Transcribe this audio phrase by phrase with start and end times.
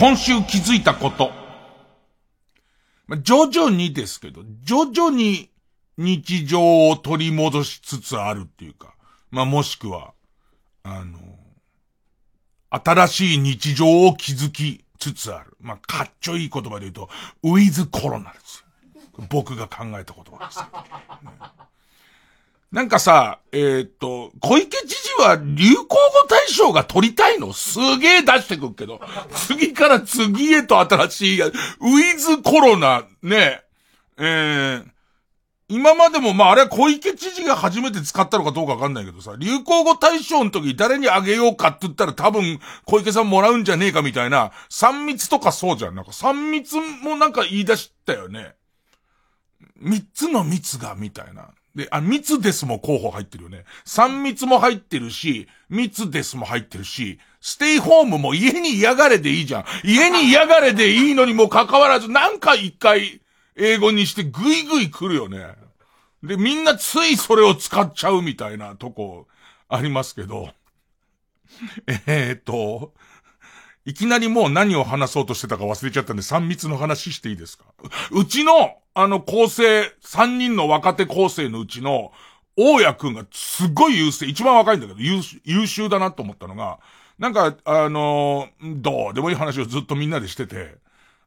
[0.00, 1.30] 今週気づいたこと。
[3.06, 5.50] ま徐々にですけど、徐々に
[5.98, 8.94] 日常を取り戻しつつあるっていうか、
[9.30, 10.14] まあ、もしくは、
[10.84, 11.18] あの、
[12.70, 15.54] 新しい日常を築きつつある。
[15.60, 17.10] まあ、かっちょいい言葉で言うと、
[17.42, 18.64] ウィズコロナです
[19.18, 19.26] よ。
[19.28, 20.60] 僕が考えた言葉です。
[20.60, 21.40] ね
[22.72, 25.96] なんかさ、えーっと、小池知事は流行語
[26.28, 27.52] 大賞が取りたいの？
[27.52, 29.00] すげえ出してくるけど、
[29.34, 33.62] 次から次へと新しいや、ウィズコロナ、ね、
[34.18, 34.84] えー、
[35.68, 45.96] 今までもまああれは小池知事が初めて使ったのかどうかわかんないけどさ、流行語大賞の時誰にあげようかって言ったら多分小池さんもらうんじゃねえかみたいな、三密とかそうじゃん。
[45.96, 48.54] なんか三密もなんか言い出したよね。
[49.76, 51.48] 三つの密が、みたいな。
[51.74, 53.64] で、あ、密ですも候補入ってるよね。
[53.84, 59.64] 三密も入ってるし、密ですも入ってるし、ステイホームも家に嫌がれでいいじゃん。
[59.84, 63.20] 家に嫌がれでいいのにもかかわらず、なんか一回
[63.56, 65.54] 英語にしてグイグイ来るよね。
[66.22, 69.28] で、みんなついそれを使っちゃうみたいなとこ
[69.68, 70.50] ありますけど。
[72.06, 72.94] えー、っと、
[73.86, 77.64] いきなりもう何を話そうとしてたか忘れちゃったんで、三密の話していいですか？
[78.12, 82.12] うちの、あの、構成、三人の若手構成のうちの、
[82.56, 86.78] 大家くんがすっごい優勢、一番若いんだけど、優秀優秀だなと思ったのが、
[87.18, 90.76] なんか、あのどうでもいい話をずっとみんなでしてて、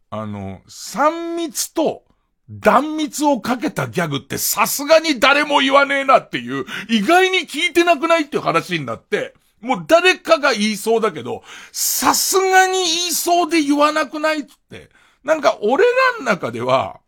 [0.09, 2.03] あの、三密と、
[2.49, 11.41] 断密をかけたギャグってさすがに誰も言わねえなっていう、意外に聞いてなくないっていう話になって、もう誰かが言いそうだけど、
[11.71, 14.89] さすがに言いそうで言わなくないっつって。
[15.23, 16.99] なんか俺らの中では、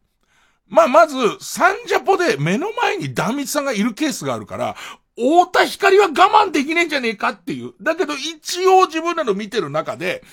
[0.67, 4.75] まあまず、サンジャポで目の前に断密さんがいるケースがあるから、
[5.15, 7.73] 太田光は我慢できねえんじゃねえかっていう。
[7.81, 10.23] だけど一応自分らの見てる中で、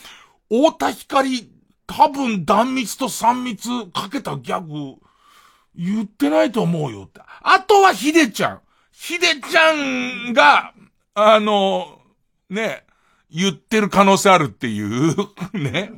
[0.48, 1.50] 太田光、
[1.88, 5.00] 多分断密と三密かけたギャグ、
[5.74, 7.20] 言ってないと思うよって。
[7.42, 8.60] あとはヒデちゃん。
[8.92, 10.72] ヒデちゃんが、
[11.14, 12.01] あの、
[12.52, 12.84] ね、
[13.30, 15.16] 言ってる可能性あるっていう、
[15.58, 15.92] ね。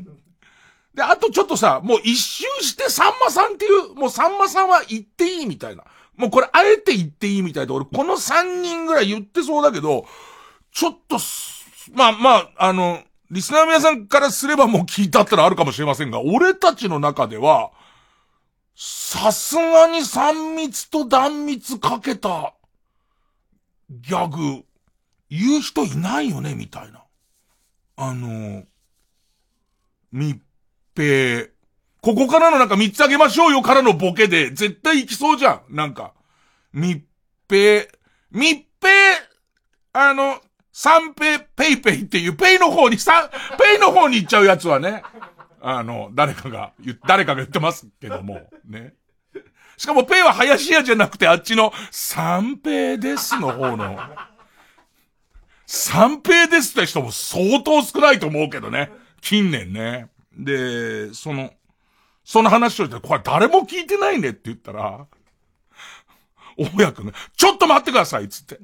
[0.94, 5.84] で、あとちょっとさ、もう一周してさんまさんっていう、もうさんまさんは言っていいみたいな。
[6.16, 10.06] もうこれあえて言っていいみたいで、俺この三人ぐらい言ってそうだけど、
[10.70, 11.19] ちょっと、
[11.93, 17.72] まあまあ、あの、リスナー皆さんからすればもう聞いたったらあるかもしれませんが、俺たちの中では、
[18.76, 22.54] さすがに三密と断密かけた
[23.91, 24.64] ギャグ、
[25.34, 27.02] 言う人いないよね、みたいな。
[27.96, 28.62] あの、
[30.12, 30.40] 密
[30.96, 31.48] 閉。
[32.00, 35.74] ここからのなんか三つあげましょうよからのボケで、絶対行きそうじゃん。
[35.74, 36.14] なんか。
[36.72, 37.02] 密
[37.50, 37.88] 閉。
[38.30, 38.90] 密閉、
[39.92, 40.40] あの、
[40.72, 43.28] 三ペイ、ペイペイっていう、ペイの方に、さ、
[43.58, 45.02] ペイの方に行っちゃうやつはね。
[45.60, 46.72] あの、誰かが、
[47.08, 48.94] 誰かが言ってますけども、ね。
[49.76, 53.98] しかもペイは林家じゃなくてあっちの三平ですの方の。
[55.66, 58.91] 三平ですって人も相当少ないと思うけどね。
[59.20, 60.08] 近年ね。
[60.36, 61.52] で、その、
[62.25, 65.06] その話をして、これ誰も聞いてないねって言ったら、
[66.56, 68.58] 大家君が、ちょっと待ってくださいっつって。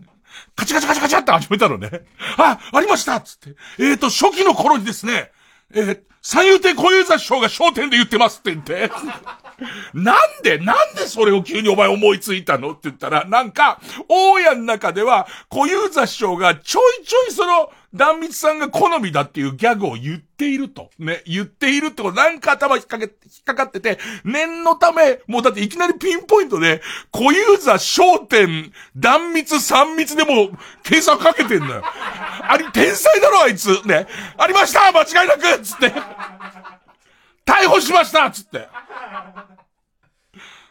[0.55, 1.91] カチカチカチカチって始めたのね。
[2.39, 3.57] あ、ありましたっつって。
[3.79, 5.31] えっ、と、初期の頃にですね、
[5.73, 8.91] えー三遊亭小遊三師匠が商店で言ってますって言って。
[9.95, 20.91] なんで、なんでそれを急にお前思いついたのって言ったら、なんか、大家の中では、小遊三師匠がちょいちょいその、断密さんが好みだっていうギャグを言っていると。
[20.99, 30.51] ね、言っているってこと、なんか頭引っ掛け、引っかかってて、念のため、もうだっていきなりピンポイントで、小遊三商店、断密三密でも、
[30.85, 31.83] 計算かけてんのよ。
[31.85, 33.69] あり、天才だろ、あいつ。
[33.85, 34.07] ね。
[34.39, 35.93] ありました間違いなくつって。
[37.51, 38.69] 逮捕しましたつって。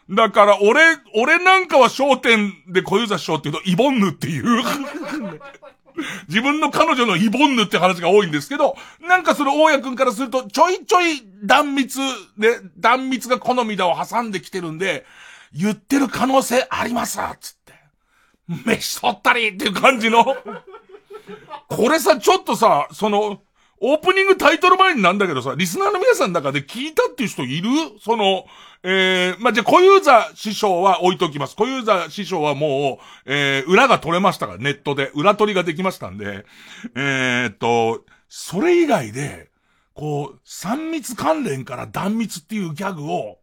[0.08, 0.80] だから、俺、
[1.14, 4.64] 俺なんかは商店で小遊三師匠って言うと、イボンヌっていう。
[6.28, 11.98] 自分の彼女のイボンヌって話が多いんですけど、なんかその大家くんからすると、ちょいちょい断密
[12.38, 15.04] で、断密が好みだを挟んできてるんで、
[15.52, 17.74] 言ってる可能性ありますつって。
[18.64, 20.24] 飯取ったりっていう感じの。
[21.68, 23.42] これさ、ちょっとさ、その、
[23.82, 27.70] オープニングタイトル前になんだけどさ、リスナーの皆さんの中で聞いたっていう人いる？
[27.98, 28.44] その、
[28.82, 31.56] えー、まあ、じゃ小遊三師匠は置いときます。
[31.56, 35.10] 小遊三師匠はもう、えー、裏が取れましたから、ネットで。
[35.14, 36.44] 裏取りができましたんで、
[36.94, 39.50] えー、っと、それ以外で、
[39.94, 43.38] こう、三密関連から断密っていうギャグを、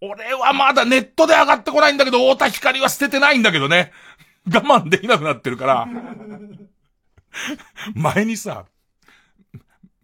[0.00, 3.92] 俺はまだネットで上がってこないんだけど、太田光は捨ててないんだけどね。
[4.46, 5.88] 我慢できなくなってるから。
[7.94, 8.66] 前にさ、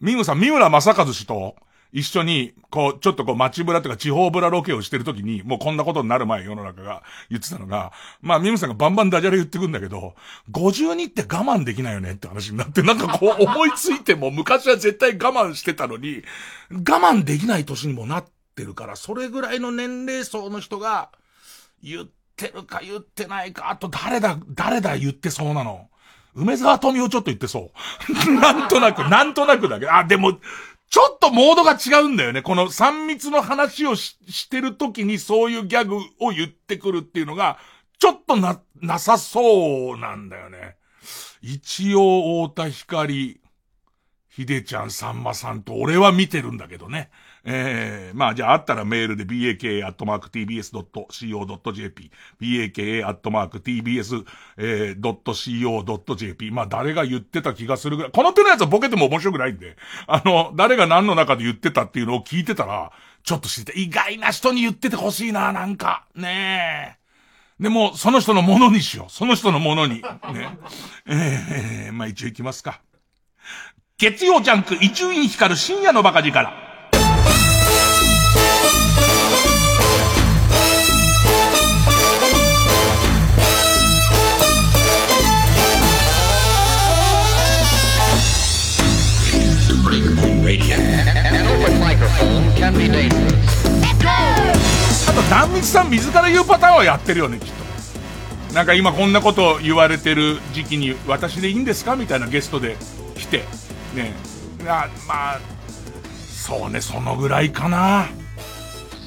[0.05, 1.57] ミムさん、三村正和氏と
[1.91, 7.91] 一緒に、こう、ちょっとこう街ブラとか地方ブラロケをしてるときに、もうこんなことになる前世の中が言ってたのが、
[8.21, 10.15] まあミムさんがバンバンダジャレ言ってくんだけど、
[10.51, 16.23] 52って我慢できないよねって話になって、なんかこう 思いついても昔は絶対我慢してたのに、
[16.71, 18.25] 我慢できない年にもなっ
[18.55, 21.13] てるから、それぐらいの年齢層の人が、
[21.83, 25.89] 言ってるか言ってないか、あと誰だ、誰だ言ってそうなの。
[26.35, 27.71] 梅沢富美男ちょっと言ってそ
[28.27, 28.31] う。
[28.41, 30.39] なんとなく、なんとなくだけど、あ、でも、
[30.91, 32.43] ちょっとモードが違うんだよね。
[32.43, 37.59] この三密の話をししてる時にそういうギャグを言ってくるっていうのが、
[37.99, 40.77] ちょっとな、なさそうなんだよね。
[41.41, 43.41] 一応、太田光、
[44.29, 47.11] ひでちゃん、さんまさんと俺は見てるんだけどね。
[47.47, 49.91] ええー、まあじゃああったらメールで baka.tbs.co.jp
[52.41, 52.91] baka.tbs.co.jp
[56.51, 58.13] まあ誰が言ってた気がするぐらい。
[58.13, 59.77] この手のやつはボケても面白くないんで、
[60.07, 62.93] あの、誰が何の中で言ってたっていうのを聞いてたら、
[63.23, 66.07] ちょっと知って、意外な人に言っててほしいな、なんか。
[66.15, 66.99] ね
[67.61, 67.63] え。
[67.63, 69.13] でも、その人のものにしよう。
[69.13, 70.03] その人のものに。
[70.03, 70.59] ね。
[71.07, 72.81] ええー、まあ一応行きますか。
[73.97, 76.74] 月曜ジャンク、伊集院光る深夜のバカ力。
[95.09, 98.55] あと、断密さん自ら言うパターンはやってるよね、きっと。
[98.55, 102.77] なんか今こんなこと言われてる時期に私でいいんですかみたいなゲストで
[103.17, 103.45] 来て。
[103.95, 104.15] ね
[104.67, 105.41] あまあ、
[106.31, 108.07] そうね、そのぐらいかな。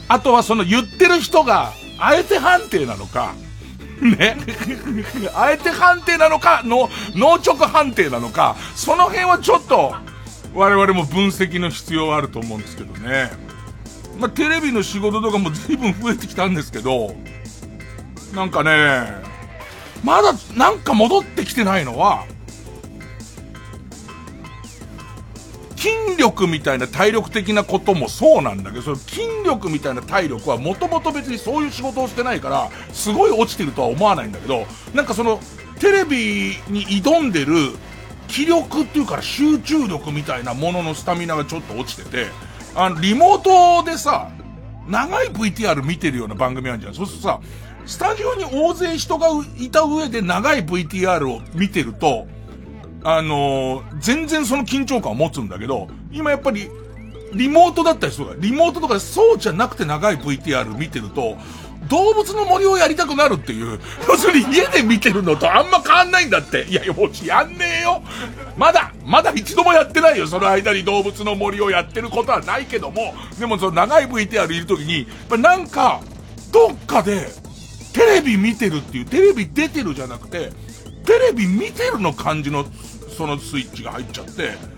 [0.08, 3.34] あとはその言ってる人が、あえて判定なのか、
[4.02, 4.38] ね。
[5.34, 9.96] あえて判定なのか、の、脳直判定なのか、その辺はちょっと、
[10.58, 13.30] 我々も分析の必要あると思うんですけどね。
[14.20, 17.14] まあ、テレビの仕事とかも随分増えてきたんですけど、
[18.34, 19.04] なんかね、
[20.04, 22.26] まだなんか戻ってきてないのは、
[25.76, 34.66] 筋力みたいな体力的なこともそうなんだけど、その筋力みたいな体力はもともと別にそういう仕事をしてないから、すごい落ちてるとは思わないんだけど、
[34.96, 35.40] なんかその、
[35.80, 37.76] テレビに挑んでる
[38.28, 42.28] 気力っていうか集中力みたいなもののスタミナがちょっと落ちてて、
[42.76, 44.32] あの、リモートでさ、
[44.88, 46.94] 長い VTR 見てるような番組あるじゃん。
[46.94, 47.40] そうするとさ、
[47.86, 49.28] スタジオに大勢人が
[49.58, 52.28] いた上で長い VTR を見てると、
[53.04, 56.70] あのー、全然その緊張感を持つんだけど、今やっぱり、
[57.34, 61.38] リモートだったりするから、リモートとかそうじゃなくて長い VTR 見てると、
[61.90, 63.80] 動物の森をやりたくなるっていう。
[64.08, 66.64] 要するに家で見てるのとあんま変わんないんだって。
[66.64, 68.02] いやいや、もうやんねえよ。
[68.58, 70.28] まだ、まだ一度もやってないよ。
[70.28, 73.14] その間に動物の森をやってることはないけども。
[73.40, 76.02] でもその長い VTR いるときに、なんか、
[76.52, 77.28] どっかで、
[77.94, 80.52] テレビ見てるっていう、テレビ出てるじゃなくて、
[81.06, 82.66] テレビ見てるの感じの、
[83.18, 84.77] そのスイッチが入っちゃって、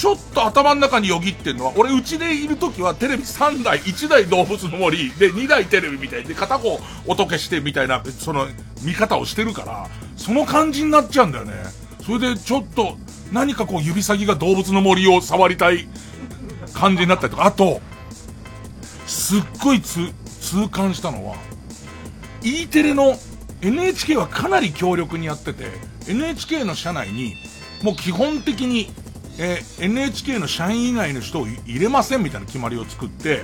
[0.00, 8.48] ちょっと頭の中によぎってんのは、俺うちでいる時はテレビ3台、1台動物の森、で2台テレビみたいで、片方音消してみたいな、その
[8.80, 11.52] 見方をしてるから、その感じになっちゃうんだよね。
[12.02, 12.96] それでちょっと、
[13.30, 15.86] 何かこう指先が動物の森を触りたい
[16.72, 17.82] 感じになったりとか、あと、
[19.06, 20.08] すっごい痛
[20.70, 21.36] 感したのは、
[22.42, 23.18] E テレの
[23.60, 25.66] NHK はかなり強力にやってて、
[26.08, 27.36] NHK の社内に、
[27.82, 28.90] もう基本的に
[29.42, 33.42] えー、NHK の社員以外の人を入れませんみたいな決まりを作って、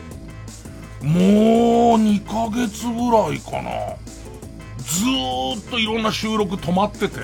[1.00, 1.22] もう
[1.96, 3.96] 2ヶ月ぐらいかな。
[4.84, 7.20] ずーっといろんな収録止まってて。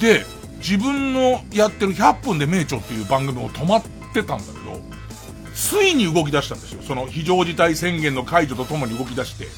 [0.00, 0.24] で、
[0.58, 3.82] 自分のやってる100分で名著っていう番組も止まっ
[4.14, 4.80] てたんだけど、
[5.56, 6.82] ついに動き出したんですよ。
[6.82, 9.48] その非常事態宣言の解除とともに動き出して。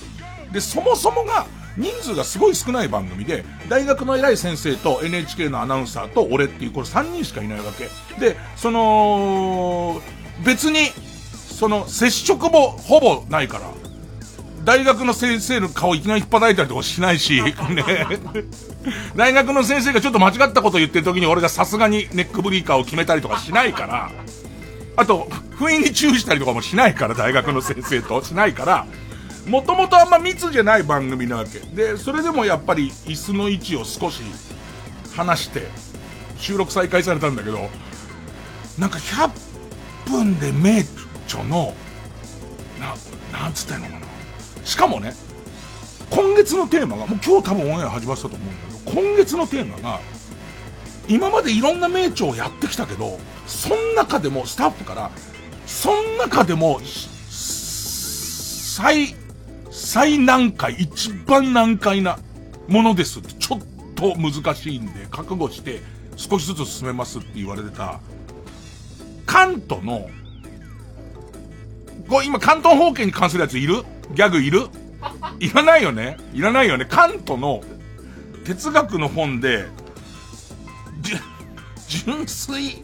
[0.50, 7.88] で、そもそもが人数がすごい少ない番組で、大学の偉い先生と NHK のアナウンサーと俺っていう、これ3人しかいないわけ。
[8.20, 10.00] で、その、
[10.44, 10.90] 別に、
[11.34, 13.70] その、接触もほぼないから、
[14.64, 17.52] 大学の先生の顔いきなり引っ張いたりとかしないし、 ね。
[19.16, 24.10] 大学の先生がちょっと間違ったこと言ってる時に俺がさすがにネックブリーカーを決めたりとかしないから、
[24.96, 28.22] あと、不意に注意したりとかもしないから、大学の先生と。
[28.24, 28.86] しないから、
[29.46, 31.58] もともとあんま密じゃない番組なわけ。
[31.58, 34.22] で、それでもやっぱり椅子の位置を少し
[35.14, 35.68] 離して、
[36.38, 37.58] 収録再開されたんだけど、
[38.78, 39.30] なんか100
[40.10, 40.80] 分で名
[41.26, 41.74] 著の、
[42.80, 42.94] な、
[43.38, 44.06] なんつったのかな。
[44.64, 45.14] しかもね、
[46.10, 50.00] 今月のテーマが、もう今日多分オンエア始まったと思うんだけど、今月のテーマが、
[51.06, 55.10] 今までいろんな名著をやってきたけど、その中でもスタッフから、
[55.66, 56.80] その中でも、
[57.28, 59.14] 最、
[59.76, 62.16] 最難解、一番難解な
[62.68, 63.18] ものです。
[63.18, 63.60] って、ちょっ
[63.96, 65.82] と難しいんで、覚悟して
[66.16, 67.98] 少しずつ進めますって言われてた、
[69.26, 70.08] カントの、
[72.08, 73.82] これ今、関東方形に関するやついる？
[74.14, 74.68] ギャグいる？
[75.40, 76.18] いらないよね。
[76.32, 76.84] いらないよね。
[76.84, 77.60] カントの
[78.44, 79.66] 哲学の本で、
[81.88, 82.80] 純粋、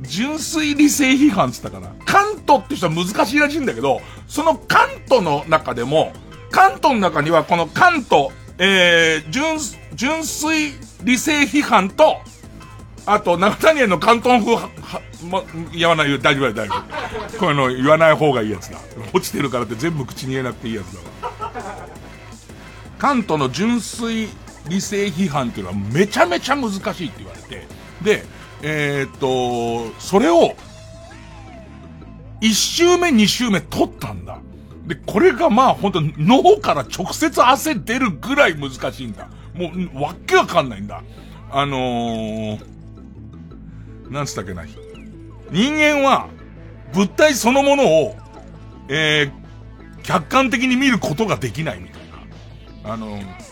[0.00, 1.94] 純粋理性批判って言ったかな。
[2.04, 6.12] カントって人は難しいらしいんだけど、そのカントの中でも、
[6.50, 9.58] カントの中にはこのカント、えー、純、
[9.94, 10.72] 純粋
[11.04, 12.18] 理性批判と、
[13.06, 17.38] あと、中谷園の関東風は、は、ま、言わないよ、大丈夫だ、大丈夫。
[17.38, 18.80] こういうの言わない方がいいやつだ。
[19.12, 21.52] 落ちてるからって全部口に言えなくていいやつだわ。
[22.98, 24.28] 関東の純粋
[24.68, 27.66] 理性批判っていうのはめちゃめちゃ難しいって言われて、
[28.02, 28.24] で、
[28.62, 30.56] えー、っと、それを、
[32.40, 34.40] 一周目、二周目取ったんだ。
[34.86, 39.28] で、これがまあ本当脳から直接汗出るぐらい難しいんだ。
[39.54, 41.02] もう、わけわかんないんだ。
[41.50, 42.60] あのー、
[44.10, 44.64] なんつったっけな。
[45.50, 46.28] 人間は、
[46.92, 48.16] 物体そのものを、
[48.88, 52.00] えー、客観的に見ることができないみたい
[52.84, 52.92] な。
[52.92, 53.46] あのー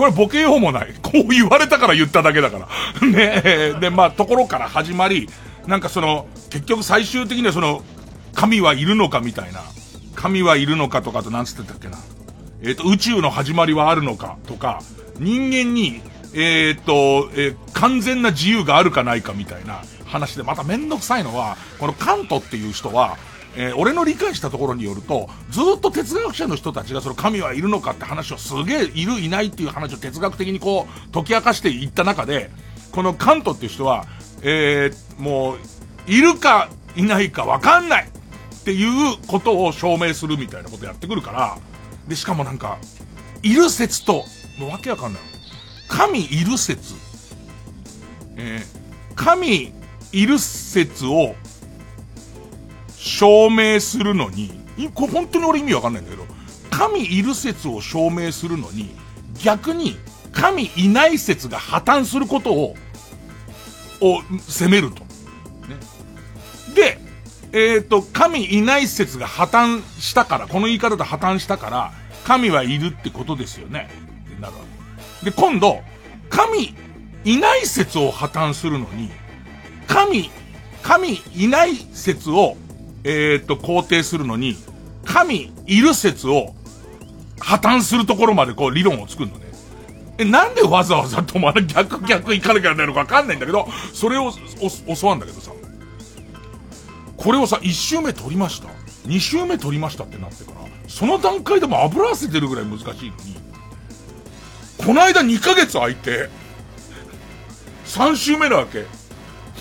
[0.00, 0.94] これボケようもない。
[1.02, 2.68] こう言われたから言っただけだから。
[3.06, 5.28] ねえで、まあ、ところから始まり、
[5.66, 7.82] なんかその、結局最終的にはその、
[8.34, 9.62] 神はいるのかみたいな。
[10.14, 11.98] 神はいるのかとかとなんつってたっけな。
[12.62, 14.82] えっ、ー、と、宇宙の始まりはあるのかとか、
[15.18, 16.02] 人間に、
[16.34, 23.16] えっ、ー、と、えー、完全な自由があるかないかみたいな話で、まためんどくさいのは、このカントっていう人は、
[23.56, 32.50] え、俺の理解したところによると、ずっと哲学者の人たちがその神はいるのかって話をすげえいるいないっていう話を哲学的にこう解き明かしていった中で、
[32.92, 34.06] このカントっていう人は、
[34.42, 35.58] え、もう、
[36.06, 38.08] いるかいないかわかんない
[38.60, 41.58] っていうことを証明するみたいなことやってくるから、
[42.06, 42.78] で、しかもなんか、
[43.42, 44.24] いる説と、
[44.58, 45.22] もうわけわかんない。
[45.88, 46.94] 神いる説。
[48.36, 49.72] えー、神
[50.12, 51.34] いる説を
[52.96, 54.60] 証明するのに、
[54.94, 56.24] これ本当に俺意味わかんないんだけど、
[56.70, 58.94] 神いる説を証明するのに、
[59.42, 59.96] 逆に
[60.32, 62.74] 神いない説が破綻することを、
[64.02, 65.00] を責めると。
[65.00, 65.08] ね。
[66.74, 67.09] で、
[67.52, 71.92] えっ、ー、と、神いない説が破綻したから、この言い方で破綻したから、
[72.24, 73.88] 神はいるってことですよね。
[74.26, 74.60] ってなるわ
[75.20, 75.30] け。
[75.30, 75.80] で、今度、
[76.28, 76.74] 神
[77.24, 79.10] いない説を破綻するのに、
[79.86, 80.30] 神、
[80.82, 82.56] 神いない説を
[83.04, 84.56] えー、っと、肯定するのに、
[85.04, 86.54] 神いる説を
[87.38, 89.46] 破綻するところまでこう理論を作るのね。
[90.18, 94.30] え、なんでわざわざとまだ逆逆行かなきゃいけないのかわかんないんだけど、それを
[95.00, 95.52] 教わんだけどさ。
[97.20, 98.68] これをさ、1周目取りました。
[99.06, 103.12] 2周目取りましたってなってから、その段階でも油汗出るぐらい難しいのに、
[104.78, 106.30] この間2ヶ月空いて、
[107.84, 108.86] 3周目なわけ。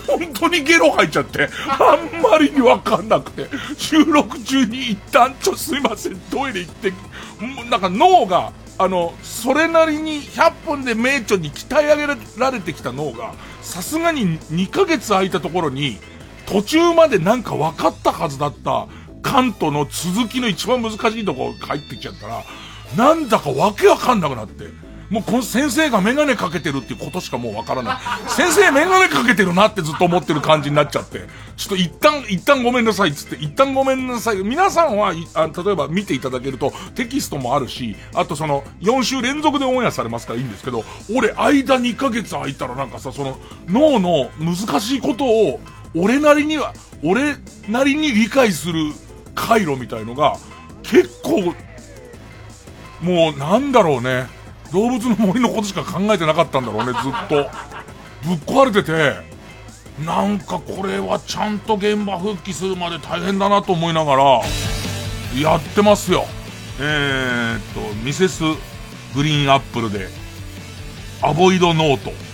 [0.08, 6.94] 本当にゲロ吐いちゃって、あんまりにわかんなくて、収録中に一旦、ちょっと、すいません、トイレ行って、
[7.70, 16.00] なんか脳が、あの、それなりに100分で名著に鍛え上げられてきた脳が、さすがに2ヶ月空いたところに、
[16.52, 18.88] 途中までなんか分かったはずだった、
[19.22, 22.44] 関東の続きの一番難しいとこ入ってきちゃったら、
[22.98, 24.90] なんだかわけわかんなくなって。
[25.10, 27.98] もうこの先生がメガネかけてるっていうことしかもうわからない。
[28.30, 31.28] 先生メガネかけてるなってずっと思ってる感じになっちゃって。
[31.58, 34.38] ちょっと一旦、一旦ごめんなさいっつって、一旦ごめんなさい。
[34.44, 40.84] 皆さんは、あ例えば見ていただけるとテキストもあるし、あとその4週連続でオンエアされますからいいんですけど、
[41.16, 45.60] 俺間2ヶ月空いたらなんかさ、その脳の難しいことを
[45.96, 47.36] 俺なりには、俺
[47.68, 48.92] なりに理解する
[49.36, 50.38] 回路みたいのが
[50.84, 51.54] 結構
[53.02, 54.28] もうなんだろうね。
[54.72, 57.50] 動物の森のことしか考えてなかったんだろうね、ずっと。
[58.28, 59.16] ぶっ壊れてて、
[60.06, 64.42] なんかこれはちゃんと現場復帰するまで大変だなと思いながら、
[65.40, 66.26] やってますよ。
[66.80, 68.44] えー、っと、ミセス
[69.16, 70.08] グリーンアップルで、
[71.22, 72.29] アボイドノート。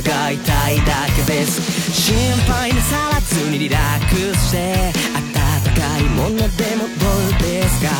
[0.00, 1.92] 伺いたいだけです。
[1.92, 2.16] 心
[2.48, 7.90] 配なさらずにリラックスして温かいものでもどうですか？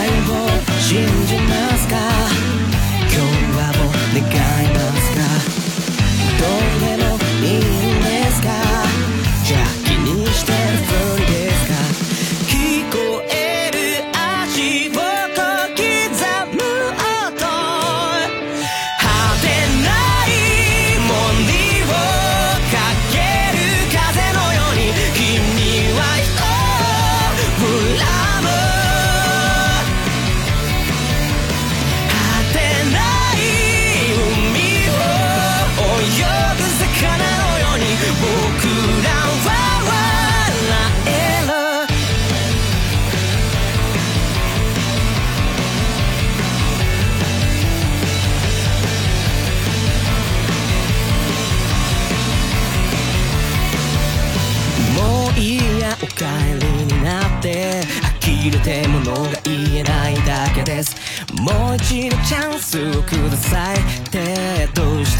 [0.00, 0.10] 愛を
[0.80, 2.11] 信じますか？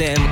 [0.03, 0.32] ど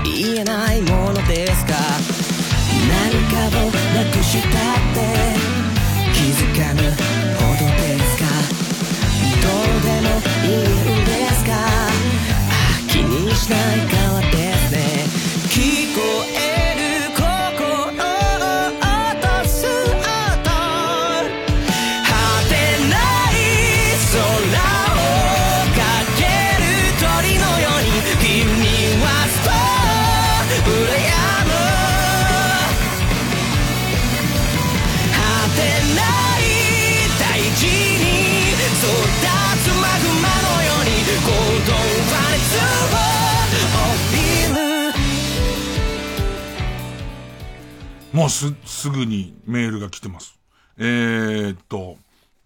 [48.20, 50.38] もうす、すぐにメールが来てます。
[50.76, 51.96] えー、っと、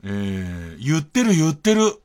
[0.05, 2.01] えー、言ってる言ってる。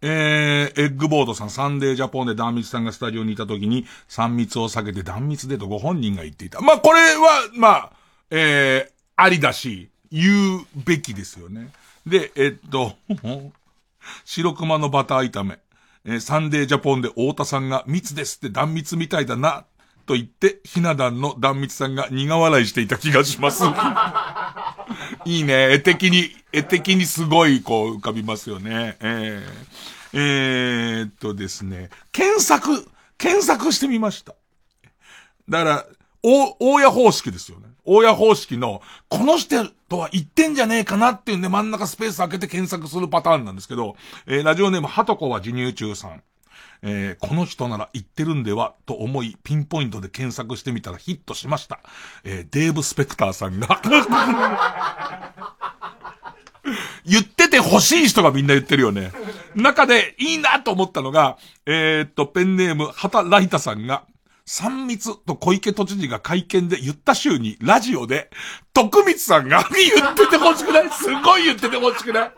[0.00, 6.60] えー、エッグボードさん、サンデージャポンで断蜜さんがスタジオにいた時に、3密を避けて断密でとご本人が言っていた。
[6.60, 7.92] まあ、これは、まあ、
[8.32, 11.70] えー、ありだし、言うべきですよね。
[12.04, 12.96] で、えっと、
[14.26, 15.60] 白熊のバター炒め。
[16.04, 19.64] えーサンデージャポンで太田さんが密ですって断密みたいだな、
[20.04, 23.64] と言って、ひな壇の断密さんが苦笑いしていた気がします。
[25.24, 25.72] いいね。
[25.72, 28.96] 絵的に、絵的にすごい、こう、浮かびますよね。
[29.00, 31.90] えー、えーっとですね。
[32.12, 32.86] 検索、
[33.18, 34.34] 検索してみました。
[35.48, 35.86] だから、
[36.22, 37.66] お、大家方式ですよね。
[37.84, 46.22] 大家方式の、この人とは言ってんじゃねえかなっていうんで真ん中スペース開けて検索するパターンなんですけど、えーラジオネーム、はとこは授乳中さん。
[46.82, 51.80] えーこの人なら言ってるんではと思い、ピンポイントで検索してみたらヒットしました。
[52.24, 53.80] えーデーブ・スペクターさんが。
[57.04, 59.10] 言ってて欲しい人がみんな言ってるよね。
[59.56, 64.04] 中でいいなと思ったのが、えーっと、ペンネーム、畑ライタさんが、
[64.46, 68.30] 三密と小池都知事が会見で言った週に、ラジオで、
[68.72, 70.90] 徳光さんが 言ってて欲しくない？
[70.90, 72.32] すごい言ってて欲しくない？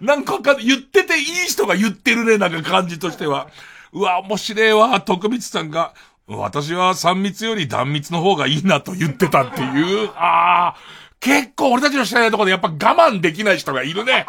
[0.00, 3.48] なんかか言ってていい人が言ってるね、なんか感じとしては。
[3.92, 5.94] うわ、面白いわ、徳光さんが、
[6.26, 10.76] 私は三密より断密の方がいいなと言ってたっていう、ああ、
[11.20, 14.26] 結構俺たちの知らないところでやっぱ我慢できない人がいるね。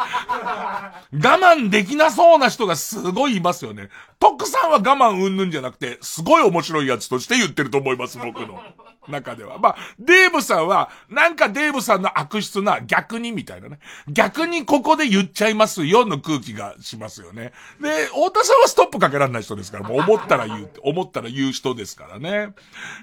[1.12, 3.90] 我慢できなそうな人がすごいいますよね。
[4.20, 8.62] 徳さんは我慢うんぬんじゃなくて、すごい面白いやつとして言ってると思います、僕の
[9.10, 9.58] 中では。
[9.58, 13.80] まあ、デーブさんは、なんかデーブさんの悪質な逆にみたいなね。
[14.08, 17.54] 逆にここで言っちゃいますよの空気がしますよね。
[17.82, 22.54] で、太田さんはストップかけられない人ですから、もう思ったら言う、思ったら言う人ですからね。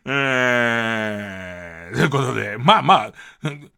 [0.07, 3.12] えー、ということで、まあまあ、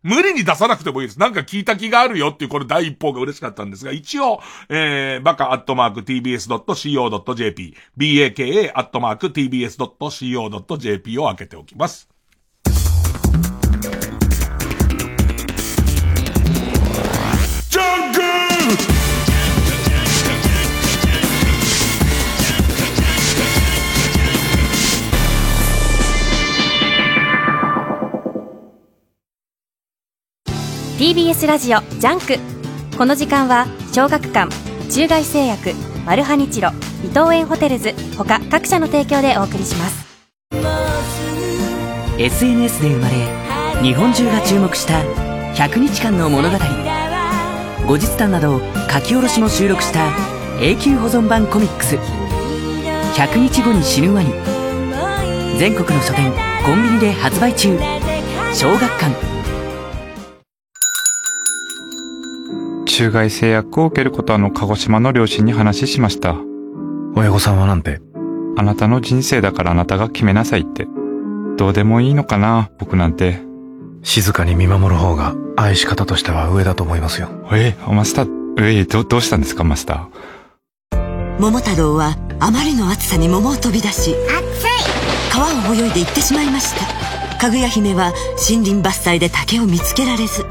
[0.02, 1.20] 無理に出さなくてもいいです。
[1.20, 12.15] なんか聞いた気があるよっていうこれ第一報が嬉しかったんですが、一応、えー、バカアットマーク tbs.co.jp、baka アットマーク tbs.co.jp を開けておきます。
[30.98, 32.38] TBS ラジオジャンク。
[32.96, 34.50] この時間は小学館
[34.90, 35.74] 中外製薬
[36.06, 36.70] マルハニチロ
[37.04, 40.06] 伊藤園ホテルズ他各社の提供でお送りします。
[42.18, 45.02] SNS で生まれ日本中が注目した
[45.62, 46.56] 100日間の物語。
[47.86, 48.58] 後日談など
[48.90, 50.00] 書き下ろしも収録した
[50.62, 51.96] 永久保存版コミックス。
[53.16, 54.32] 100日後に死ぬワニ
[55.58, 56.32] 全国の書店
[56.64, 57.78] コンビニで発売中。
[58.54, 59.35] 小学館。
[62.96, 66.34] 中外製薬を受けることあの鹿児島の両親に話しました。
[67.14, 68.00] 親御さんはなんて？
[68.56, 70.88] あなたの人生だからあなたが決めなさいって。
[71.58, 73.42] どうでもいいのかな僕なんて。
[74.02, 77.28] 静かに見守る方が愛し方としては上だと思いますよ。
[77.52, 81.38] えマスターえどどうしたんですかマスター。
[81.38, 84.14] 桃太郎はあまりの暑さに桃を飛び出し
[85.30, 87.05] 川を泳いで行ってしまいました
[87.36, 88.12] かぐや姫は
[88.48, 90.44] 森林伐採で竹を見つけられず。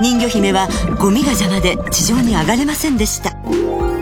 [0.00, 0.68] 人魚姫は
[1.00, 3.36] ゴミが邪魔で地上に上がれませんでした。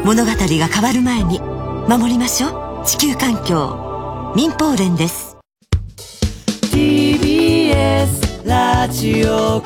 [0.05, 1.41] 物語が変わる前に
[1.89, 2.87] 守りましょう。
[2.87, 4.33] 地球環境。
[4.37, 5.37] 民放連です。
[6.73, 9.63] TBS ラジオ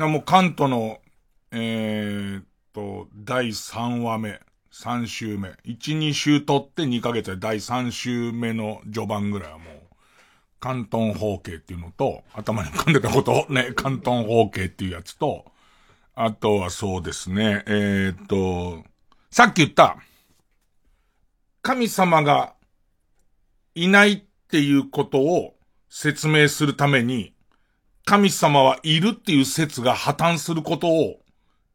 [0.00, 0.98] 905954もう関東の、
[1.52, 4.40] えー、っと、第3話目、
[4.72, 5.50] 3週目。
[5.66, 9.66] 1、2週取って2ヶ月で第3週目の序盤ぐらいはもう、
[10.58, 15.50] 関東方形っていうのと、頭に浮かんでたこと ね、関東方形っていうやつと、
[16.14, 18.84] あとはそうですね、えー、っと、
[19.30, 19.98] さっき言った、
[21.62, 22.54] 神様が
[23.74, 25.54] いないっていうことを
[25.90, 27.34] 説明するために、
[28.04, 31.20] 神様はいるっていう説が破綻することを、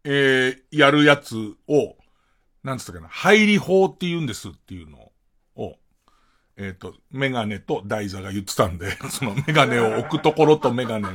[0.04, 1.36] えー、やるやつ
[1.68, 1.96] を、
[2.64, 4.98] なんつったかな、入り法って言うんですっていうの
[5.56, 5.78] を、
[6.58, 11.08] えっ、ー、と、メガネと大座が言ってたんで、 そのメガネを置くところとメガネ、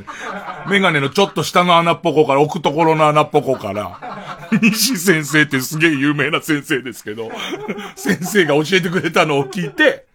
[0.69, 7.31] メガネのちょっと下の穴っぽこから置くところの穴っぽこから、 西先生ってすげえ有名な先生ですけど、
[7.97, 10.10] 先生が教えてくれたのを聞いて、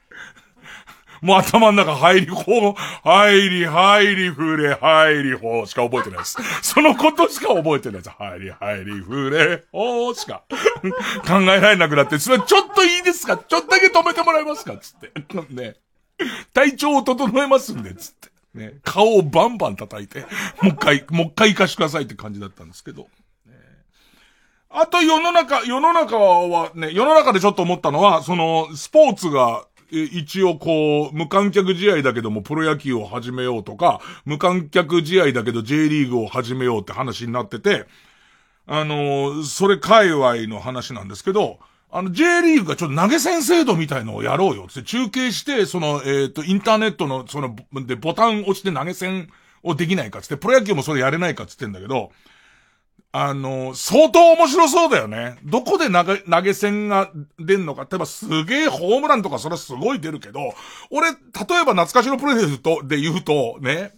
[1.22, 2.74] もう頭の中入り、ほう、
[3.04, 6.38] 入り、入り、ふれ、入り、ほうしか覚えてないです。
[6.62, 8.10] そのことしか覚えてないです。
[8.18, 10.44] 入り、入り、ふれ、ほうしか
[11.28, 13.38] 考えられなくなって、それちょっといいですか？
[13.38, 14.78] ちょっとだけ止めてもらえますか？
[14.78, 15.12] つって。
[15.54, 15.76] ね。
[16.54, 18.30] 体調を整えますんで、つって。
[18.54, 18.74] ね。
[18.84, 20.26] 顔をバンバン叩いて、も
[20.64, 23.08] う一回、もう一回行かしてくださいって感じだったんですけど。
[24.78, 29.66] あと世の中、世の中はね、世の中でちょっと思ったのは、その、スポーツが
[30.04, 37.86] 一応こう、無観客試合だけどもプロ野球を始めようとか、無観客試合だけど J リーグを始めようって話になってて、
[38.68, 41.60] あのそれ界隈の話なんですけど、
[41.92, 47.56] あの、J リーグがちょっと投げ銭制度みたいのをやろうよって中継して、その、えっ、と、インターネットの、その、
[47.86, 49.30] で、ボタン押して投げ銭
[49.64, 52.12] をできないかつって、プロ野球もそれやれないかつってんだけど、
[53.18, 55.38] あの、相当面白そうだよね。
[55.46, 57.84] どこで投げ、投げ銭が出んのか。
[57.90, 60.54] 例えばすげえホームランとかそれはすごい出るけど、
[60.90, 61.16] 俺、例え
[61.64, 63.94] ば懐かしのプロレゼントで言うと、ね、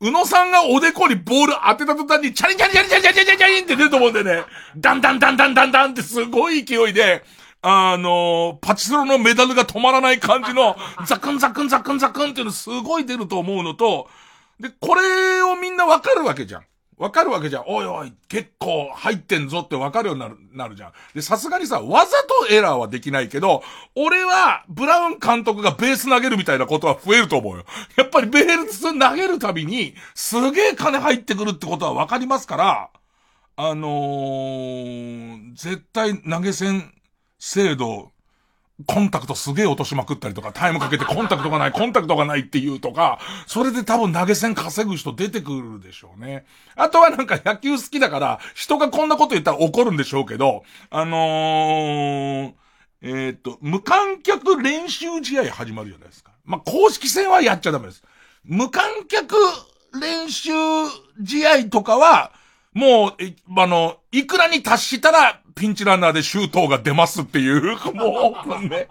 [0.00, 4.42] 宇野さんがおでこにボール当てた途端に、チャリンチャリンチャリンチャリンチャリンチャリンって出ると思うんでね、
[4.76, 7.22] ダンダンダンダンダンダンってすごい勢いで、
[7.62, 10.74] あのパチスロのメダルが止まらない感じの、
[11.06, 14.08] ザクンザクンザクンザクンっていうのすごい出ると思うのと、
[14.58, 16.64] で、これをみんなわかるわけじゃん。
[16.96, 17.64] わかるわけじゃん。
[17.66, 20.92] おいおい、結構入ってんぞってわかるようになる、なるじゃん。
[21.14, 23.62] で、さすがにさ、わざとエラーはできないけど、
[23.96, 27.64] 俺は、ブラウン監督がベース投げるみたいなことは増えると思うよ。
[27.96, 32.90] やっぱりベース投げるたびに、すげえ金入ってくるってことはわかりますから、
[33.56, 36.92] あのー、絶対投げ銭
[37.38, 38.13] 制度、
[38.86, 46.44] コンタクトすげえ落としまくったりとか、タイムかけてコンタクトがない、コンタクトがないって言うとか、それで多分投げ銭稼ぐ人出てくるでしょうね。
[46.74, 52.52] あとはなんか野球好きだから、人がこんなこと言ったら怒るんでしょうけど、あのー、
[53.02, 56.32] えー、っと、無観客練習試合始まるじゃないですか。
[56.44, 58.02] まあ、公式戦はやっちゃダメです。
[58.44, 59.36] 無観客
[60.00, 60.50] 練習
[61.24, 62.32] 試合とかは、
[62.72, 68.88] もう、あの、いくらに達したら、ピンチランナーでシュートが出ますっていう、もう、ね。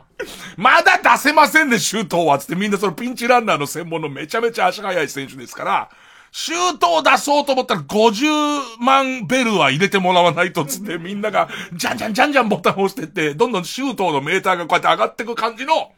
[0.56, 5.90] まだ出せませんね、シュートは、つってみんなそのピンチランナーの専門のめちゃめちゃ足速い選手ですから、
[6.32, 15.92] シュートを出そうと思ったら50万ベルは入れてもらわないとつってみんなが、じゃんじゃんじゃんじゃんボタン押してって、どんどんシュートのメーターがこうやって上がってく感じの、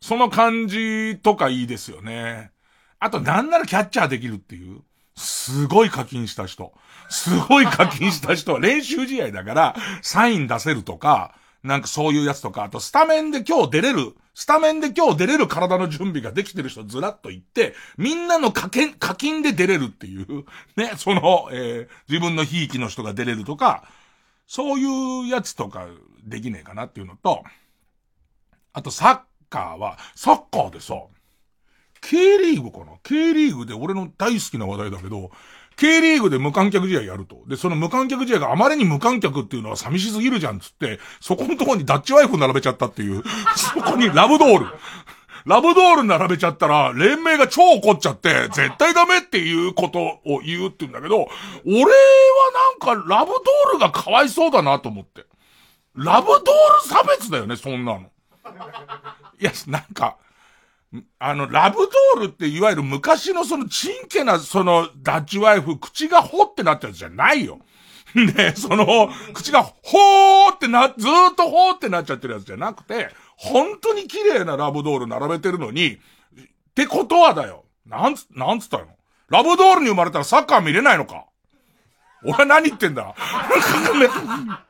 [0.00, 2.50] その感じとかいいですよね。
[2.98, 4.82] あとなんならキャッチャーできるっていう。
[5.16, 6.72] すごい課金した人。
[7.10, 20.44] すごい課金した人は練習試合だから、サイン出せるとか、なんかそういうやつとか、あとスタメンで今日出れる、スタメンで今日出れる体の準備ができてる人ずらっと言って、みんなの課金、課金で出れるっていう、
[20.76, 23.84] ね、その、えー、自分のひいきの人が出れるとか、
[24.46, 25.86] そういうやつとか
[26.24, 27.42] できねえかなっていうのと、
[28.72, 29.20] あとサッ
[29.50, 30.94] カーは、サッカーでさ、
[32.00, 35.30] K リーグかな ?K リーグで俺の大好きな話題だけど、
[35.80, 37.38] K リーグで無観客試合やると。
[37.46, 43.22] で、その無観客試合があまりに無観客っていうのは寂しすぎるじゃんつって、そこのとこにダッチワイフ並べちゃったっていう。
[43.56, 44.66] そこにラブドール。
[45.46, 51.30] ラブドール並べちゃったら、連盟が超怒っちゃって、絶対ダメっていうことを言うって言うんだけど、
[51.64, 51.88] 俺は
[52.84, 55.24] なんかラブドールがかわいそうだなと思って。
[55.94, 56.44] ラブドール
[56.86, 58.00] 差別だよね、そんなの。
[59.40, 60.18] いや、なんか、
[61.18, 61.76] あの、ラブ
[62.14, 67.60] ドールっていわゆる昔のそのチンケなそのダッチワイフ、口がほってなったやつじゃないよ。
[68.14, 75.98] で、 その、口がほーってな、ずーっとほーってなっちゃってるやつじゃなくて、本当に綺麗なラブドール並べてるのに、っ
[76.74, 77.64] てことはだよ。
[77.86, 78.86] なんつ、なんつったの？
[79.28, 81.24] ラブドールに生まれたらサッカー見れないのか
[82.24, 83.14] 俺は何言ってんだ？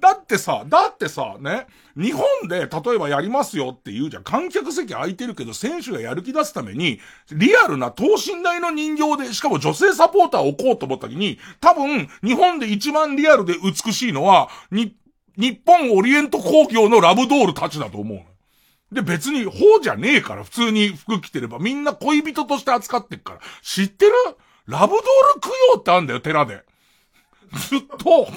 [0.00, 4.24] だってさ、だってさ、ね、日本で例えばやりますよって言うじゃん。
[4.24, 6.98] 観客席空いてるけど選手がやる気出すために、
[7.30, 14.96] リアルな等身大の人形で、しかも女性サポーターを置こうと思った時に、多分、日本で一番リアルで美しいのは、に、
[15.36, 18.94] 日本オリエント工業のラブドールたちだと思う。
[18.94, 23.40] で、別に、ほうじゃねえから、普通に服着てれば、みんな恋人として扱ってっから。
[23.62, 24.12] 知ってる？
[24.66, 25.00] ラブドー
[25.36, 26.64] ル供養ってあんだよ、寺で。
[27.68, 28.28] ずっと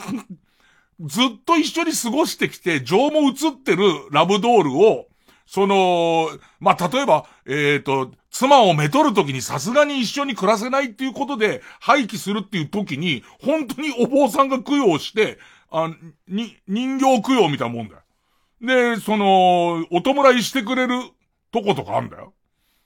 [1.02, 5.08] ずっと一緒に過ごしてきて、情も映ってるラブドールを、
[5.46, 6.30] その、
[6.60, 15.38] まあ、例えば、えっ、ー、と、妻をめとるときにさすがに一緒に暮らせないっていうことで廃棄するっていう時に、本当にお坊さんが供養して、
[15.72, 15.90] あ、
[16.28, 18.02] に、人形供養みたいなもんだよ。
[18.62, 20.96] で、その、お弔いしてくれる
[21.52, 22.34] とことかあんだよ。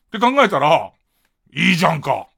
[0.08, 0.92] って考えたら、
[1.54, 2.29] いいじゃんか。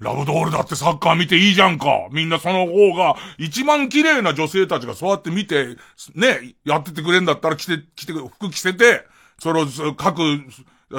[0.00, 2.08] ラブドールだってサッカー見ていいじゃんか。
[2.10, 5.76] みんなその方が、一番綺麗な女性たちがそうやって見て、
[6.14, 9.06] ね、やっててくれんだったら着て、着て、服着せて、
[9.38, 10.22] その、各、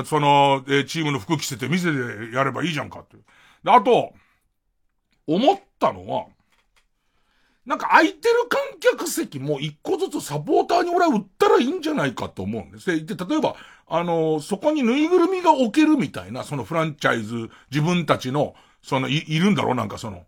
[0.05, 3.17] その、えチームの服着せて見せてやればいいじゃんかって。
[3.63, 4.13] で、あと、
[5.25, 6.25] 思ったのは、
[7.65, 13.05] なんか空いてる観客席も一個ずつサポーターに俺は売ったらいいんじゃないかと思うんです。
[13.05, 13.55] で、例えば、
[13.87, 19.75] あのそこにぬいぐるみが置けるみたいな、そのフランチャイズ、自分たちの、その、い、いるんだろう？
[19.75, 20.23] なんかその、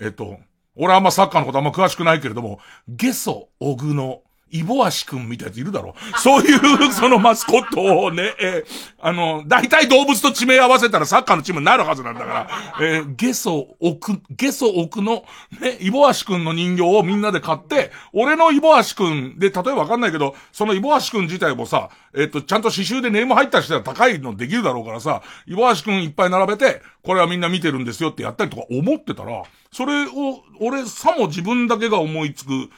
[0.00, 0.38] えっと、
[0.74, 5.94] 俺はあんまサッカーのことあんま詳しくないけれども、ゲソ、オグノ、イボアシ君みたいなやついるだろ。
[6.18, 12.48] そういう、 そのマスコットをね、えー、あの、大体動物と地名合わせたらサッカーのチームになるはずなんだから、
[12.80, 15.24] えー、ゲソ、オク、ゲソ、オクの、
[15.60, 32.70] ね、イボアシ君の人形をみんなで買って、俺のイボアシ君で、例えばわかんないけど、そのイボアシ君自体もさ、えっ、ー、と、ちゃんと刺繍でネーム入った人は高いのできるだろうからさ、イボアシ君いっぱい並べて、これはみんな見てるんですよってやったりとか思ってたら、それを、俺さも自分だけが思いつく、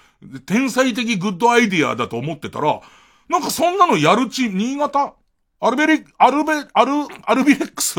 [0.47, 2.81] 天才的グッドアイディアだと思ってたら、
[3.29, 5.15] なんかそんなのやるチーム、新潟？
[5.59, 6.93] アルベリ、アルベ、アル、
[7.25, 7.97] アルビレックス？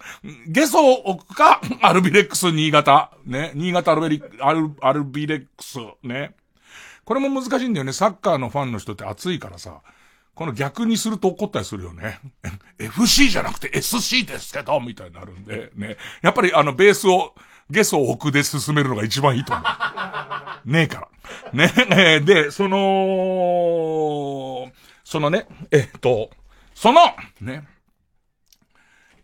[0.46, 3.10] ゲソを置くか、アルビレックス新潟？
[3.26, 3.50] ね？
[3.54, 5.78] 新潟アルベリ、アル、アルビレックス？
[6.02, 6.34] ね？
[7.04, 7.92] これも難しいんだよね。
[7.92, 9.80] サッカーのファンの人って熱いからさ。
[10.32, 12.18] この逆にすると怒ったりするよね。
[12.78, 15.96] FC じゃなくて SC ですけど、みたいになるんで、ね？
[16.22, 17.34] やっぱりあのベースを、
[17.68, 20.70] ゲソを置くで進めるのが一番いいと思う。
[20.70, 21.08] ねえから。
[21.52, 24.70] ね、えで、その、
[25.04, 26.30] そのね、えっと、
[26.74, 27.00] その、
[27.40, 27.66] ね、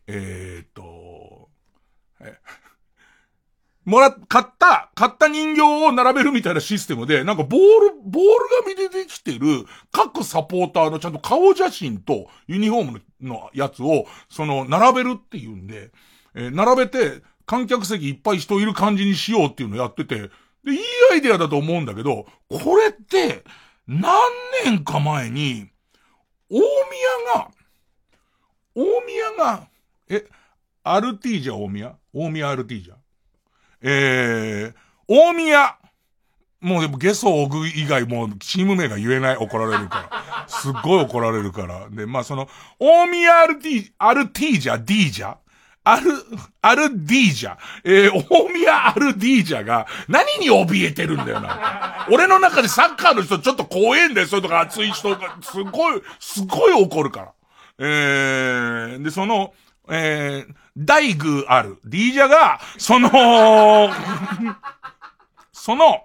[0.07, 1.49] えっと、
[2.21, 2.39] え、
[3.85, 15.93] もら、買った、買った人形を並べるみたいなシステムで、なんかボール、ボール紙でできてる各サポーターのちゃんと顔写真とユニフォームのやつを、その、並べるっていうんで、
[16.35, 20.31] えー、並べて、観客席いっぱい人いる感じにしようっていうのをやってて、
[20.67, 20.79] で、いい
[21.13, 23.45] アイデアだと思うんだけど、これって、
[23.87, 24.13] 何
[24.65, 25.69] 年か前に、
[26.51, 26.67] 大宮
[27.35, 27.51] が、
[28.75, 29.69] 大宮が、
[30.09, 30.27] え、
[30.83, 31.97] アルティージャ大宮？
[32.13, 32.95] 大宮アルティージャ
[33.81, 34.75] えー、
[35.07, 35.77] 大宮、
[36.61, 40.49] もうでもゲソオグ以外もうチーム名が言えない怒られるから。
[40.49, 41.89] すっごい怒られるから。
[41.91, 42.49] で、まあその、
[42.81, 45.37] 大宮アルティ、アルティージャ、ディージャ
[45.89, 46.11] アル、
[46.63, 52.09] アルディージャ、えー、大宮アルディージャが何に怯えてるんだよな。
[52.11, 57.33] 俺の中でサッカーの人ちょっと怖えんだよ、そういうとか熱い人が、すごい、すごい怒るから。
[57.79, 59.55] えー、で、その、
[59.89, 63.09] えー、大宮ある、ディージャが、その、
[65.53, 66.03] その、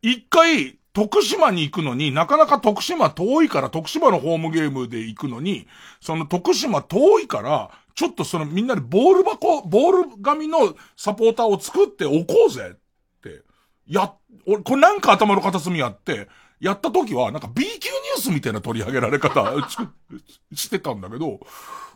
[0.00, 5.68] 一回、徳島に行くのに、なかなか徳島遠いから、徳島のホームゲームで行くのに、
[6.00, 13.42] その徳島遠いから、ちょっとそのみんなでボール箱、ボール紙のサポーターを作っておこうぜって、
[13.86, 14.14] や、
[14.46, 16.26] 俺、これなんか頭の片隅やって、
[16.60, 19.52] やった時は、なんか B 級ニュースみたいな取り上げられ方
[20.54, 21.40] してたんだけど、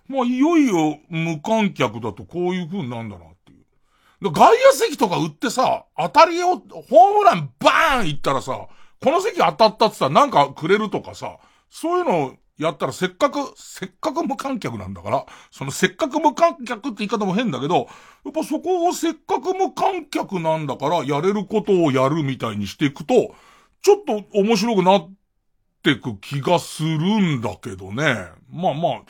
[0.06, 4.30] まあ、いよいよ無観客だとこういう風になんだなっていう。
[4.30, 8.68] 外野席とか売ってさ、当たりを、ホームランバーン行ったらさ、
[9.02, 11.38] この席当たったってさ、なんかくれるとかさ、
[11.70, 17.88] そういうのやったらせっかく、せっかく無観客なんだから、そのせっかく無観客って言い方も変だけど、
[18.24, 23.34] やっぱそこをせっかく無観客なんだからやれることをやるみたいにしていくと、
[23.82, 25.12] ちょっと面白くなっ
[25.82, 28.28] てく気がするんだけどね。
[28.48, 29.02] まあまあ、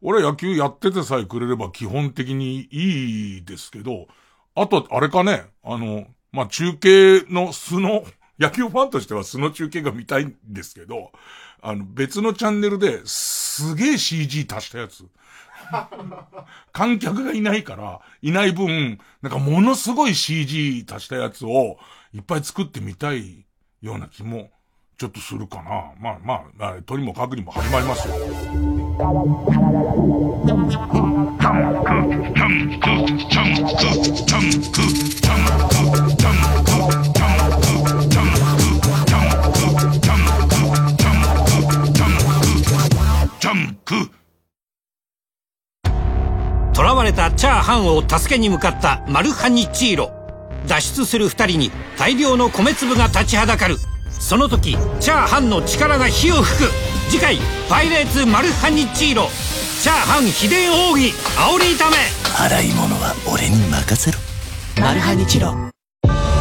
[0.00, 4.06] 俺は野球やっててさえくれれば基本的にいいですけど、
[4.54, 8.04] あと、あれかね、あの、まあ中継の素の、
[8.38, 11.12] 野球ファンとしては素の中継が見たいんですけど、
[11.62, 15.04] あの、別のチャンネルですげえ CG 足したやつ。
[16.72, 21.78] 観客がいないから、いない分、なんかものすごい CG 足したやつを
[22.14, 23.44] いっぱい作ってみたい
[23.80, 24.50] ような気も、
[24.96, 25.92] ちょっとするかな。
[26.00, 28.14] まあまあ、とにもかくにも始まりますよ。
[46.74, 50.10] 囚われたチャーハンを助けに向かったマルハニチーロ。
[50.66, 53.76] 脱出する二人に大量の米粒が立ちはだかる。
[54.10, 56.70] その時チャーハンの力が火を吹く。
[57.08, 57.38] 次回
[57.70, 59.28] 「パイレーツマルハニチーロ」
[59.80, 61.96] チャーハン秘伝奥義煽り炒め。
[62.36, 64.18] 洗い物は俺に任せろ。
[64.80, 65.54] マルハニチロ。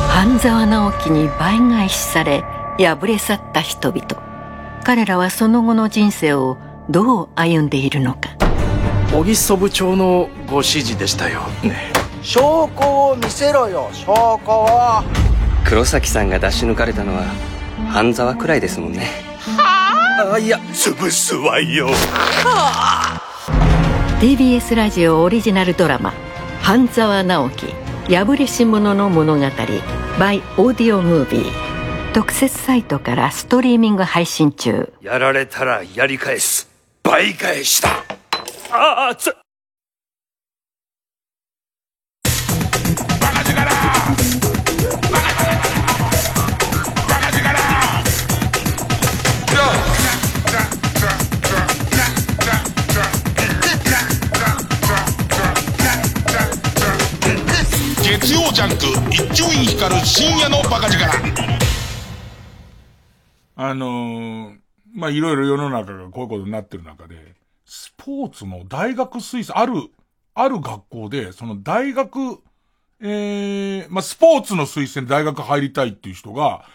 [0.09, 2.43] 半沢直樹に倍返しされ
[2.77, 4.05] 敗れ去った人々。
[4.83, 6.57] 彼らはその後の人生を
[6.89, 8.37] どう歩んでいるのか。
[9.11, 11.41] 小木曽部長のご指示でしたよ。
[11.63, 13.89] ね証拠を見せろよ。
[13.93, 15.03] 証拠を
[15.65, 17.23] 黒崎さんが出し抜かれたのは
[17.89, 19.07] 半沢くらいですもんね。
[19.57, 21.87] はあいや潰すわよ。
[21.87, 23.21] はあ
[24.21, 26.13] TBS ラジオオリジナルドラマ
[26.63, 27.67] 「半沢直樹
[28.09, 31.51] 破れし者の物語 by オーディオムービー」
[32.13, 34.91] 特設サイトからストリーミング配信中。
[35.01, 36.66] やられたらやり返す
[37.07, 38.03] 倍返しだ
[38.69, 39.33] ああつ。
[58.03, 61.05] 月曜ジャンク一丁院光る深夜のバカ力。
[63.55, 64.56] あのー、
[64.97, 69.91] まあ、いろいろ世の中がこういうことになってる中で、スポーツの大学推薦、ある、
[70.33, 72.39] ある学校で、その大学、
[72.99, 76.65] ええー、まあ、スポーツの推薦で大学入りたいっていう人が、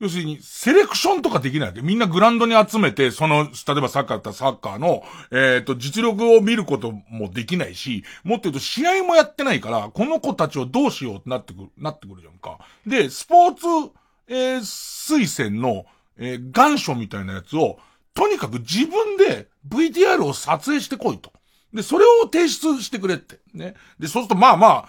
[0.00, 12.58] 要するに、セレクションとかできないで、みんなグランドに集めて、その、例えばサッカーだったらサッカーの、えっ、ー、と、実力を見ることもできないし、もっと言うと試合もやってないから、この子たちをどうしようってなってくる、なってくるじゃんか。
[12.86, 13.90] で、スポーツ、
[14.28, 15.86] えー、推薦の、
[16.18, 17.78] えー、願書みたいなやつを、
[18.14, 21.32] とにかく自分で VTR を撮影してこいと。
[21.72, 23.38] で、それを提出してくれって。
[23.52, 23.74] ね。
[23.98, 24.88] で、そうするとまあまあ、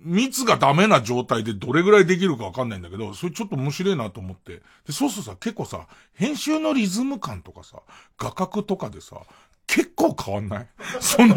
[0.00, 4.62] 蜜がダメな状態でどれぐらいできるかわかんないんだけど、それちょっと面白いなと思って。
[4.86, 7.82] で、そうするとさ、結構さ、編集のリズム感とかさ、
[8.16, 9.20] 画角とかでさ、
[9.66, 10.66] 結構変わんない？
[11.00, 11.36] その、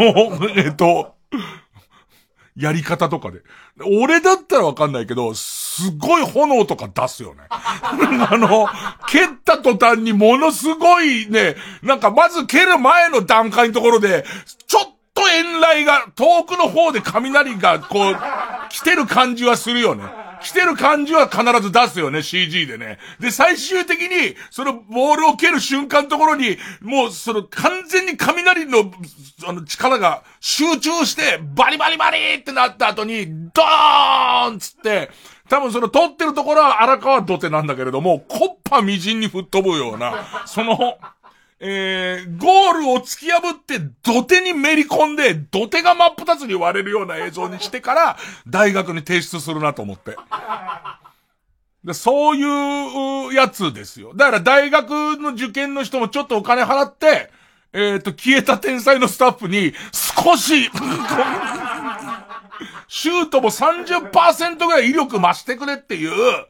[0.56, 1.16] えっと、
[2.56, 3.42] やり方とかで。
[3.84, 5.34] 俺だったらわかんないけど、
[5.74, 7.44] すごい炎とか出すよね。
[7.50, 8.68] あの、
[9.08, 14.26] 蹴った途端にものすごいね、なんかまず蹴る前の段階のところで、
[14.68, 18.18] ちょっと遠雷が、遠くの方で雷がこう、
[18.70, 20.04] 来てる感じはするよね。
[20.42, 22.98] 来てる感じは必ず出すよね、CG でね。
[23.20, 28.92] で、最終的に、そのボールを蹴る瞬間のところに、もうその完全に雷の、
[29.48, 35.12] あの力が集中して、バリバリバリってなった後に、ドーンつって、
[35.52, 40.98] 多分その撮ってるところは荒川土手なんだけれども、コッパみじんに吹っ飛ぶような、その、
[41.60, 50.16] えー、ゴールを突き破って土手にめり込んで、土手が真っ二つに割れるような映像にしてから、大学に提出するなと思って。
[51.84, 54.14] でそういうやつですよ。
[54.16, 57.30] だから大学の受験の人もちょっとお金払って、
[57.74, 60.70] えっ、ー、と、消えた天才のスタッフに少し
[62.88, 66.46] シュートも30%ぐらい威力増してくれっていう、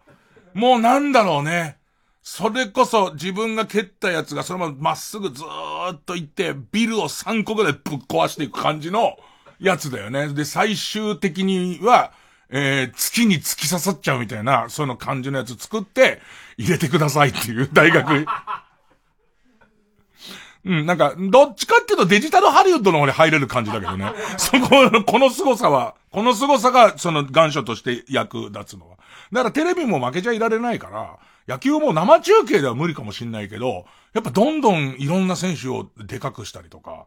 [0.54, 1.78] もうなんだろうね。
[2.24, 9.18] それこそ自分が蹴ったやつがそのまままっすぐずーっと行って、ビルを3個ぐらいぶっ壊していく感じの
[9.60, 10.28] やつだよね。
[10.30, 12.12] で、最終的には、
[12.50, 16.22] えー、月に突き刺さっちゃうみたいな、その感じのやつ作って、
[16.58, 18.26] 入れてくださいっていう大学。
[20.64, 24.12] うん、なんか、どっちかっていうとデジタルハリウッドの方に入れる感じだけどね。
[24.38, 28.98] そこ、この凄さは、この凄さが、その願書として役立つのは。
[29.32, 37.06] だからテレビも負けちゃいられないから、野球も生中継では無理かもしんないけど、やっぱどんどんいろんな選手をでかくしたりとか、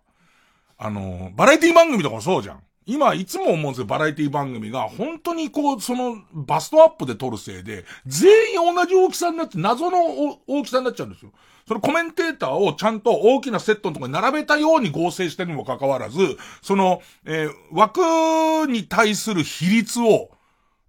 [0.77, 2.61] あの、バラエティ番組とかもそうじゃん。
[2.87, 9.99] 今、いつも思うんですよ、バラエティ番組が、本当にこう、その、バストアップで撮るせいで、全員同じ大きさになって、謎の
[10.47, 11.33] 大きさになっちゃうんですよ。
[11.67, 18.01] そのコメンテーターをちゃんと大きなセットのところに並べたように合成してるにもかかわらず、その、えー、枠
[18.71, 20.31] に対する比率を、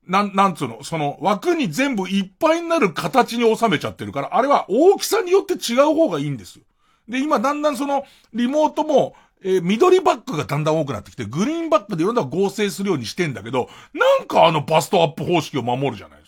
[0.05, 6.65] なん、なんつうの、その枠に全部いっぱいになる形に収めちゃってるから、あれは大きさによって違う方がいいんですよ。
[7.07, 8.03] で、今だんだんその、
[8.33, 16.24] リモートも、えー、緑バックがだんだん多くなってきて、グリーンバックでいろんな合成するようにしてんだけど、なんかあのバストアップ方式を守るじゃない。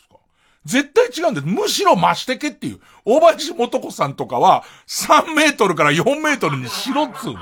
[0.68, 1.48] 絶対違うんです。
[1.48, 2.80] むしろ増してけっていう。
[3.06, 7.40] 大林元子さんとかは、3メートルから4メートルにしろっつうの。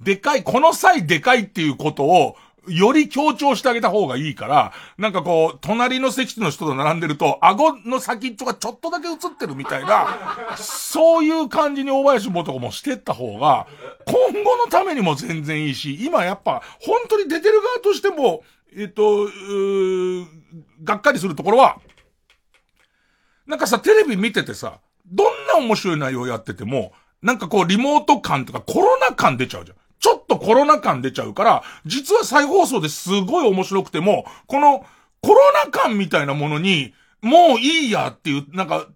[0.00, 13.66] でかい、この際でかいっていうことを、より強調してあげた方がいいから、なんかこう、隣の席の人と並んでると、顎の先っちょがちょっとだけ映ってるみたいな、そういう感じに大林元子もしてった方が、
[14.06, 18.44] 今後のためにも全然いいし、今やっぱ、本当に出てる側としても、
[18.74, 19.28] えっと、
[20.84, 21.76] がっかりするところは、
[23.46, 26.92] なんかさ、テレビ見ててさ、どんな面白い内容やってても、
[27.22, 29.76] なんかこう、リモート感とかコロナ感出ちゃうじゃん。
[29.98, 34.84] ちょっとコロナ感出ちゃうから、実は再放送ですごい面白くても、この
[35.22, 38.86] コロナ感みたいなものに、もういいやっていう、なんか、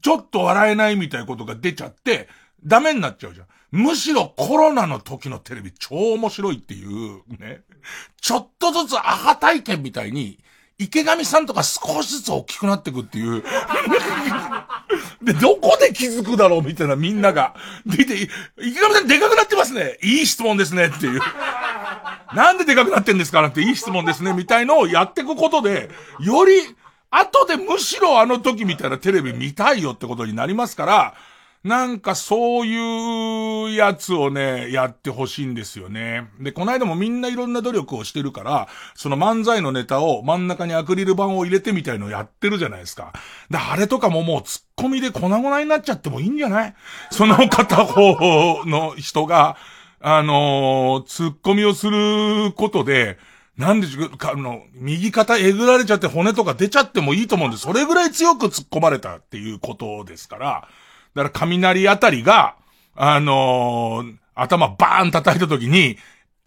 [0.00, 2.28] ちょっと笑えないみたいなことが出ちゃって、
[2.64, 3.46] ダメになっちゃうじゃん。
[3.72, 7.62] むしろコロナの時のテレビ超面白いっていう、ね。
[8.20, 10.38] ちょっとずつアハ体験みたいに、
[10.78, 13.42] 池上さんとか少しずつ大きくなってくっていう。
[15.22, 17.54] で、どこで気づくだろうみたいなみんなが。
[17.84, 19.98] 見て、池上さんでかくなってますね。
[20.02, 21.20] いい質問ですねっていう。
[22.34, 26.52] なんででかくなってんですかなんていい質問ですねみたいのをやっていくことで、より、
[27.10, 31.14] 後でむしろあの時みたいなテレビ見たいよってことになりますから、
[31.64, 36.28] なんかそういうやつをね、やってほしいんですよね。
[36.40, 43.12] で、この間もみんないろんな努力をしてるから、その漫才のネタを真ん中にアクリル板を入れてみたいのをやってるじゃないですか。
[43.48, 46.74] で、あれとかももうツッコミで粉々になっちゃってもいいんじゃない？
[47.12, 49.56] その片方の人が、
[50.00, 53.18] あのー、ツッコミをすることで、
[53.56, 60.68] なんでしょ、あの、右肩えぐられちゃって骨とか出ちゃってもいいと思うんで、それぐらい強く突っ込まれたっていうことですから、
[61.14, 62.56] だから雷あたりが、
[62.94, 65.96] あのー、頭バーン叩いた時に、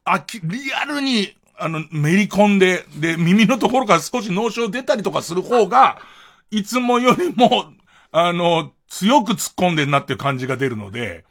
[0.03, 5.99] あき、リアルに、あの、めり込んで、で、耳のところから少し脳症出たりとかする方が、
[6.51, 7.73] いつもよりも、
[8.11, 11.24] あの、強く突っ込んでんなっていう感じが出るので、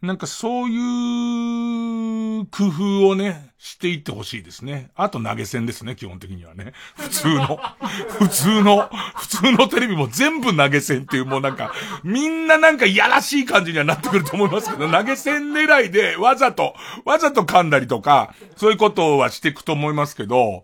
[0.00, 4.90] なんかそういう工夫をね、していってほしいですね。
[4.94, 6.72] あと投げ銭ですね、基本的にはね。
[6.96, 7.60] 普通の、
[8.20, 11.72] 普通の、普通のテレビも全部投げ銭っていうもうなんか、
[12.04, 20.62] みんななんかいやらしい感じにはなってくると思いますけど、投げ銭狙いでわざと、わざと噛んだりとか、そういうことはしていくと思いますけど、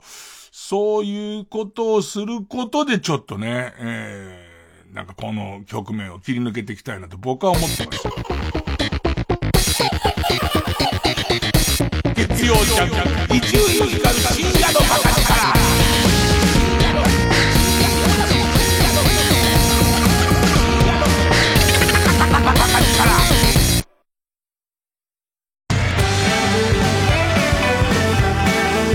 [0.52, 8.23] そういうことをすることでちょっとね、えー、なんかこの局面を切り抜けていきたいなと僕は思ってました。
[12.44, 15.24] 月曜ジャンク一流ミュージカル深夜のバカ力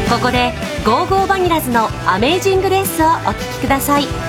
[0.10, 0.52] ここで
[0.86, 4.29] ゴーゴーバニラズのアメージングレースをお聴きください。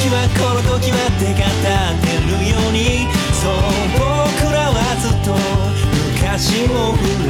[0.00, 3.04] 時はこの時は出が立てるように。
[3.36, 3.60] そう
[4.00, 5.36] 僕らはずっと
[6.16, 7.28] 昔を羨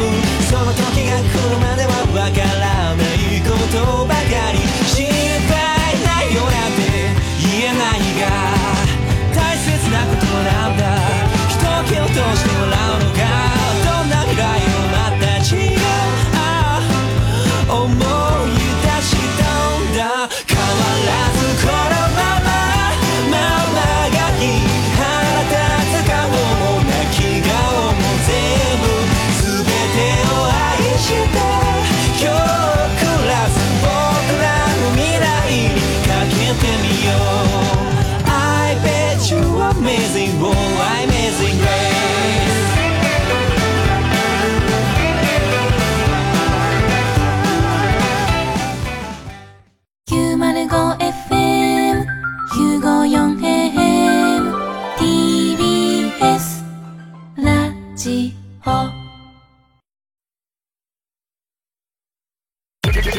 [0.00, 0.08] む。
[0.48, 1.97] その時が来るまでは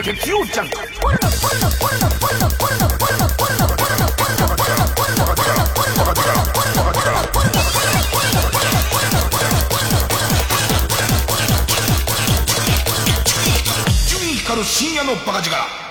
[0.04, 15.89] ジオキヨちゃんジュン光る深夜のバカ力。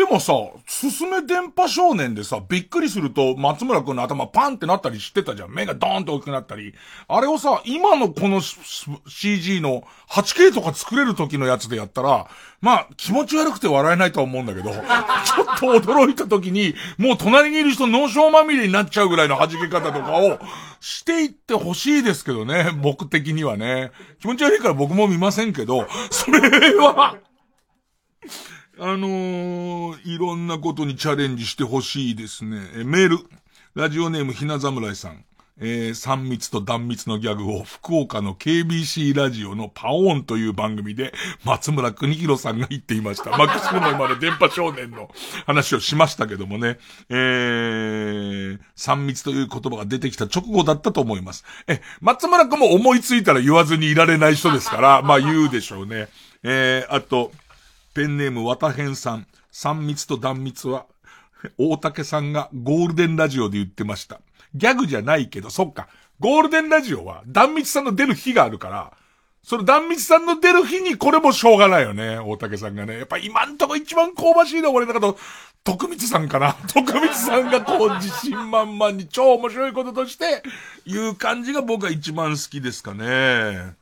[0.00, 0.32] でもさ、
[0.66, 5.52] すすめ電波少年でさ、びっくりすると松村くんの頭パンってなったりしてたじゃん。
[5.52, 6.72] 目がドーンと大きくなったり。
[7.06, 12.28] あれをさ、今のこの CG の 8K とか作れる時のやつでやったら、
[12.62, 20.38] まあ気持ち悪くて笑えないとは思うんだけど、 ちょっと驚いた時に、もう隣にいる人脳症まみれになっちゃうぐらいの弾け方とかを
[20.80, 23.90] していってほしいですけどね、僕的にはね。
[24.18, 26.40] 気持ち悪いから僕も見ませんけど、それ
[26.76, 27.16] は、
[28.82, 32.56] あのー、いろんなことにチャレンジしてほしいですね。
[32.76, 33.18] え、メール。
[33.74, 35.22] ラジオネームひな侍さん。
[35.58, 41.12] えー、三密と断密のギャグを福岡の KBC ラジオのパオンという番組で
[41.44, 43.36] 松村邦弘さんが言っていました。
[43.36, 45.10] マックスの今の電波少年の
[45.44, 46.78] 話をしましたけどもね。
[47.10, 51.44] えー、三密という言葉が出てきた直後だったと思います。
[51.66, 56.08] え、松村君も思いついたら言わずにいられない人ですから、まあ言うでしょうね。
[56.42, 57.30] えー、あと、
[57.94, 59.26] ペンネームわたへんさん。
[59.50, 60.86] 三密と断密は、
[61.58, 64.20] 大竹さんがゴールデンラジオで言ってました。
[64.54, 65.88] ギャグじゃないけど、そっか。
[66.20, 68.92] ゴールデンラジオは断密さんの出る日があるから、
[69.42, 72.18] その断密さんの出る日にこれもしょうがないよね。
[72.18, 72.98] 大竹さんがね。
[72.98, 75.16] やっぱ今んとこ一番香ばしいのは俺だけど、
[75.64, 76.54] 徳光さんかな。
[76.72, 80.42] 徳光さんがこう自信満々に超面白いこととして
[80.86, 83.79] 言う感じが僕は一番好きですかね。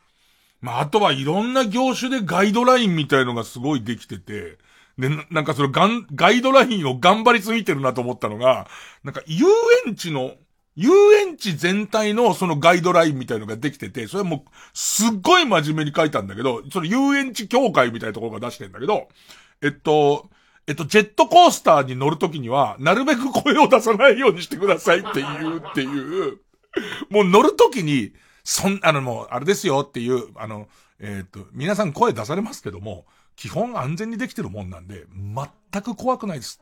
[0.60, 4.58] まあ、あとはいろんな業種でガイドラインみたいのがすごいできてて、
[4.98, 8.68] で、なんかそのガン、ガイドラインを頑張りすぎてるなと思ったのが、
[9.04, 9.46] なんか遊
[9.86, 10.34] 園地の、
[10.74, 14.44] 遊園地全体のそのガイドラインみたいのができてて、それも、
[14.74, 19.08] すっごい真面目に書いたんだけど、その遊園地協会みたいなところが出してんだけど、
[19.62, 20.28] えっと、
[20.66, 26.38] えっと、ジェットコースターに乗るときには、なるべく声を出さないようにしてくださいっていう、っていう、
[27.08, 28.12] もう乗るときに、
[28.50, 30.68] そん、あのもう、あれですよっていう、あの、
[31.00, 33.04] えっ、と、皆さん声出されますけども、
[33.36, 36.58] 基本安全にできてるもんなんで、全く怖くないです。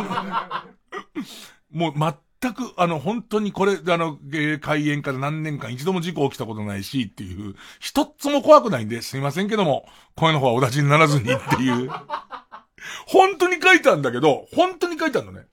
[1.70, 1.94] もう
[2.40, 9.86] 全く、あの、本当にこれ、あの、えー開園から何年間一度も事故起きたことないしっていう、一つも怖くないんで、すいませんけども、
[10.16, 11.90] 声の方はお立ちにならずにっていう。
[13.06, 15.46] 本当に書いたんだけど、本当に書いたんだね。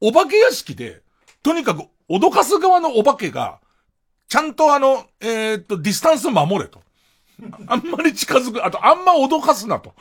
[0.00, 1.02] お化け屋敷で、
[1.42, 3.60] とにかく脅かす側のお化けが、
[4.32, 6.80] ちゃんとあの、えーっと、ディスタンス守れと。
[7.66, 9.92] あんまり近づく、あとあんま脅かすなと。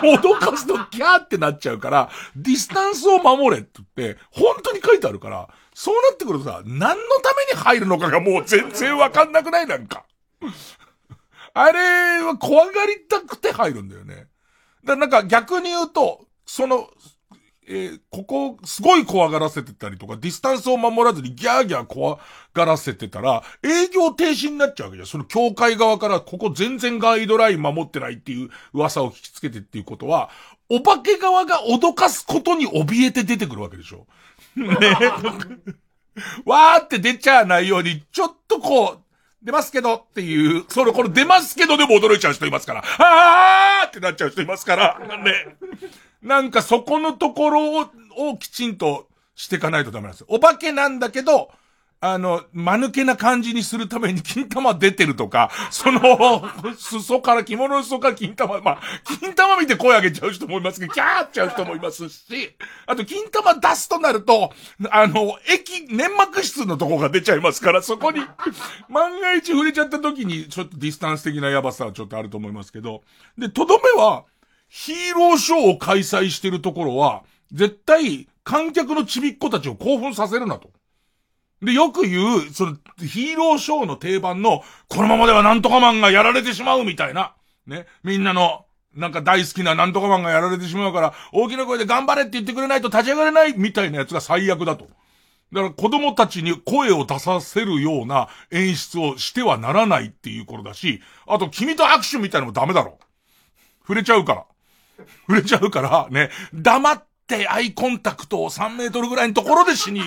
[0.00, 6.94] 脅かすとキャーってなっちゃうから、ディスタンスを守れって言って、本当に書いてあるから、そうなってくるとさ、何のた
[7.52, 10.06] めに入るのかがもう全然わかんなくないなんか。
[11.52, 14.14] あれは怖がりたくて入るんだよね。
[14.14, 14.28] だか
[14.86, 16.88] らなんか逆に言うと、その、
[17.66, 22.18] えーここ、すごい怖がらせてたりとか、ディスタンスを守らずにギャーギャー怖
[22.52, 25.06] がらせてたら、営業停止になっちゃうわけじゃん。
[25.06, 30.30] その協会側から、ここ全然ガイドライン守ってないっていう噂を聞きつけてっていうことは、
[30.68, 34.06] お化け側が脅かすことに怯えて出てくるわけでしょ。
[34.56, 34.68] ね。
[36.44, 39.00] わーって出ちゃわないように、ちょっとこう、
[39.42, 45.56] 出ますけどっていう、その、この出ますけどでも驚いちゃう人いますから、あーってなっちゃう人いますから、ね。
[46.24, 50.26] なんかそこのところを、をきちんとしていかないとダメなんですよ。
[50.30, 51.50] お化けなんだけど、
[52.06, 56.46] あの、間抜けな感じにするために金玉出てるとか、その、
[56.76, 58.80] 裾から、着物の裾から金玉、まあ、
[59.20, 62.54] 金玉見て声上げちゃう人もいますけど、キャーっちゃう人もいますし、
[62.86, 64.52] あと金玉出すとなると、
[64.90, 68.20] あの、液、粘膜質のとこが出ちゃいますから、そこに、
[68.90, 73.02] 万が一触れちゃった時に、ちょっとディスタンス的なやばさはちょっとあると思いますけど、
[73.38, 74.24] で、とどめは、
[74.68, 80.70] ヒーローショーを開催してるところは、絶対、観客のちびっ子たちを興奮させるなと。
[81.62, 87.34] で、よく言う、その、ヒーローショーの定番の、このままではなんとかマンがやられてしまうみたいな、
[87.66, 94.88] ね、みんなの、なんか大好きななんとかマンがやられてしまうから、大きな声で頑張れって言ってくれないと立ち上がれないみたいなやつが最悪だと。
[95.52, 102.98] だから子供たちに声を出させるような演出をしてはならないっていうことだし、あと君と握手みたいなのもダメだろ。
[103.82, 104.44] 触れちゃうから。
[105.26, 110.02] 触れちゃうから、ね、黙ってアイコンタクトを3メートルぐらいのところでしに、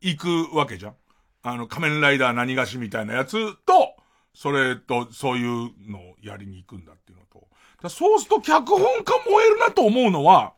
[0.00, 0.94] 行くわけじゃん。
[1.42, 3.96] あの、仮面ライダー何がしみたいなやつと、
[4.34, 7.48] それと、そういうのをやりに行くんだっていうのと。
[7.88, 10.54] そうすると脚本家燃えるなと思うのは、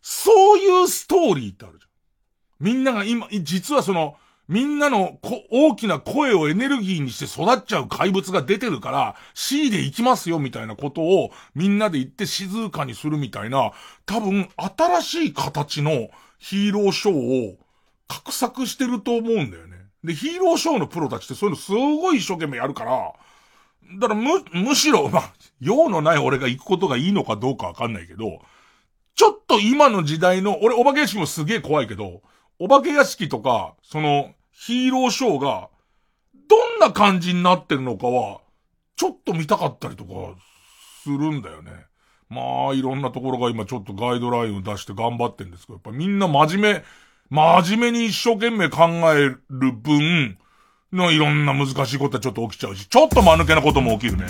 [0.00, 1.90] そういうストーリーってあるじゃん。
[2.64, 4.16] みんなが今、実はその、
[4.48, 5.18] みんなの
[5.50, 13.72] 大きな声をエネルギーにして育っちゃう怪物が出てるから、C で行きますよみたいなことをみんなで言って静かにするみたいな、
[14.06, 17.56] 多分新しい形のヒーローショーを
[18.08, 19.76] 画策してると思うんだよね。
[20.02, 23.12] で、ヒーローショーのプロたちってそういうのすごい一生懸命やるから、
[24.00, 28.40] だからむ、むしろ、まあ、用のない俺が行くことがいいのかどうかわかんないけど、
[29.14, 32.22] ちょっと今の時代の、俺お化け屋敷もすげえ怖いけど、
[32.58, 35.68] お化け屋敷とか、その、ヒーローショーが、
[36.48, 38.40] どんな感じになってるのかは、
[38.96, 40.10] ちょっと見たかったりとか、
[41.02, 41.70] するんだよね。
[42.28, 46.84] まあ、いろんなところが今ちょっとガイドラインを出して頑張ってんですけど、やっぱみんな真面目、
[47.30, 50.38] 真面目に一生懸命考える分、
[50.92, 54.24] のいろんな難しいことはちょっと起きちゃうし、ちょっと間抜けなことも起きるね。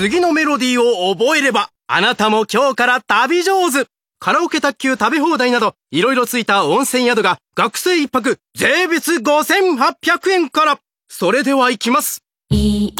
[0.00, 3.84] 次のメロディーを覚えれば、あなたも今日から旅上手
[4.18, 10.78] カラオケ卓球食べ放題など、いろいろついた温泉宿が、学生一泊、税別5800円から。
[11.10, 12.22] それでは行きます。
[12.48, 12.94] いい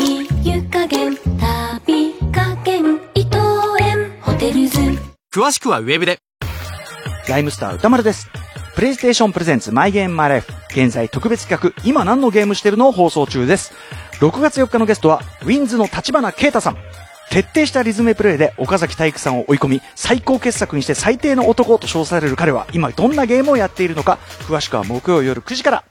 [0.45, 3.39] 湯加減、旅加減、伊藤
[3.81, 4.79] 園、ホテルズ。
[5.35, 6.19] 詳しくはウェブで。
[7.31, 8.29] ライムスター歌丸です。
[8.81, 10.55] プレイステーションプレゼンツマイゲームマイライフ。
[10.71, 13.75] 現在特別企画、今何のゲームしてるのを放送中です。
[14.21, 16.79] 6月4日のゲストは、ウィンズの立花啓太さん。
[17.31, 24.19] 徹底したリズムプレイで岡崎体育さんを追い込み、最高傑作にして最低の男と称される彼は、今どんなゲームをやっているのか、
[24.49, 25.85] 詳しくは木曜夜9時から。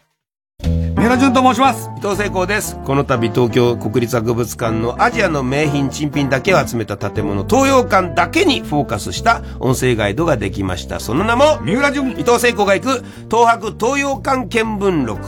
[1.10, 1.90] 三浦淳と申します。
[1.98, 2.78] 伊藤聖光です。
[2.86, 11.00] この度東京国立博物館のアジアの名品珍品だけを集めた建物、東洋館だけにフォーカスした音声ガイドができました。
[11.00, 15.20] その名も、三浦淳伊藤聖光が行く東博東洋館見聞録。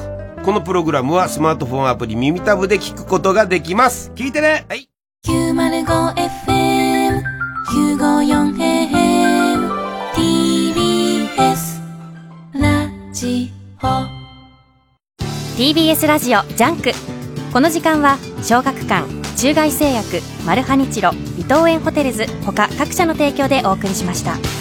[0.45, 4.11] このプログラムはスマートフォンアプリ耳タブで聞くことができます。
[4.13, 4.87] 聞いてねはい
[5.25, 7.23] 905FM
[7.97, 9.71] 954AM
[10.13, 11.81] TBS
[12.53, 13.51] ラジ
[13.81, 14.20] オ
[15.61, 16.89] TBS ラジオジャンク
[17.53, 19.07] この時間は小学館
[19.37, 24.60] 中外製薬マルハニチロ伊藤園ホテルズ他各社の提供でお送りしました。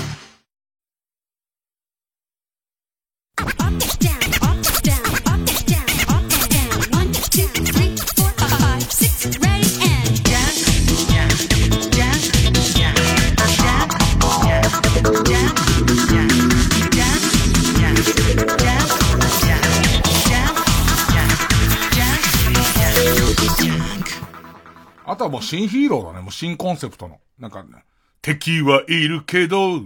[25.11, 26.21] あとはもう新ヒーローだね。
[26.21, 27.19] もう新コンセプトの。
[27.39, 27.85] なんか、ね、
[28.23, 29.81] 敵はいるけど、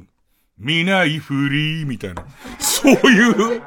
[0.59, 2.25] 見ないふり、みたいな。
[2.59, 3.63] そういう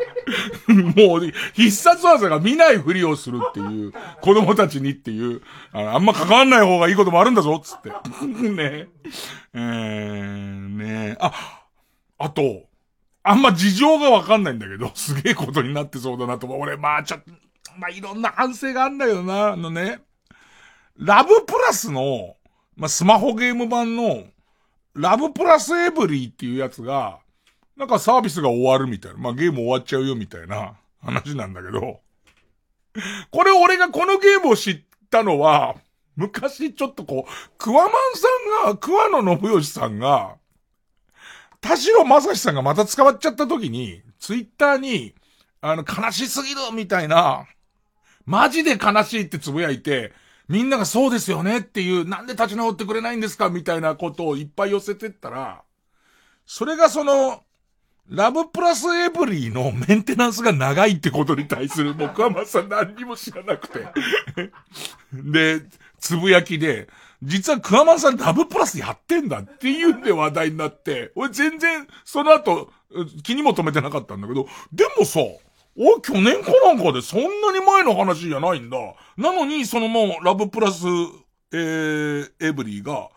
[0.68, 5.42] もう、必殺技が見ないふりをするっていう、子供たちにっていう、
[5.74, 7.90] ああんま関わんない方がいいこともあるんだぞ、つって。
[8.50, 8.88] ね
[9.54, 11.66] えー、ねあ、
[12.18, 12.64] あと、
[13.24, 16.48] あんま事情がわかんないんだけど、すげえことになってそうだなと。
[16.48, 17.32] 俺、まあちょっと、
[17.78, 20.00] まあいろんな反省があんだけどな、あのね。
[20.98, 22.36] ラブプラスの、
[22.76, 24.24] まあ、スマホゲーム版の、
[24.94, 27.20] ラブプラスエブリーっていうやつが、
[27.76, 29.18] なんかサービスが終わるみたいな。
[29.20, 32.02] まあ、ゲーム終わっちゃうよみたいな 話なんだけど。
[33.30, 34.82] これ俺がこのゲームを知っ
[35.12, 35.76] たのは、
[36.16, 40.38] 昔ちょっとこう、クワマンさんが、桑野信義さんが、
[41.62, 45.14] 田代正史さんがまた捕まっちゃった時に、ツイッターに、
[45.62, 47.46] あの、悲しすぎるみたいな、
[48.26, 50.12] マジで悲しいってつぶやいて、
[50.48, 55.62] みんながそうですよねっていう、なんで立ち直ってくれないんですかみたいなことをいっぱい寄せてったら、
[56.46, 57.44] それがその、
[58.10, 63.86] ラブプラスエブリーのメンテナンスが長いってことに対する僕はまさ何にも知らなくて。
[65.12, 65.62] で、
[66.00, 66.88] つぶやきで、
[67.22, 72.72] 実はクワマンさんラブプラスやってんだっていうんで話題になって、俺全然その後
[73.24, 75.20] 気にも留めてなかったんだけど、でもさ、
[75.78, 78.78] お去年かなんかでそんなに前の話じゃないんだ。
[79.16, 80.86] なのに、そのもう、ラブプラス、
[81.54, 83.10] えー、エブリーが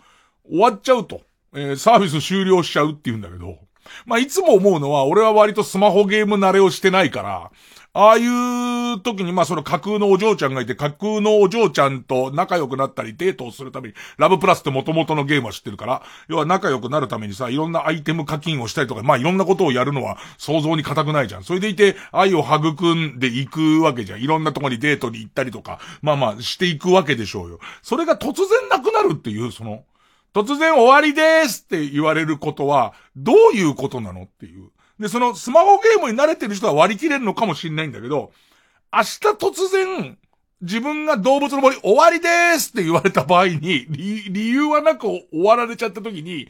[0.46, 1.22] 終わっちゃうと。
[1.54, 3.58] えー、サービス終了しちゃうって言うんだけど、
[4.04, 7.50] まあ、いつも思うのは、俺は割とスマホゲーム慣れをしてないから、
[7.92, 21.44] ああいう時に、まあその架空のお嬢ちゃんがいて、架空のお嬢ちゃんと仲良くなったりデートをするために、ラブプラスって元々のゲームは知ってるから、要は仲良くなるためにさ、いろんなアイテム課金をしたりとか、まあいろんなことをやるのは想像に固くないじゃん。
[21.44, 24.22] それでいて、愛を育んでいくわけじゃん。
[24.22, 27.58] いろんなとこにデートに行ったりとか、まあまあしていくわけでしょうよ。
[27.82, 29.82] それが突然なくなるっていう、その、
[30.32, 34.70] 突然終わりですって言われることは、どういうことなのっていう。
[35.00, 38.30] で、そのスマホゲームに慣れてる人は割り切れるのかもしれないんだけど、
[38.92, 40.18] 明日突然、
[40.60, 42.28] 自分が動物の森終わりで
[42.58, 46.48] すって言われた場合に、理由はなく終わられちゃった時に、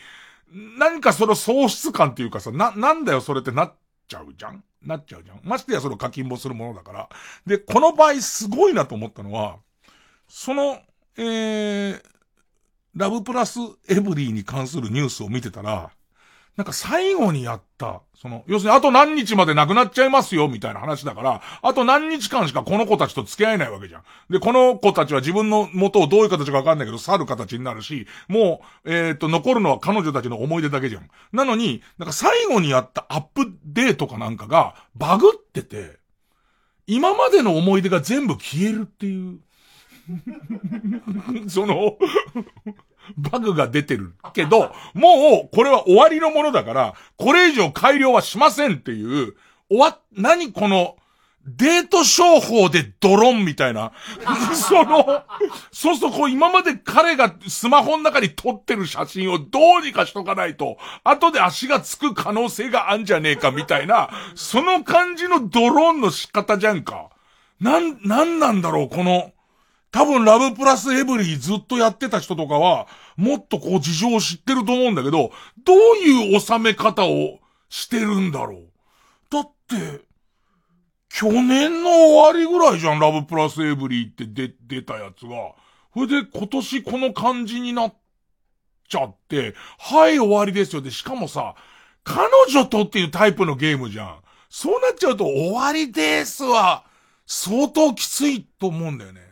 [0.79, 3.75] 何かその喪失感っていうかさ、な、なんだよそれってなっ
[4.09, 4.65] ちゃうじゃん？
[4.83, 5.41] なっちゃうじゃん？
[5.45, 7.09] ましてやその課金もするものだから。
[7.47, 9.59] で、この場合すごいなと思ったのは、
[10.29, 10.81] その、
[11.17, 12.03] えー、
[12.97, 15.93] ラブプラスエブリーに関するニュースを見てたら、
[16.57, 24.03] なんか最後にやった、その、要するにあと何日まで亡くなっちゃいますよ、みたいな話だから、あと何日間しかこの子たちと付き合えないわけじゃん。
[24.29, 31.09] で、この子たちは自分の元をどういう形かわかんないけど、去る形になるし、もう、えっ、ー、と、残るのは彼女たちの思い出だけじゃん。
[31.33, 35.99] なのに、なんか最後にやったアップデートかなんかが、バグってて、
[36.87, 39.39] 今までの思い出が全部消えるっていう。
[41.49, 41.97] その
[43.17, 49.35] バグが出てるけど、もう、これは終わりのものだから、これ以上改良はしませんっていう、
[49.69, 50.97] 終わ、何この、
[51.47, 53.93] デート商法でドローンみたいな。
[54.55, 55.25] その、
[55.73, 67.09] そうするとこう今まで彼がスマホの中に撮ってる写真をどうにかしとかないと、後で足がつく可能性があんじゃねえかみたいな、その感じのドローンの仕方じゃんか。
[67.59, 69.33] なん、なんなんだろう、この、
[69.93, 72.87] 多分ラブプラスエブリーずっとやってた人とかは、
[73.17, 75.33] もっとこう事情を知ってると思うんだけど、
[75.65, 78.69] どういう収め方をしてるんだろう。
[79.31, 80.05] だって、
[81.09, 85.55] 去年の終わりぐらいじゃん、ラブプラスエブリーって出、出たやつが。
[85.93, 87.95] それで今年この感じになっ
[88.89, 90.83] ちゃって、はい終わりですよ。
[90.83, 91.57] で、しかもさ、
[92.05, 94.21] 彼女とっていうタイプのゲームじゃん。
[94.49, 96.85] そうなっちゃうと終わりですは、
[97.27, 99.30] 相当きついと思うんだよね。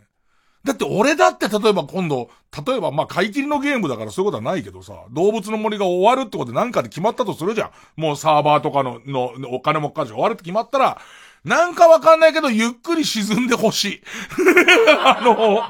[0.64, 2.30] だって俺だって例えば今度、
[2.66, 7.70] 例えばまあ買い切りのゲームだからそういうことはないけどさ、動物の森が終わるってことで何かで決まったとするじゃん。
[7.96, 10.98] もうサーバーとかの、の、お金もかかるし終わるって決まったら、
[11.44, 14.02] なんかわかんないけど、ゆっくり沈んでほしい。
[15.04, 15.62] あの、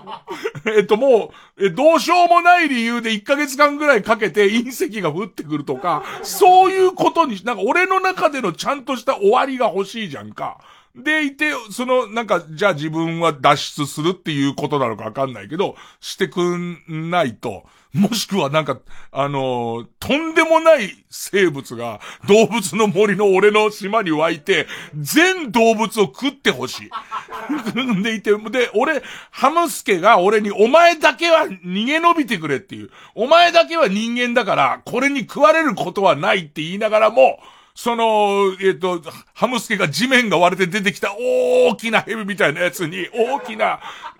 [0.74, 10.58] えっともう、どうしようもない理由で1ヶ月間ぐらいかけて隕石が降ってくるとか、そういうことに、なんか俺の中でのちゃんとした終わりが欲しいじゃんか。
[11.02, 18.78] でいて、その、なんか、じゃあ自分は脱出するっていうことなのかわかんないけど、してくんないと、もしくはなんか、
[19.12, 28.02] あのー、とんでもない生物が動物の森の俺の島に湧いて、全動物を食ってほしい。
[28.02, 32.90] でいて、で、俺、ハムスケが俺にお前だけは逃げ延びてくれっていう。
[33.14, 37.38] お前だけは人間だから、これに食われることはないって言いながらも、
[37.78, 39.00] その、えっ、ー、と、
[39.34, 43.78] ハムスケが地面が割れて出てきた大きな蛇みたいなやつに、大きな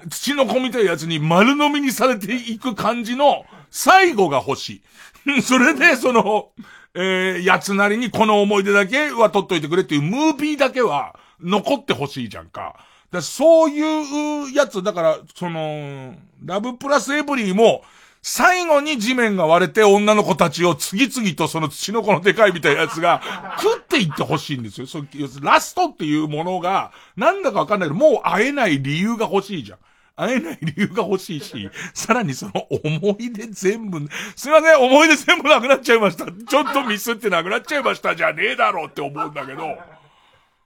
[0.09, 4.81] 土の子みたいなやつに丸飲みにされていく感じの最後が欲し
[5.27, 5.43] い。
[5.43, 6.51] それで、その、
[6.95, 12.77] えー、やつなりにこの思い出だけは取っといてくれっていうムービーだけは残ってほしいじゃんか。
[13.11, 17.83] だそういうやつ、だから、その、ラブプラスエブリーも、
[18.23, 23.23] 最後に地面が割れて女の子たちを次々とその土の子のでかいみたいなやつが
[23.61, 24.87] 食っていってほしいんですよ。
[24.87, 25.05] そ
[25.41, 29.79] ラストっていうものが、なんだかわかんないけど、もう会えない理由が欲しいじゃん。
[30.19, 34.01] 会えない理由が欲しいし、さらにその思い出全部、
[34.35, 36.27] すいません、思い出全部なくなっちゃいました。
[36.27, 39.79] ちょっとミスってなくなっちゃいましたじゃねえだろうって思うんだけど。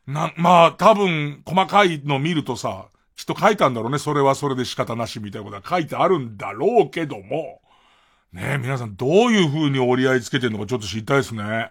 [0.07, 2.87] な、まあ、多分、細かいの見るとさ、
[3.17, 3.99] きっと書いたんだろうね。
[3.99, 7.61] それはそれで仕方なしみたいなことは書いてあるんだろうけども。
[8.33, 11.71] ねえ、皆さんどういう風に折り合いつけてるのかちょっと知りたいですね。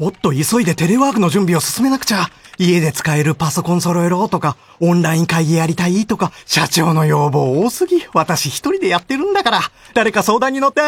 [0.00, 2.26] おっと、急いでテレワークの準備を進めなくちゃ。
[2.58, 8.02] 家で使えるパソコン揃えろとか、オンライン会議やりたいとか、社長の要望多すぎ。
[8.12, 9.60] 私一人でやってるんだから。
[9.94, 10.80] 誰か相談に乗って。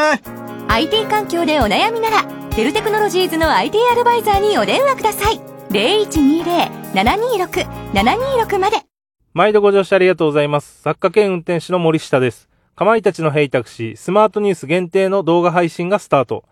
[0.66, 2.24] IT 環境でお悩みなら、
[2.56, 5.40] デルテクノロジーズの IT アドバイザーにお電話ください。
[5.70, 8.78] 0120-726-726まで。
[9.34, 10.82] 毎度ご乗車ありがとうございます。
[10.82, 12.48] 作家兼運転手の森下です。
[12.74, 16.42] かまいたちのヘイタクシー、スマートニュース限定の動画配信がスタート。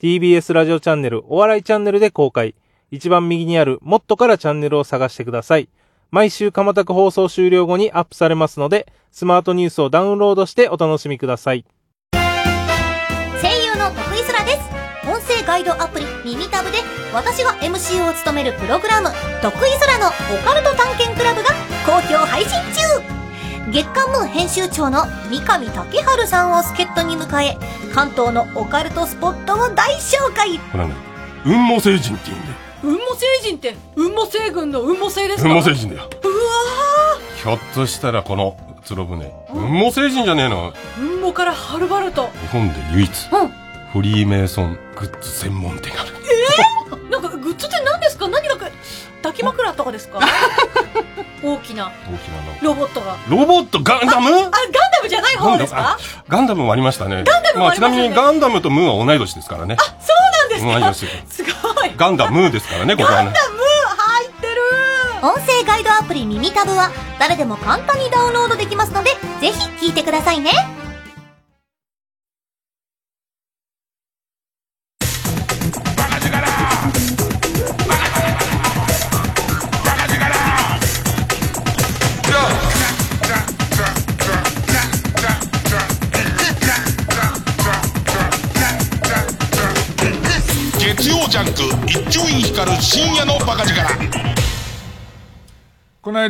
[0.00, 2.54] TBS ラジオチャンネル、お笑いチャンネルで公開。
[2.90, 5.68] 一番右にある、もっとからチャンネルを探してください。
[6.10, 11.66] 毎週かまたく放送終了後にアップされますので、スマートニュースをダウンロードしてお楽しみください。
[12.12, 12.18] 声
[13.62, 14.60] 優の徳井空です
[15.06, 16.78] 音声ガイドアプリ耳タブで
[17.12, 19.10] 私が MC を務めるプログラム
[19.42, 20.10] 「徳井空のオ
[20.46, 21.50] カルト探検クラブ」が
[21.86, 23.19] 好評配信中
[23.68, 27.56] 月刊ムー編集長の三上竹春さんを助っ人に迎え
[27.94, 30.58] 関東のオカルトスポットを大紹介。
[30.58, 30.94] これね
[31.44, 32.56] 雲母星人って言うんだよ。
[32.82, 35.42] 雲母星人って雲母星群の雲母星ですか？
[35.42, 36.10] 雲母星人だよ。
[36.22, 36.32] うわ
[37.36, 40.72] ひょっとしたらこの鶴船雲母星人じゃねえの？
[40.72, 40.74] ー
[41.18, 42.28] 雲母からはるばると。
[42.28, 43.28] 日本で唯一。
[43.32, 43.59] うん
[43.92, 46.10] フリーメイソングッズ専門店がある。
[46.90, 48.28] えー、 なんかグッズって何ですか？
[48.28, 48.66] 何がか
[49.22, 50.20] 抱き枕とかですか？
[51.42, 51.90] 大きな。
[52.06, 52.58] 大きなの。
[52.62, 53.16] ロボットが。
[53.28, 53.80] ロボット？
[53.82, 54.50] ガンダムあガンダ
[55.02, 55.98] ムじゃない方ですか？
[56.28, 56.64] ガンダム。
[56.64, 57.24] もありましたね。
[57.24, 57.96] ガンダムもありましたね。
[57.96, 59.76] あ、ちなみにガンダムとムーは同い年ですからね。
[59.78, 59.84] そ
[60.14, 60.72] うなんですか？
[60.72, 61.92] 同い年ですすごい。
[61.96, 63.24] ガンダムーですからねここはね。
[63.24, 64.62] ガンダム入ってる。
[65.22, 69.10] 音声ガイドアプリ耳タブは誰でも簡単にダウンロードできますので
[69.40, 70.50] ぜひ聞いてくださいね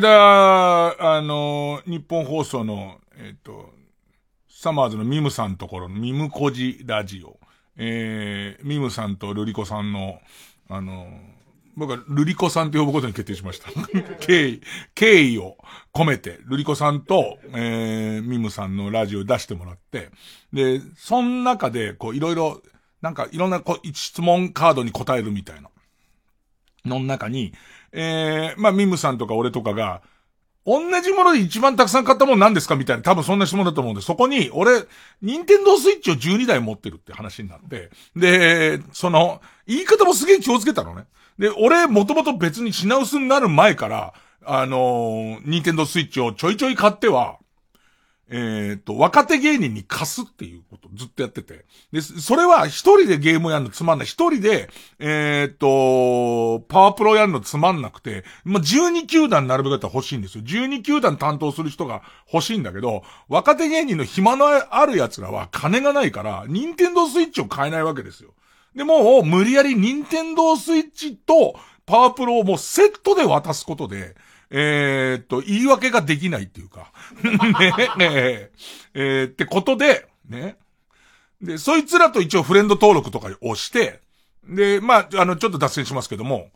[0.01, 3.73] 間、あの、日本放送の、えっ、と、
[4.49, 7.39] サマーズのミムさんところのミムコジラジオ。
[7.77, 10.21] えー、ミムさんとルリコさんの、
[10.69, 11.09] あの、
[11.77, 13.71] 僕はルリコさんって呼ぶことに決定しました。
[14.21, 14.61] 敬意、
[14.95, 15.57] 敬意を
[15.95, 20.11] 込めて、ルリコさんと、えー、ミムさんのラジオ出してもらって、
[20.53, 22.63] で、その中で、こう、いろいろ、
[23.01, 25.71] なんか、いろんな、こう、質問カードに答えるみたいな。
[26.85, 27.53] の中に、
[27.93, 30.03] えー、まあ、ミムさんとか俺とかが、
[30.67, 32.77] 同じもので一番たくさん買ったもんなんですか？
[32.77, 34.85] みたいな、多分そんな質問だと思うんで、そこに、俺、
[35.23, 41.07] ニンテンドースイッチを12台持ってるって話になって、で、その、言い方もすげえ気をつけたのね。
[41.39, 44.15] で、俺、もともと別に品薄になる前から、
[44.45, 47.39] あのー、ニンテンドースイッチをちょいちょい買っては、
[48.33, 51.65] えっ、と、若手芸人に貸すっていうことずっとやってて。
[51.93, 54.07] で、それは一人でゲームやるのつまんない。
[54.07, 54.71] 一人で、
[55.01, 60.45] えっ、と、パワープロやるのつまんなくて、まあ、12球団なるべくだったら欲しいんですよ。
[60.45, 62.03] 12球団担当する人が
[62.33, 68.31] 欲しいんだけど、若手芸人の暇のある奴らは金がないから、ニンテンドースイッチを買えないわけですよ。
[68.77, 74.15] で、もう無理やりニンテンドースイッチとパワープロをもうセットで渡すことで、
[74.51, 76.93] えーと、言い訳ができないっていうか。
[77.23, 78.51] ね、ね
[78.95, 80.57] えーってことで、ね。
[81.41, 84.01] で、そいつらと一応フレンド登録とかをして、
[84.45, 86.51] で、まあ、あの、ちょっと脱線しますけども、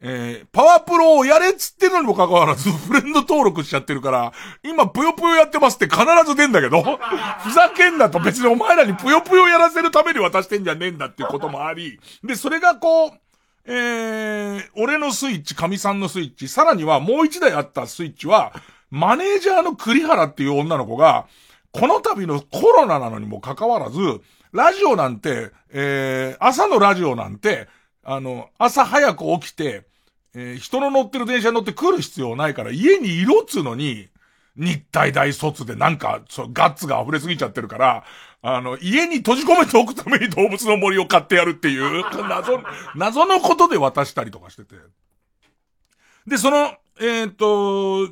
[0.00, 4.32] えー、パワープロをやれっつってのにもかかわらず、 フレンド登録しちゃってるから、
[4.62, 6.82] 今、ぷよぷよやってますって必ず出んだけど、
[7.42, 13.12] ふざけんなと別にお前らにぷよぷよやらせるために渡してんじゃねえんだっていうこともあり、で、それがこう、
[13.66, 18.52] えー、俺のスイッチ、神さんのスイッチ、さらにはもう一台あったスイッチは、
[18.90, 21.26] マネージャーの栗原っていう女の子が、
[21.72, 23.98] この度のコロナなのにもかかわらず、
[24.52, 27.68] ラジオなんて、えー、朝のラジオなんて、
[28.04, 29.84] あの、朝早く起きて、
[30.34, 34.08] えー、人の乗ってる電車に乗って来る必要ないから、家にいろっつうのに、
[34.56, 38.04] 日体大卒でなんか、そう、ガッツが溢れすぎちゃってるから、
[38.42, 42.62] あの、家に閉じ込めておくために動物の森を買ってやるっていう、 謎、
[42.94, 44.76] 謎のことで渡したりとかしてて。
[46.26, 48.08] で、その、えっ、と、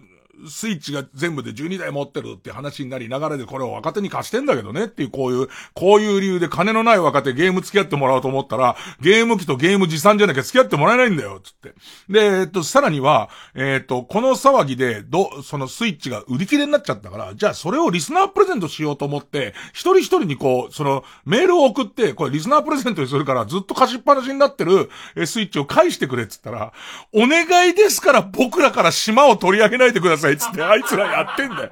[0.49, 11.75] スイッチが全部で12台持ってるって話になり、流れでこれを若手に貸してんだけどねっていう、こういう、こういう理由で金のない若手ゲーム付き合ってもらおうと思ったら、ゲーム機とゲーム持参じゃなきゃ付き合ってもらえないんだよ、つって。
[12.09, 24.91] で、えっと、さらには、えっと、この騒ぎで、ど、そのスイッチが売り切れになっちゃったから、じゃあそれをリスナープレゼントしようと思って、一人一人にこう、その、メールを送って、これリスナープレゼントにするから、ずっと貸しっぱなしになってる、
[25.27, 26.73] スイッチを返してくれっつったら、
[27.13, 31.71] お願いですから僕らから島を取り上げないでくださいっつって、あいつらやってんだよ。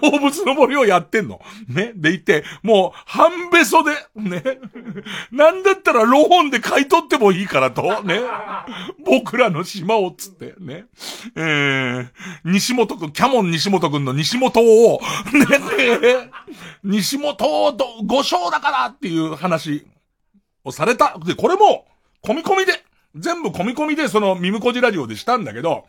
[0.00, 1.40] 動物の森をやってんの。
[1.68, 1.92] ね。
[1.94, 4.42] でいて、もう、半べそで、ね。
[5.30, 8.20] なんだったらローンで買い取ってもいいからと、ね。
[9.04, 10.86] 僕らの島をつって、ね。
[11.36, 12.08] えー、
[12.44, 15.00] 西本くん、キャモン西本くんの西本を、
[15.32, 16.30] ね。
[16.82, 19.86] 西本をど、5勝だからっていう話
[20.64, 21.18] をされた。
[21.24, 21.86] で、これも、
[22.22, 25.86] 込み込みで、全部込み込みでそのミムコジラジオでしたんだけど、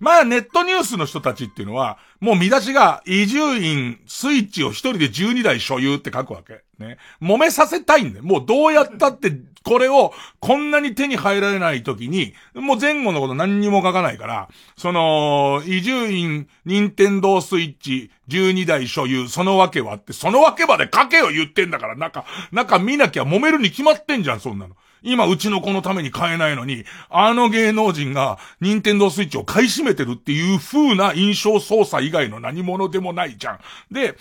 [0.00, 6.62] まあネットニュースの人たちっていうのは、もう見出しが、移住院、スイッチを一人で12台所有って書くわけ。
[6.78, 6.98] ね。
[7.20, 8.24] 揉めさせたいんだよ。
[8.24, 9.32] もうどうやったって、
[9.64, 24.76] これを、こんなに手に入られない時に、もう前後のこと何にも書かないから、その、移住院、任天堂スイッチ、12台所有、そのわけはって、そのわけまで書けよ言ってんだから、中、中見なきゃ揉めるに決まってんじゃん、そんなの。
[25.02, 33.60] 今、うちの子のために買えないのに、あの芸能人が、任天堂スイッチを買い占めてるっていう風な印象操作以外の何者でもないじゃん。
[33.90, 34.16] で、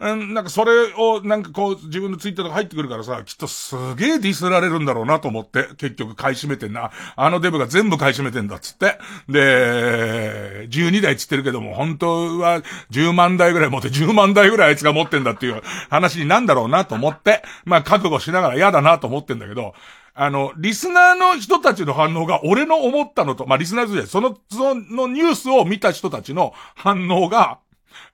[0.00, 6.90] うん、なんかそれを、なんかこう、自分のツイッターとか入ってくるからさ、きっとすげえディスられるんだろうなと思って、結局買い占めてんな。
[7.16, 8.98] あのデブが全部買い占めてんだっつって。
[9.28, 15.60] で、12台つってるけども、本当は10万台ぐらい持って、10万台ぐらいあいつが持ってんだっていう
[15.90, 19.74] 話になんだろうなと思って、まあ覚悟しながら嫌だなと思ってんだけど、
[20.22, 27.58] あの、リスナーの人たちの反応が俺の思ったのと、まあ、リスナーズで、その、そのニュースを見た人たちの反応が、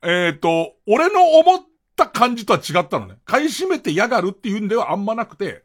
[0.02, 1.62] えっ、ー、と、俺の思っ
[1.96, 3.16] た感じとは違ったのね。
[3.24, 5.64] 買い占めて嫌がるっていうんではあんまなくて、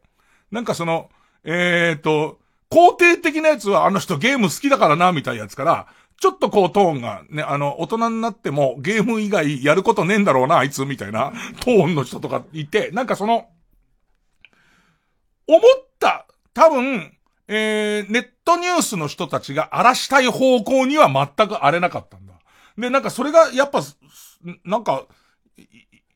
[0.50, 1.10] なんかその、
[1.44, 2.40] えっ、ー、と、
[2.72, 5.86] 肯定的なやつはあの人ゲーム好きだからな、みたいなやつから、
[6.20, 13.46] ちょっとこうトーンがね、あの、大人になってもゲーム以外やることねえんだろうな、あいつ、みたいなトーンの人とかいて、なんかその、
[15.46, 15.91] 思った
[16.54, 17.12] 多分、
[17.48, 22.34] えー、ネットニュースの人たちが荒らしたい方向には全く荒れなかったんだ。
[22.78, 23.82] で、なんかそれが、やっぱ、
[24.64, 25.06] なんか、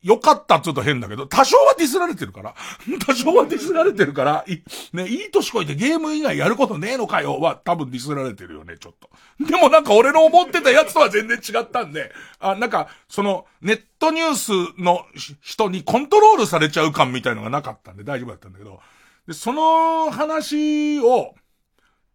[0.07, 2.55] 良かったっつうと変だけど、多少はディスられてるから。
[3.05, 4.63] 多少はディスられてるから、い、
[4.93, 9.11] ね、いい年こいてゲーム以外やることねえのかよは多分ディスられてるよね、ちょっと。
[9.45, 15.05] でもなんか俺の思ってたやつとは全然違ったんで、あ、なんか、その、ネットニュースの
[15.43, 18.79] 人にコントロールされちゃう感みたいのがなかったんで大丈夫だったんだけど、
[19.27, 21.35] で、その話を、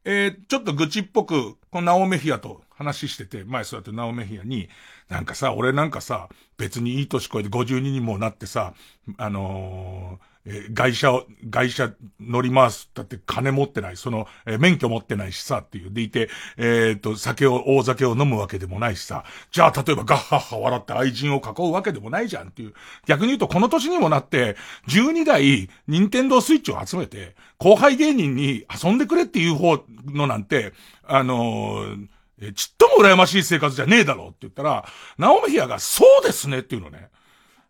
[0.06, 4.70] えー、ちょっと愚痴っぽく、このナオメヒアと話してて、前そうやってナオメヒアに、
[5.10, 8.74] なんかさ、俺なんかさ、別にいい年越えて52にもなってさ、
[9.18, 12.90] あのーえー、外車を、外車乗り回す。
[12.94, 13.98] だって金持ってない。
[13.98, 15.92] その、えー、免許持ってないしさっていう。
[15.92, 19.24] でいて、えっ、と、酒を、大酒を飲むわけでもないしさ。
[19.52, 22.74] じゃあ、例えばガッハッハ笑って愛人を囲うわけでもないじゃんっていう。
[23.06, 24.56] 逆に言うと、この年にもなって、
[24.88, 30.74] 12台、任天堂スイッチを集めて、後輩芸人に遊んでくれっていう方のなんて、
[31.04, 32.08] あのー、
[32.54, 34.86] ちっとも羨ましい生活じゃねえだろうって言ったら、
[35.18, 37.10] ナオミヒアがそうですねっていうのね。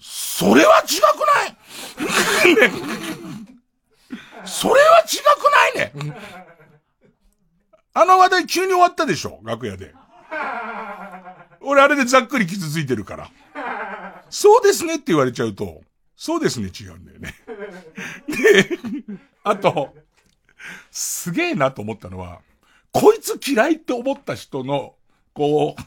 [0.01, 2.71] それは違くない、
[4.45, 5.17] それは違
[5.73, 6.15] くないね。
[7.93, 9.93] あの話題急に終わったでしょ楽屋で。
[11.61, 13.29] 俺あれでざっくり傷ついてるから。
[14.29, 15.81] そうですねって言われちゃうと、
[16.15, 17.35] そうですね違うんだよね。
[18.27, 18.77] で、
[19.43, 19.93] あと、
[20.89, 22.41] すげえなと思ったのは、
[22.91, 24.95] こいつ嫌いって思った人の、
[25.33, 25.81] こう、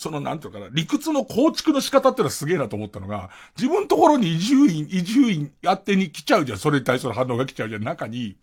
[0.00, 3.28] そのなんていうかな、理屈の構築の仕方ってのはすげえなと思ったのが、
[3.58, 6.58] 自分のところに移住院、移住院やってに来ちゃうじゃん。
[6.58, 7.82] それに対する反応が来ちゃうじゃん。
[7.84, 8.38] 中に、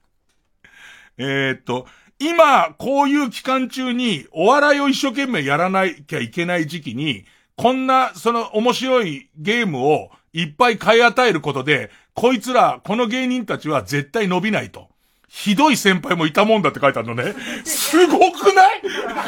[1.18, 1.88] えー、っと、
[2.20, 14.90] 今、こういう期間中にお笑いを一生懸命やらなきゃいけない時期に、こんな、その面白いゲームをいっぱい買い与えることで、こいつら、この芸人たちは絶対伸びないと。
[15.28, 17.36] ひどい先輩もいたもんだって書いてあるのね。
[17.66, 18.82] すごくない？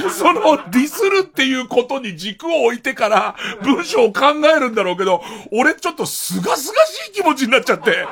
[0.10, 4.22] そのディスるっていうことに軸を置いてから文章を考
[4.56, 5.22] えるんだろうけど、
[5.52, 8.08] 俺ちょっとすがすがしい気持ちになっちゃって。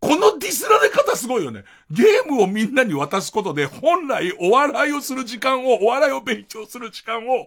[0.00, 1.64] このディスられ方すごいよね。
[1.90, 7.46] ゲームをみんなに渡すことで、本来お笑いをする時間を、お笑いを勉強する時間を、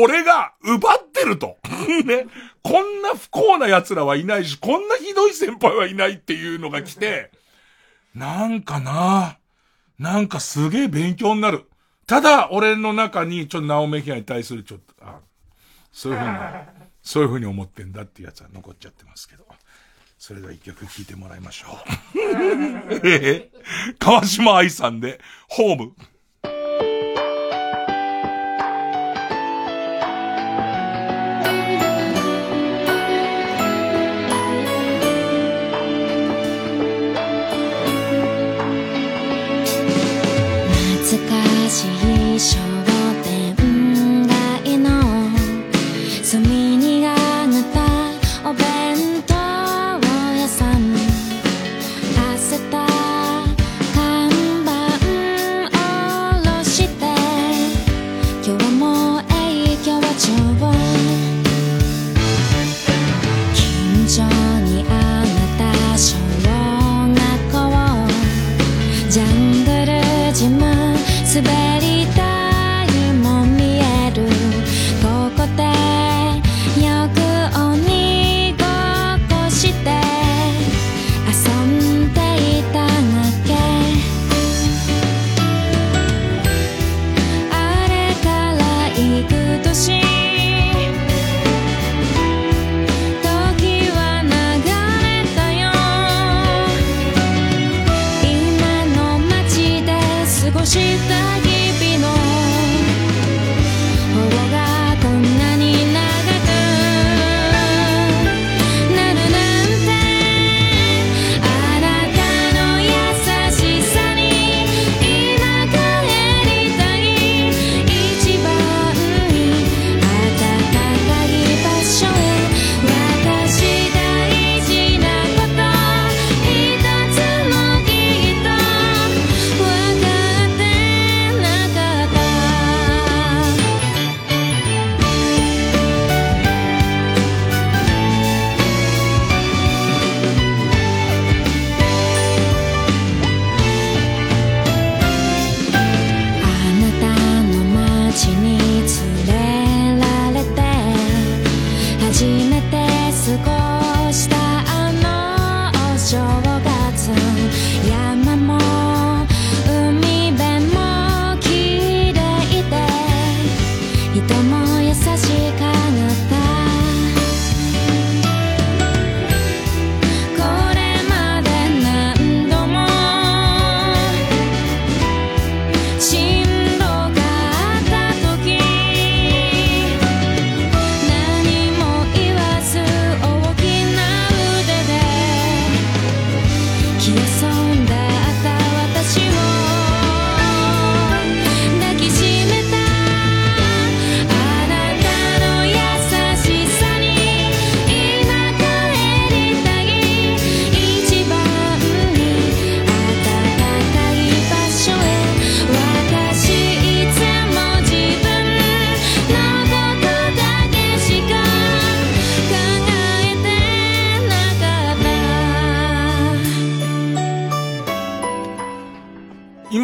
[0.00, 1.58] 俺が奪ってると。
[2.06, 2.26] ね。
[2.62, 7.30] こんな不幸な奴らはいないし、こんなひどい先輩はいないっていうのが来て、
[8.14, 9.38] なんかな
[9.98, 11.64] なんかすげえ勉強になる。
[12.06, 15.20] ただ、俺の中に、ちょっとナオメヒアに対するちょっと、あ
[15.92, 16.38] そういうふうに、
[17.02, 19.44] そういうふうに思ってんだっていうやつは残っちゃってますけど。
[20.16, 21.78] それでは一曲聴いてもらいましょ
[22.14, 22.20] う。
[23.04, 25.92] えー、川島愛さんで、ホーム。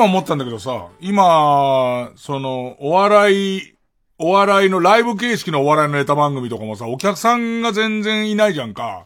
[0.00, 3.74] 今思ったんだけどさ、今、その、お笑い、
[4.18, 9.04] お笑いのライブ形式のお笑いのネタ番組とかもさ、お客さんが全然いないじゃんか。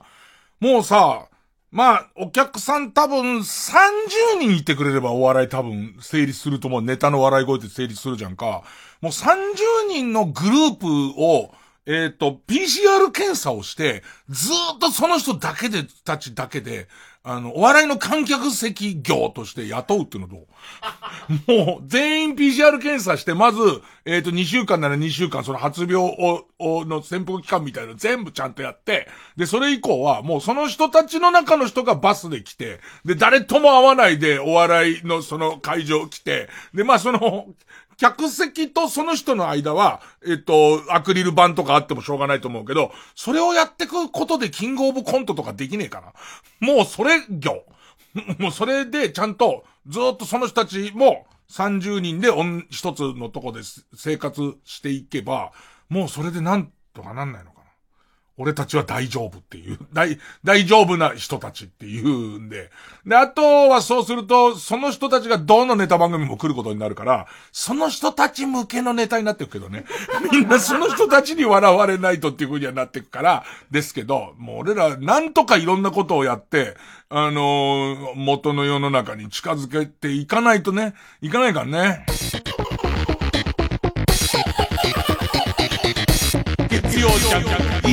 [0.61, 1.27] もうさ、
[1.73, 6.83] まあ、お客さん多分30人いてくれればお笑い多分成立すると思う。
[6.83, 8.63] ネタの笑い声って成立するじゃんか。
[9.01, 9.35] もう30
[9.89, 11.51] 人のグループを、
[11.87, 16.87] えっ、と、PCR 検査をして、ずっとその人だけで、たちだけで、
[17.27, 20.47] あの、お笑いの観客席業として雇うっていうのど
[21.49, 21.53] う？
[21.67, 23.59] もう、全員 PCR 検査して、まず、
[24.05, 29.09] えっ、と、2週間なら2週間、その発病を、をの潜伏期間みたいなの全部ちゃんとやって、
[29.39, 37.47] で、それ以降は、もうその人たちの中の人がバスで来て、で、誰とも会わないでお笑いのその会場来て、で、まあその、
[37.97, 46.13] 客席とその人の間は、えっと、アクリル板とかあってもしょうがないと思うけど、それをやってくことでキングオブコントとかできねえかな。
[46.67, 47.65] もうそれ業。
[48.39, 52.29] もうそれでちゃんとずっとその人たちも30人で
[52.71, 53.61] 一つのとこで
[53.95, 55.53] 生活していけば、
[55.89, 57.54] もうそれでなんとかなんないの。
[58.37, 62.71] 俺たちは大丈夫っていう、 大、大丈夫な人たちっていうんで。
[63.07, 69.85] で、あとはそうすると、その人たちがどのネタ番組も来ることになるから、その人たち向けのネタになっていくけどね。
[70.33, 76.77] みんなその人たちに笑われないとっていう風にはなっていくから、ですけど、もう俺らなんとかいろんなことをやって、
[77.11, 82.07] あのー元の世の中に近づけていかないとね、いかないからね。
[87.35, 87.37] 伊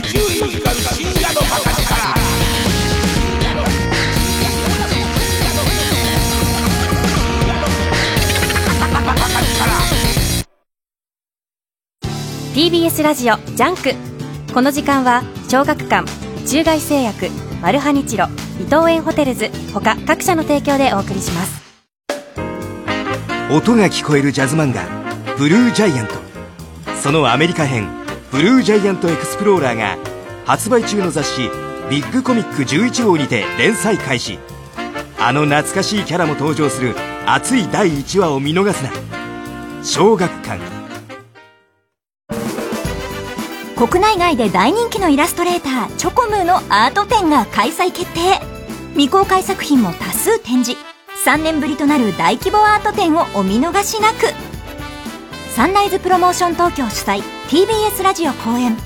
[0.04, 1.82] 集院光る深夜のバカ力
[12.54, 13.96] TBS ラジオジャンク。
[14.54, 16.06] この時間は小学館
[16.46, 17.30] 中外製薬
[17.64, 18.26] マルハニチロ
[18.60, 21.62] 伊藤園ホテルズ他各社の提供でお送りします。
[23.52, 24.84] 音が聞こえるジャズ漫画
[25.40, 26.14] 「ブルージャイアント」
[27.02, 27.90] そのアメリカ編
[28.32, 29.98] 「ブルージャイアントエクスプローラー」が
[30.46, 31.50] 発売中の雑誌
[31.92, 34.40] 「ビッグコミック11号」にて連載開始。
[35.20, 36.96] あの懐かしいキャラも登場する
[37.28, 38.90] 熱い第1話を見逃すな。
[39.84, 40.60] 小学館。
[43.76, 48.40] 国内外で大人気のイラストレーターチョコムーのアート展が開催決定。
[48.94, 50.80] 未公開作品も多数展示。
[51.26, 54.51] 3年ぶりとなる大規模アート展をお見逃しなく。
[55.56, 58.78] サンライズプロモーション東京主催 TBS ラジオ公演。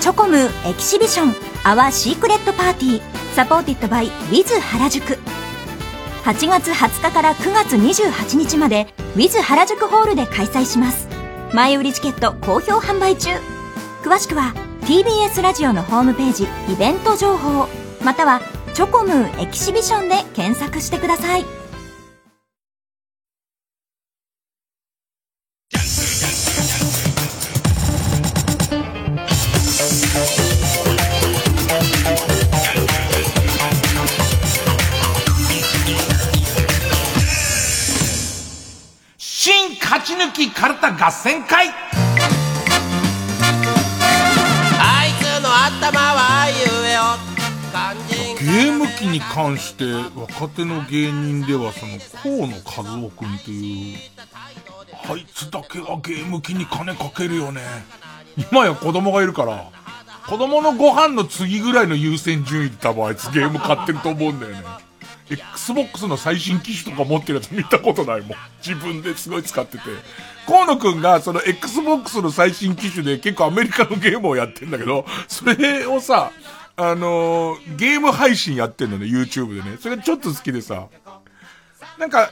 [0.00, 5.18] チョコムー Exhibition Our Secret Party Supported by WITH 原宿。
[6.24, 11.06] 8月20日から9月28日まで Wiz 原宿ホールで開催します。
[11.52, 13.30] 前売りチケット好評販売中。
[14.02, 14.54] 詳しくは
[14.86, 17.68] TBS ラジオのホームページイベント情報
[18.02, 18.40] または
[18.72, 21.65] チョコムーエキシビションで検索してください。
[40.36, 41.70] きカルタ合戦会。
[44.78, 46.56] あいつの頭はゆ
[46.86, 47.16] えよ
[47.72, 49.84] 肝心ゲーム機に関して
[50.14, 51.98] 若手の芸人ではその
[52.62, 53.98] 河野和夫くんっていう
[55.10, 57.62] あいつだけがゲーム機に金かけるよね。
[58.52, 59.70] 今や子供がいるから
[60.28, 64.85] 子供のご飯の次ぐらいの優先順位で多分あいつゲーム買ってると思うんだよね。
[65.28, 68.30] XBOX の最新機種とか持ってるやつ見たことないもん。
[68.64, 69.84] 自分ですごい使ってて。
[70.46, 76.30] 河野くんがその XBOX の最新機種で結構アメリカのゲームをやってんだけど、それをさ、
[76.76, 79.78] あのーゲーム配信やってんのね、YouTube でね。
[79.80, 80.86] それちょっと好きでさ。
[81.98, 82.30] なんか、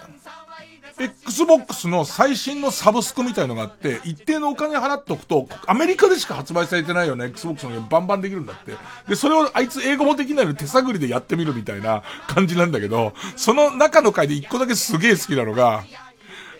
[0.99, 8.73] Xbox の最新のサブスクみたいのがあって、一定のお金払っとくと、アメリカでしか発売されてないよね Xbox のゲームバンバンできるんだって。
[9.09, 15.85] で、それをあいつ英語もできないので手探りでやってみるみたいな感じなんだけど、その中の回で一個だけすげえ好きなのが、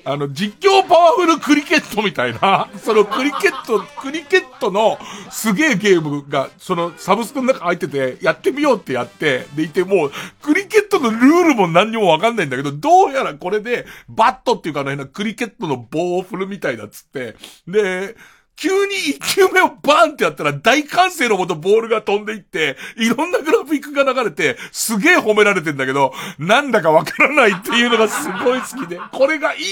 [0.05, 4.99] あの、実況パワフルクリケットみたいな、 そのクリケット、クリケットの
[5.31, 10.13] すげえゲームが、そのサブスクの中入ってて、やってみようってやって、でいてもう、
[10.43, 17.37] クリケットのルールも何にもわかんないんだけど、どうやらこれで、バットっていうかあの変なクリケットの棒を振るみたいだっつって、
[17.67, 18.17] で、
[18.57, 29.63] 急に一球目をバーンってやったら大歓声のもとボールが飛んでいって、いろんなグラフィックが流れて、すげえ褒められてんだけど、なんだかわからないっていうのがすごい好きで、これがいい、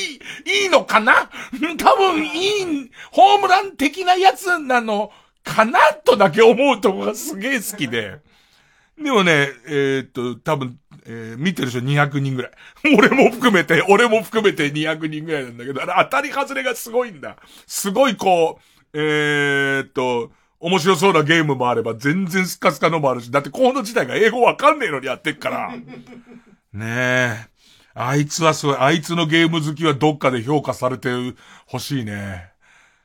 [0.65, 1.31] いいのかな？
[1.79, 5.11] 多分いい、ホームラン的なやつなの
[5.45, 5.79] かな？
[6.05, 8.19] とだけ思うとこがすげえ好きで。
[9.01, 12.53] でもね、えーっと、多分、えー、見てる人200人ぐらい。
[12.97, 17.37] 俺も含めて、俺も含めて200人ぐらいなんだけど、あ当たり外れがすごいんだ。
[17.67, 18.63] すごいこう、
[18.95, 25.73] えー、っと、面白そうなゲームもあれば、全然スカスカのもあるし、だってコード自体が英語わかんねえのにやってっから。
[26.73, 27.47] ねえ。
[27.95, 31.11] あいつはすごい、あいつのゲーム好きはどっかで評価されて
[31.67, 32.52] ほしいね。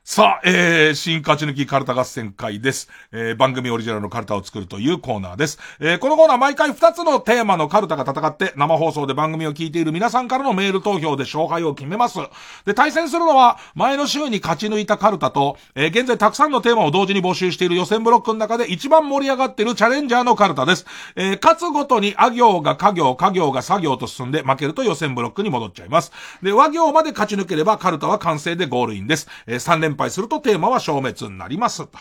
[0.10, 2.88] さあ、えー、新勝ち抜きカルタ合戦会です。
[3.12, 5.60] えー、番組オリジナルのカルタを作るというコーナーです。
[5.82, 12.20] えー、このコーナー毎回2つのテーマのカルタが戦って、生放送で番組を聞いている皆さんからのメール投票で勝敗を決めます。
[12.64, 20.86] で、対戦するのは、前の週に勝ち抜いたカルタと、えー、現在たくさんのテーマを同時に募集している予選ブロックの中で一番盛り上がっているチャレンジャーのカルタです。
[21.18, 26.14] えー、勝つごとに、あ行が家行、家行が作業と進んで負けると予選ブロックに戻っちゃいます。
[26.42, 29.28] で、和行まで勝ち抜ければカルタは完成でゴールインです。
[29.48, 31.98] えー、3連敗するとテーマは消滅になりますと。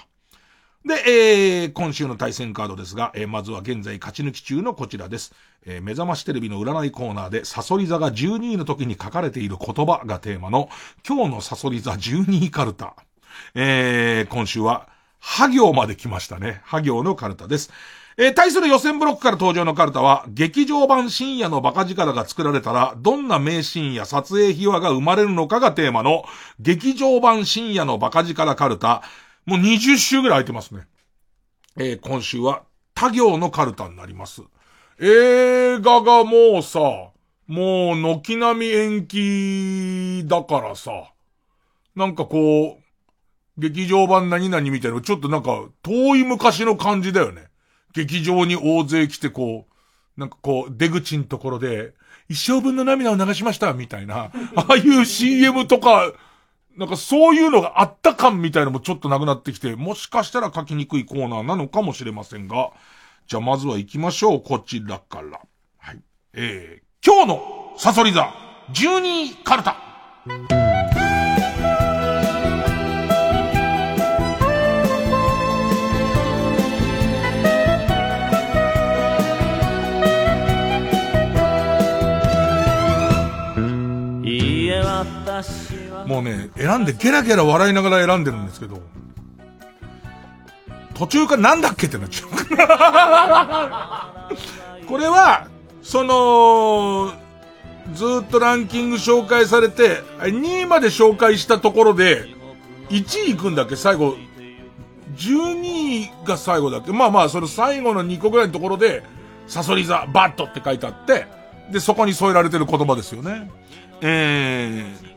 [0.87, 5.35] で、えー、今週の対戦カードですが、えー、まずは現在勝ち抜き中のこちらです。
[5.65, 10.69] えー、目覚ましテレビの占いコーナーで、サソリ座が12位の時に書かれている言葉がテーマの、
[11.05, 12.95] 今日のサソリ座12位カルタ。
[13.57, 16.61] えー、今週は、ハ行まで来ましたね。
[16.63, 17.73] ハ行のカルタです。
[18.19, 26.25] えー、対する予選ブロックから登場のカルタは、劇場版深夜のバカ力が作られたら、どんな名シーンや撮影秘話が生まれるのかがテーマの、
[26.59, 29.03] 劇場版深夜のバカ力カルタ、
[29.45, 30.87] もう20週ぐらい空いてますね。
[31.77, 32.63] えー、今週は、
[32.95, 34.41] 他行のカルタになります。
[34.99, 36.81] 映画がもうさ、
[37.47, 41.13] もう、軒並み延期だからさ、
[41.95, 47.49] なんかこう、劇場版何々みたいな、ちょっとなんか、遠い昔の感じだよね。
[47.97, 51.95] 劇場に大勢来てこう、なんかこう、出口のところで、
[52.29, 56.13] 一生分の涙を流しました、みたいな、 ああいう CM とか、
[56.77, 62.71] なんかそういうのがあった感みたいなのもちょっとなくなってきて、もしかしたら書きにくいコーナーなのかもしれませんが、
[63.27, 65.41] じゃあまずは行きましょう、こちらから。
[65.79, 66.01] はい。
[66.35, 68.31] えー、今日のサソリ座、
[68.73, 70.76] 12カルタ。
[86.07, 88.81] もうね、選んでゲラゲラ笑いながら選んでるんですけど、
[90.95, 92.31] 途中からなんだっけってなっちゃう。
[94.87, 95.49] これは、
[95.83, 97.13] その、
[97.95, 102.27] ずっとランキング紹介されて、2位まで紹介したところで、
[102.91, 103.77] 1位行くんだっけ？
[103.77, 104.17] 最後、
[105.17, 106.93] 12位が最後だっけ？
[106.93, 109.03] まあまあ、その最後の2個ぐらいのところで、
[109.47, 111.27] サソリ座、バットって書いてあって、
[111.71, 113.51] で、そこに添えられてる言葉ですよね。
[114.01, 115.17] えー、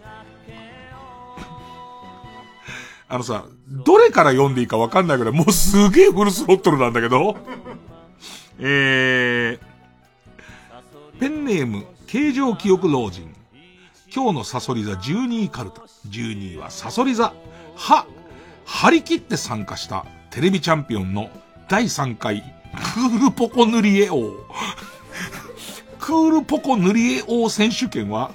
[3.07, 7.37] あのさ、どれから読んでいいかわかんないぐらい、もうすげえフルスロットルなんだけど。
[8.59, 13.33] えー、ペンネーム、形状記憶老人。
[14.13, 15.81] 今日のサソリ座12位カルタ。
[16.09, 17.33] 12位はサソリ座。
[17.75, 18.05] は、
[18.65, 21.29] 張り切って参加したテレビチャンピオンの
[21.69, 22.43] 第3回
[22.73, 24.33] クールポコ塗り絵王。
[26.09, 28.31] クールポコ塗り絵王選手権は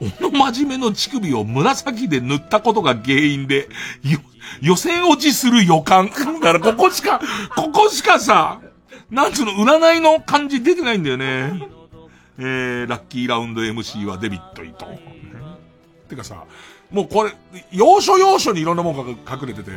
[0.00, 3.68] おの真面目の乳首を紫で塗ったことが原因で、
[4.62, 6.08] 予選落ちする予感。
[6.08, 7.20] だからここしか、
[7.54, 8.60] ここしかさ、
[9.10, 11.68] なんつうの、占いの感じ出てないんだよね。
[12.38, 14.86] えー、ラッキーラウンド MC はデビット伊藤。
[16.08, 16.44] てかさ、
[16.90, 17.32] もうこれ、
[17.70, 19.02] 要所要所にいろんなもんが
[19.36, 19.70] 隠れてて、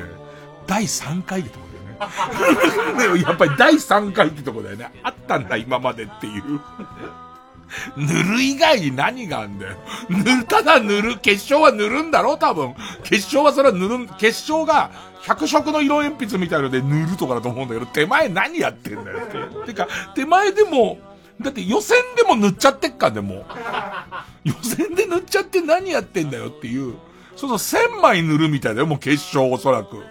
[0.66, 1.66] 第3回ってとこ
[2.98, 3.22] だよね。
[3.22, 4.90] やっぱり第3回ってとこだよね。
[5.04, 6.62] あったんだ、今までっていう。
[7.98, 9.78] 塗る以外に何があんだよ。
[10.10, 12.76] 塗る、ただ塗る、結晶は塗るんだろ多分。
[13.04, 14.92] 結晶はそれは塗る、結晶が
[15.24, 19.74] 100色の色鉛筆みたいので塗るとかだと思うんだけど、手前何やってんだよって。
[19.74, 21.00] てか、手前でも、
[21.42, 23.46] だって予選でも塗っちゃってっかでも。
[24.44, 26.96] 予選で塗っちゃって何やってんだよっていう。
[27.36, 30.04] そうそう、1000枚塗るみたいだよ、もう結晶おそらく。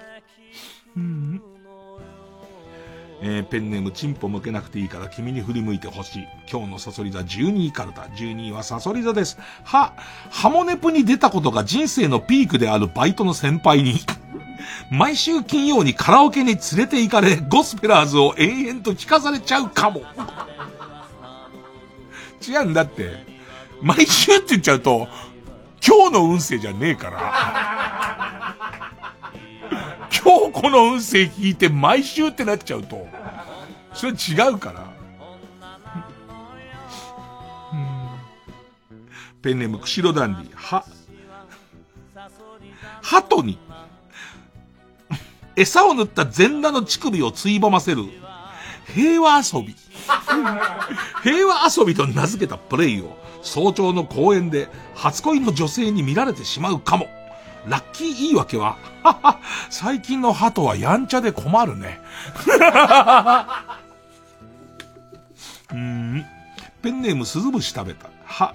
[0.97, 1.54] うん
[3.27, 6.29] えー、ペンネームチンポ向けなくていいから君に振り向いてほしい。
[6.47, 8.03] 今日のサソリ座12位カルタ。
[8.03, 9.39] 12位はサソリ座です。
[9.65, 9.95] は、
[10.31, 13.95] ハモネプに出たことが人生のピークであるバイトの先輩に、
[14.91, 20.03] 毎週金曜にカラオケに連れて行かれ、ゴスペラーズを延々と聞かされちゃうかも。
[22.47, 23.25] 違うんだって。
[23.81, 25.09] 毎週って言っちゃうと、
[25.83, 28.35] 今日の運勢じゃねえから。
[30.23, 33.07] 今日この運勢聞いて毎週ってなっちゃうと、
[33.95, 34.93] それ違うから。
[39.43, 40.57] ペンネーム、釧路ダンディ。
[40.57, 40.85] は、
[43.03, 43.59] 鳩に、
[45.57, 48.05] 餌を塗った全裸の乳首をついばませる、
[48.87, 49.77] 平和遊び。
[51.23, 57.09] 平和遊びと名付けたプレイを早朝の公園で初恋の女性に見られてしまうかも。
[57.67, 59.39] ラッキー言い訳は、はは、
[59.71, 62.01] 最近の鳩はやんちゃで困るね。
[65.75, 66.27] うん。
[66.83, 68.09] ペンネーム鈴虫食べた。
[68.25, 68.55] は、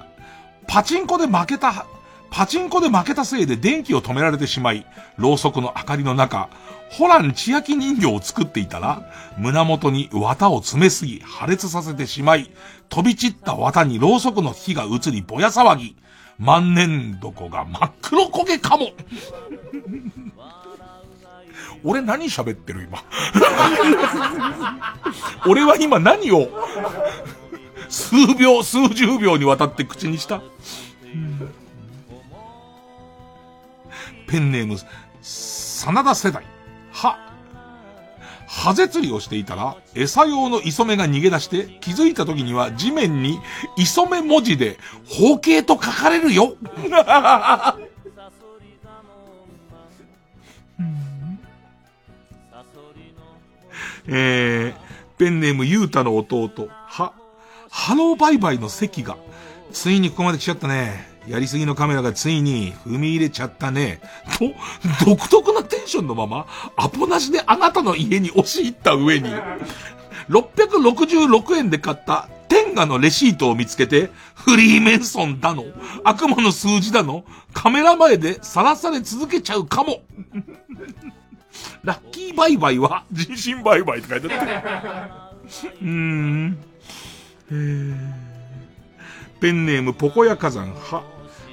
[0.67, 1.85] パチンコで負けた、
[2.31, 4.85] パチンコで負けたせいで電気を止められてしまい、
[5.17, 6.49] ろうそくの明かりの中、
[6.91, 12.51] ホラン千秋人形を作っていたら、胸元に綿を詰めすぎ、破裂させてしまい、
[12.87, 15.95] 飛び散った綿にろうそくの火が移りぼや騒ぎ、
[16.37, 18.91] 万年床が真っ黒焦げかも。
[21.83, 23.03] 俺何喋ってる今？
[25.47, 26.49] 俺は今何を、
[27.87, 30.41] 数秒、数十秒にわたって口にした、
[34.27, 34.77] ペンネーム、
[35.21, 36.43] 真田世代。
[36.91, 37.17] は、
[38.47, 43.39] ハゼ釣りをしていたら、餌用の磯目が逃げ出して気づいた時には地面に
[43.77, 44.77] 磯目文字で
[45.07, 46.55] 包茎と書かれるよ。
[54.07, 54.75] えー、
[55.17, 56.49] ペンネームゆうたの弟。
[56.87, 57.13] は、
[57.69, 59.17] ハローバイバイの席が、
[59.71, 61.07] ついにここまで来ちゃったね。
[61.27, 64.01] やりすぎのカメラがついに踏み入れちゃったね。
[64.39, 69.29] と、独特なテンションのまま、アポなしであなたの家に押し入った上に、
[70.29, 75.65] 666円で買った天下のレシートを見つけて、フリーメンソンだの、
[76.03, 77.23] 悪魔の数字だの、
[77.53, 80.01] カメラ前でさらされ続けちゃうかも。
[81.83, 85.67] ラッキーバイバイは、人身バイバイって書いてあって。
[85.81, 86.57] うーん。
[87.51, 87.95] えー、
[89.39, 91.03] ペンネームポコヤ火山は、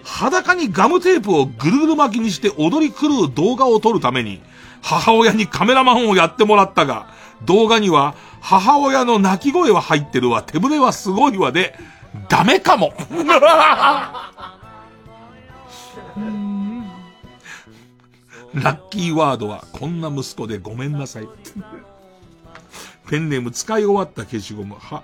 [0.05, 4.41] 裸にガムテープをぐるぐる巻きにして踊り狂う動画を撮るために、
[4.83, 7.09] 母親にカメラマンをやってもらったが、
[7.45, 11.77] 動画には、母親の泣き声は入ってるわ、手ぶれはすごいわで、
[12.29, 12.93] ダメかも。
[18.55, 21.29] ラッキーワードは、こんな息子でごめんなさい。
[23.09, 24.75] ペンネーム使い終わった消しゴム。
[24.75, 25.03] は、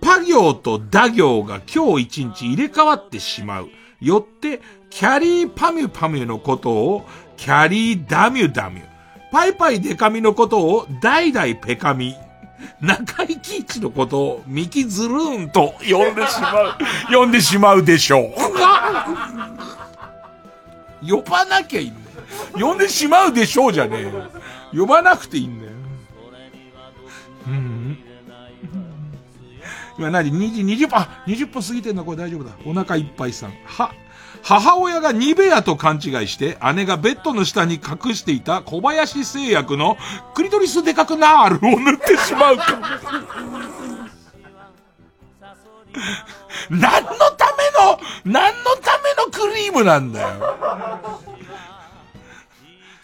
[0.00, 3.68] パ行とダ行が今日一日入れ替わってしまう。
[4.00, 4.60] よって、
[4.90, 7.06] キャリーパミュパミュのことを、
[7.36, 8.88] キャリーダミュダミュ。
[9.30, 12.16] パイパイデカミのことを、代々ペカミ。
[12.80, 16.76] 中井貴一のことを、ミキズルーンと呼んでしまう、
[17.12, 18.32] 呼んでしまうでしょう。
[21.08, 22.07] 呼ばなきゃいいんだよ。
[22.54, 24.30] 呼んでしまうでしょうじゃねえよ。
[24.72, 25.72] 呼ばなくていいんだよ。
[27.46, 27.98] うん。
[29.98, 32.04] 今何 ?2 時20分、あ、20分過ぎてんの？
[32.04, 32.52] これ大丈夫だ。
[32.64, 33.52] お腹いっぱいさん。
[33.64, 33.92] は、
[34.42, 39.96] 母親がニベアと勘違いして、姉がベッドの下に隠していた小林製薬の
[40.34, 42.78] クリトリスデカクナールを塗ってしまうか。
[46.70, 46.88] 何の
[47.36, 50.28] ための、何のためのクリームなんだよ。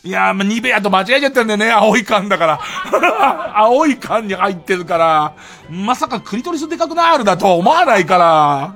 [0.04, 2.60] いやー、ニベアと間違えちゃったんだよね、青い缶だから。
[3.58, 5.32] 青い缶に入ってるから、
[5.70, 8.74] まさかクリトリスデカクナールだとは思わないから。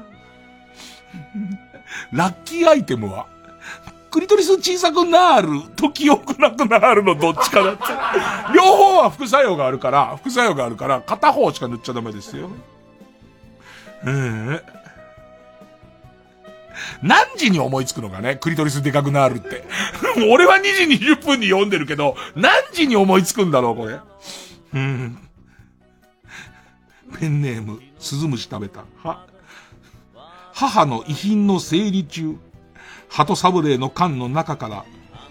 [2.12, 3.26] ラッキーアイテムは、
[4.10, 7.82] クリトリス小さくなると記憶なくなるのどっちかだって。
[8.56, 12.48] 両方は副作用があるから、副作用があるから、片方しか塗っちゃダメですよ。
[14.04, 14.60] うん。
[17.02, 19.64] 何時に思いつくのかねクリトリスでかくなるって。
[20.30, 23.98] 俺は2時20分に読んでるけど、何時に思いつくんだろう、これ。
[24.74, 25.18] うん。
[27.18, 28.84] ペンネーム、鈴虫食べた。
[29.02, 29.26] は、
[30.52, 32.36] 母の遺品の整理中、
[33.08, 34.84] 鳩サブレーの缶の中から、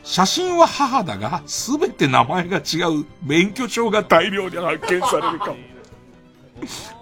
[0.04, 5.58] 写真は母だが、すべて名前が違う免許証が大量に発見されるかも。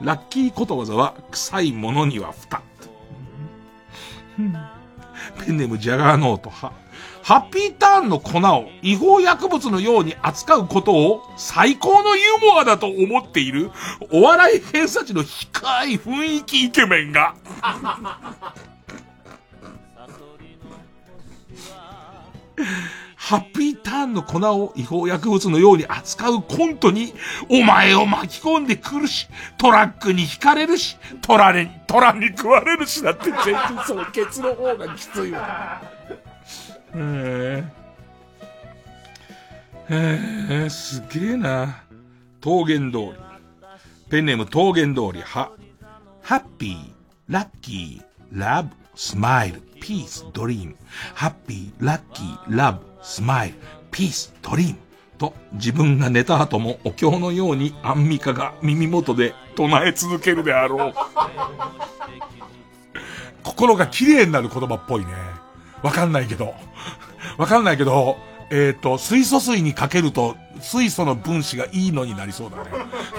[0.02, 2.62] ラッキーことわざは、臭いものには蓋。
[5.46, 6.74] ペンネームジャガーノートは、
[7.24, 13.72] ハッピーターンの粉を違法薬物のように扱うことを最高のユーモアだと思っている
[14.12, 15.48] お笑い偏差値の低
[15.88, 17.36] い雰囲気イケメンが。
[23.26, 27.16] ハッピーターンの粉を違法薬物のように扱うコントに、
[27.50, 29.28] お前を巻き込んでくるし、
[29.58, 33.56] トラックに引かれるし、トラレに、トラに食われるしだって全然
[33.88, 35.82] そのケツの方がきついわ。
[36.94, 37.64] へえ。
[39.90, 41.82] へえ、すげえな。
[42.44, 43.24] 桃源通り。
[44.12, 45.52] ペンネーム桃源通り、は、
[46.22, 46.78] ハッピー、
[47.28, 50.76] ラッキー、ラブ、スマイル、ピース、ドリーム。
[51.16, 53.56] ハッピー、ラッキー、ラブ、スマイル、
[53.92, 54.80] ピース、ドリーム。
[55.20, 60.94] と、自分が寝た後もお経のようにアンミカが耳元で唱え続けるであろう。
[63.44, 65.14] 心が綺麗になる言葉っぽいね。
[65.84, 66.56] わかんないけど。
[67.38, 68.18] わかんないけど、
[68.50, 72.64] えっ、と、水素水にかけると、水素の分子がいいのになりそうだね。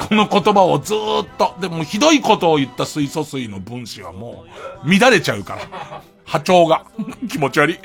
[0.08, 4.46] この言葉をずーっと、でもひどいことを言った水素水の分子はも
[4.84, 5.60] う、乱れちゃうから。
[6.24, 6.86] 波長が。
[7.30, 7.76] 気持ち悪い。
[7.76, 7.82] ね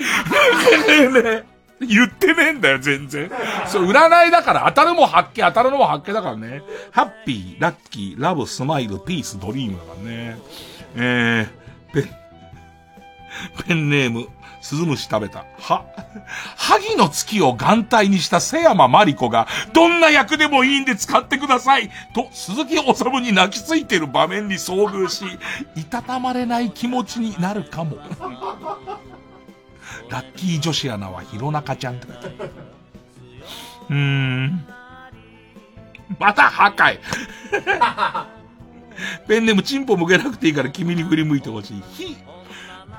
[0.90, 1.51] えねえ
[1.88, 3.32] 言ってねえんだよ、全然。
[3.66, 6.62] そう、占いだから、当たるも発見、当たるのも発見だからね。
[6.92, 10.38] ハッピー、ラッキー、ラブ、スマイル、ピース、ドリームだからね。
[10.96, 14.28] えー、ペン、ペンネーム、
[14.62, 15.46] 鈴虫食べた。
[15.60, 15.86] は、
[16.56, 25.26] 萩の月を眼帯にした瀬山まり子が、どんな役でもいいんで使ってくださいと、鈴木治に泣きついてる場面に遭遇し、
[25.76, 27.98] いたたまれない気持ちになるかも。
[30.10, 32.52] ラッキー女子アナは弘中ちゃんって書いてある。
[33.90, 34.66] うーん。
[36.20, 37.00] また破壊
[39.28, 41.84] ペンネームチンポ向けなくていいから君に振り向いてほしい。
[41.94, 42.18] ひ、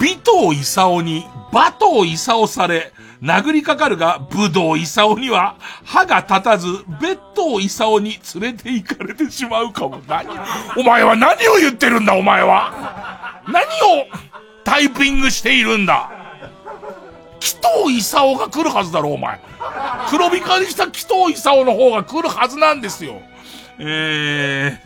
[0.00, 0.04] 尾
[0.48, 2.92] 藤勲に馬頭勲され、
[3.22, 6.66] 殴りかかるが、武道勲には歯が立たず、
[7.00, 10.00] 別藤勲に連れて行かれてしまうかも。
[10.08, 10.26] 何？
[10.76, 13.42] お前は何を言ってるんだ、お前は？
[13.46, 14.06] 何を
[14.64, 16.10] タイピングしているんだ？
[17.42, 17.56] 紀
[17.86, 19.40] 藤勲が来るはずだろ、お前。
[20.10, 23.20] 黒光りした紀藤勲の方が来るはずなんですよ。
[23.80, 24.78] えー、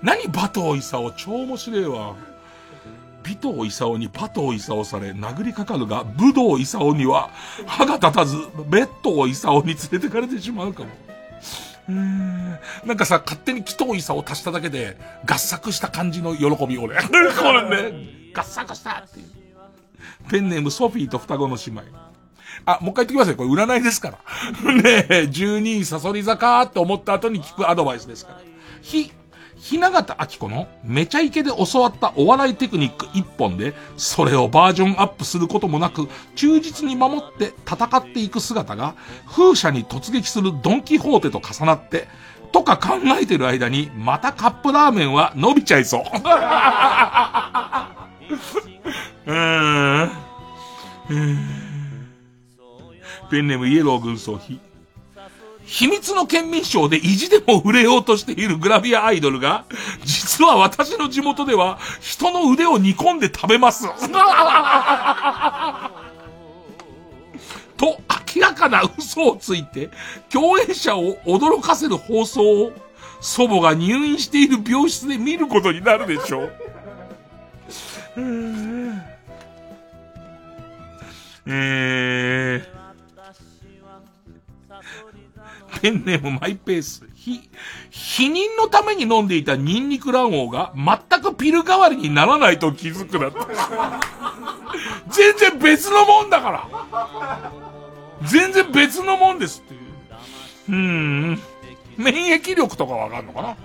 [0.00, 2.14] 何馬頭勲超面白いわ。
[3.24, 7.30] 尾藤勲にパ藤勲され、殴りかかるが、武道勲には、
[7.66, 8.36] 歯が立たず、
[8.68, 10.90] 別藤勲に連れてかれてしまうかも。
[11.88, 14.96] うーんなんかさ、勝手に紀藤勲を足しただけで、
[15.28, 16.94] 合作した感じの喜び、俺。
[17.02, 17.10] こ
[17.52, 19.43] れね、合作したっていう。
[20.28, 21.82] ペンネームソフィーと双子の姉妹。
[22.66, 23.36] あ、もう一回言ってきますよ。
[23.36, 24.18] これ占いですから。
[24.72, 28.40] ねえ、12位サソリ座かーって思った後に聞くアドバイスですから。
[28.80, 29.12] ひ、
[29.56, 38.94] ひながたあきこのめちゃイケで教わったお笑いテクニック一本で、それをバージョンアップすることもなく、忠実に守って戦っていく姿が、
[39.26, 42.08] 風車に突撃するドンキホーテと重なって、
[42.52, 46.02] とか考えてる間に、またカップラーメンは伸びちゃいそう。
[51.10, 51.38] うん。
[53.30, 54.60] ペンネームイエロー軍曹碑。
[55.64, 59.64] 秘密の県民賞で意地でも売れようとしているグラビアアイドルが、
[60.04, 63.88] 実は私の地元では人の腕を煮込んで食べます。
[67.76, 67.98] と
[68.36, 69.90] 明らかな嘘をついて、
[70.30, 72.72] 共演者を驚かせる放送を
[73.20, 76.52] 祖母が入院している病室で見ることになるでしょう。
[78.16, 78.63] うーん
[81.46, 82.64] えー、
[85.80, 87.06] ペンネームマイペース。
[87.14, 87.48] ひ、
[87.90, 93.38] 否認のために飲んでいたニンニク卵黄が全くピル代わりにならないと気づくなって。
[95.10, 96.68] 全然別のもんだから
[98.22, 99.80] 全然別のもんですっていう。
[100.68, 101.40] うーん。
[101.96, 103.56] 免疫力とかわかんのか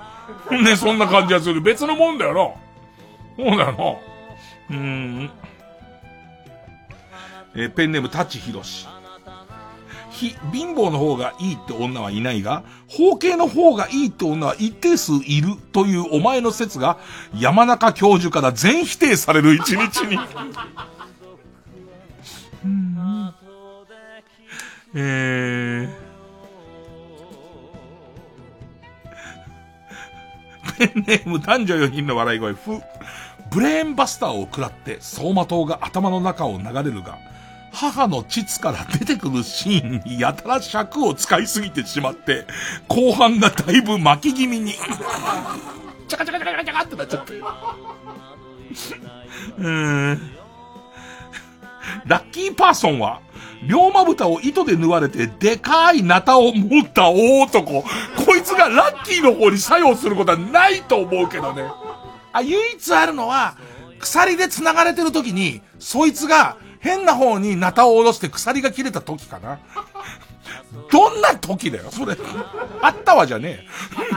[0.50, 0.62] な？
[0.62, 1.62] ね、そんな感じがする。
[1.62, 2.56] 別のもんだよ
[3.38, 3.44] な。
[3.44, 4.00] そうだよ
[4.70, 4.70] な。
[4.70, 5.32] うーん。
[7.56, 8.88] えーペンネームタチヒロシ。
[10.12, 16.98] ひ、貧乏の方がいいって女はいないが、包茎の方がいいって女は一定数いるというお前の説が、
[17.34, 20.20] 山中教授から全否定される一日に。
[24.96, 26.10] えー、
[30.80, 32.82] ペンネーム男女4人の笑い声、ふ、
[33.52, 37.20] ブレーンバスターを食らって走馬灯が頭の中を流れるが、
[37.72, 42.46] 母の膣から出てくるシーンにやたら尺を使いすぎてしまって、
[42.88, 47.34] 後半がだいぶ巻き気味に、チャカチャカチャカチャカってなっちゃって。
[47.34, 50.32] うーん。
[52.06, 53.22] ラッキーパーソンは、
[53.64, 57.84] 龍馬豚を糸で縫われて、でかいナタを持った大男。
[57.84, 61.64] こいつがラッキーの方に作用することはないと思うけどね。
[62.32, 63.58] あ、唯一あるのは、
[64.00, 69.60] 鎖で繋がれてる時に、そいつが変な方にナタを下ろして鎖が切れた時かな。
[70.92, 72.18] どんな時だよ、それ。
[72.82, 73.68] あったわじゃねえ。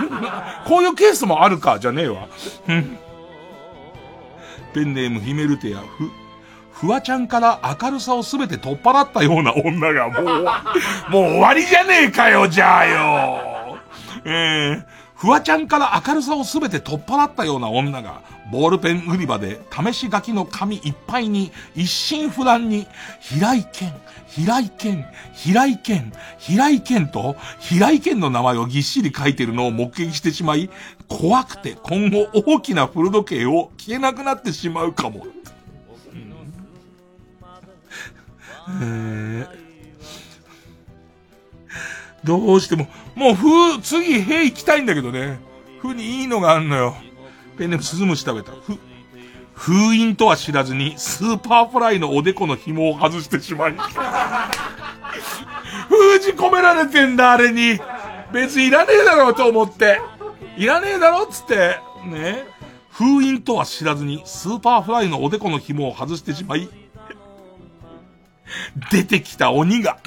[0.69, 2.29] こういうケースもあるか、じゃねえわ。
[4.75, 6.11] ペンネームヒメルテやフ。
[6.73, 10.25] フワちゃんから明るさをすべて取っ払ったような女がもう、
[11.11, 13.79] もう終わりじゃねえかよ、じゃあよ。
[14.25, 14.85] えー、
[15.23, 22.89] フワちゃんから明るさをすべて取っ払ったような女が、ボールペン売り場で試し書きの紙いっぱいに一心不乱に、
[23.21, 23.95] 平井堅、
[24.27, 30.69] 平井堅、平井堅、平井堅と平井堅の名前をぎっしり書いてるのを目撃してしまい、
[31.07, 35.25] 怖くて今後大きな古時計を消えなくなってしまうかも。
[38.83, 39.63] えー
[42.25, 45.39] どうしても、もう、ふう、次、へ行きたいんだけどね。
[45.81, 46.95] ふうにいいのがあんのよ。
[47.59, 48.53] ペンネームスズムシ食べた。
[48.53, 48.79] ふ、
[49.55, 53.75] 封印とは知らずに、スーパーフライのおでこの紐を外してしまい。
[55.89, 57.79] 封じ込められてんだ、あれに。
[58.33, 60.01] 別にいらねえだろうと思って。
[60.57, 61.79] いらねえだろっつって。
[62.05, 62.45] ね。
[62.91, 66.69] 封印とは知らずに、スーパーフライのおでこの紐を外してしまい、
[68.91, 69.99] 出てきた鬼が、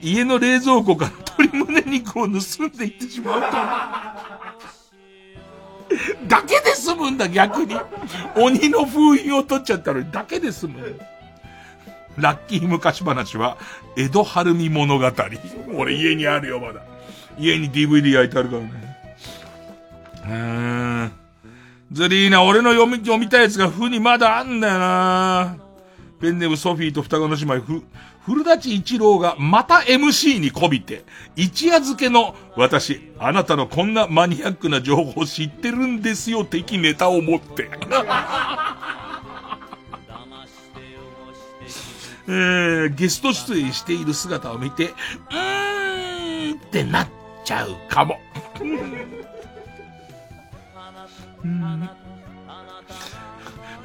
[0.00, 2.30] 家の冷蔵庫から鶏胸肉を盗ん
[2.70, 3.48] でいってしまうと。
[6.28, 7.74] だけで済むんだ、逆に。
[8.36, 11.00] 鬼の封印を取っちゃったのに、だけで済む。
[12.16, 13.56] ラッキー昔話は、
[13.96, 15.12] 江戸晴美物語。
[15.74, 16.82] 俺家にあるよ、まだ。
[17.38, 18.72] 家に DVD 焼いてあるからね。
[20.24, 21.12] うーん。
[21.92, 25.56] ズリーナ、俺の読み、読みたいやつが風にまだあんだよな
[26.20, 27.82] ペンネームソフィーと双子の姉妹、ふ、
[28.26, 31.04] 古舘一郎がまた MC にこびて、
[31.36, 37.70] 一夜漬けの、私、あなたのこんなマニアックな情報知ってるんですよ、的ネタを持って。
[42.26, 47.08] えー、ゲスト出演している姿を見て、うーんってなっ
[47.44, 48.18] ちゃうかも。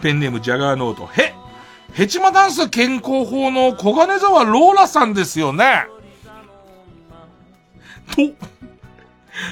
[0.02, 1.43] ペンネームジャガーノート、へ
[1.94, 5.86] ヘチマダンス健康法の小金沢ローラさんですよね。
[8.16, 8.22] と、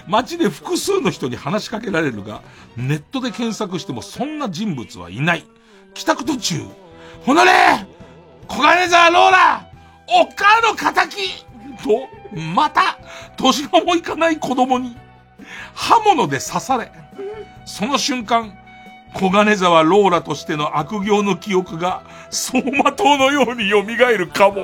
[0.07, 2.41] 街で複数の人に話しかけられるが、
[2.75, 5.45] ネットで検索してもそんな人物はいない。
[5.93, 6.65] 帰宅途中、
[7.25, 7.51] ほなれ
[8.47, 9.67] 小金沢ローラ
[10.07, 11.07] おっかの仇
[11.83, 12.97] と、また、
[13.37, 14.97] 年がもいかない子供に、
[15.75, 16.91] 刃物で刺され、
[17.65, 18.57] その瞬間、
[19.13, 24.63] 小金沢ローラとしての悪行の記憶が、走馬灯のように蘇るかも。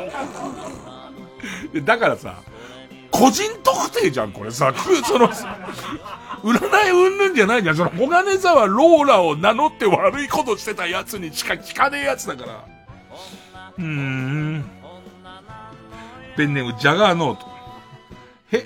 [1.84, 2.42] だからさ、
[3.12, 4.74] 個人特定じゃん、これさ。
[5.06, 5.30] その、
[6.44, 7.76] 占いうんぬんじゃないじゃん。
[7.76, 12.66] その小金沢ローラを名乗って悪いことしてたやつにしか聞かねえやつだから。
[13.78, 14.66] うーん。
[16.36, 17.48] ペンネーム、ジャガーノート。
[18.52, 18.66] へ、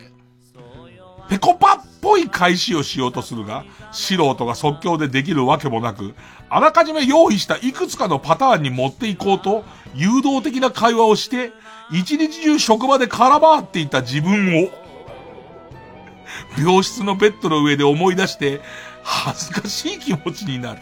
[1.30, 6.16] ペコパっぽい返しをしようとするが、素人が即興でできるわけもなく、
[6.50, 9.64] あらかじめ用意したいくつかのパターンに持っていこうと、
[9.96, 11.54] 誘導的な会話をして、
[11.92, 14.70] 一日中職場で空回っていた自分を、
[16.58, 18.62] 病室のベッドの上で思い出して、
[19.04, 20.82] 恥ずかしい気持ちになる。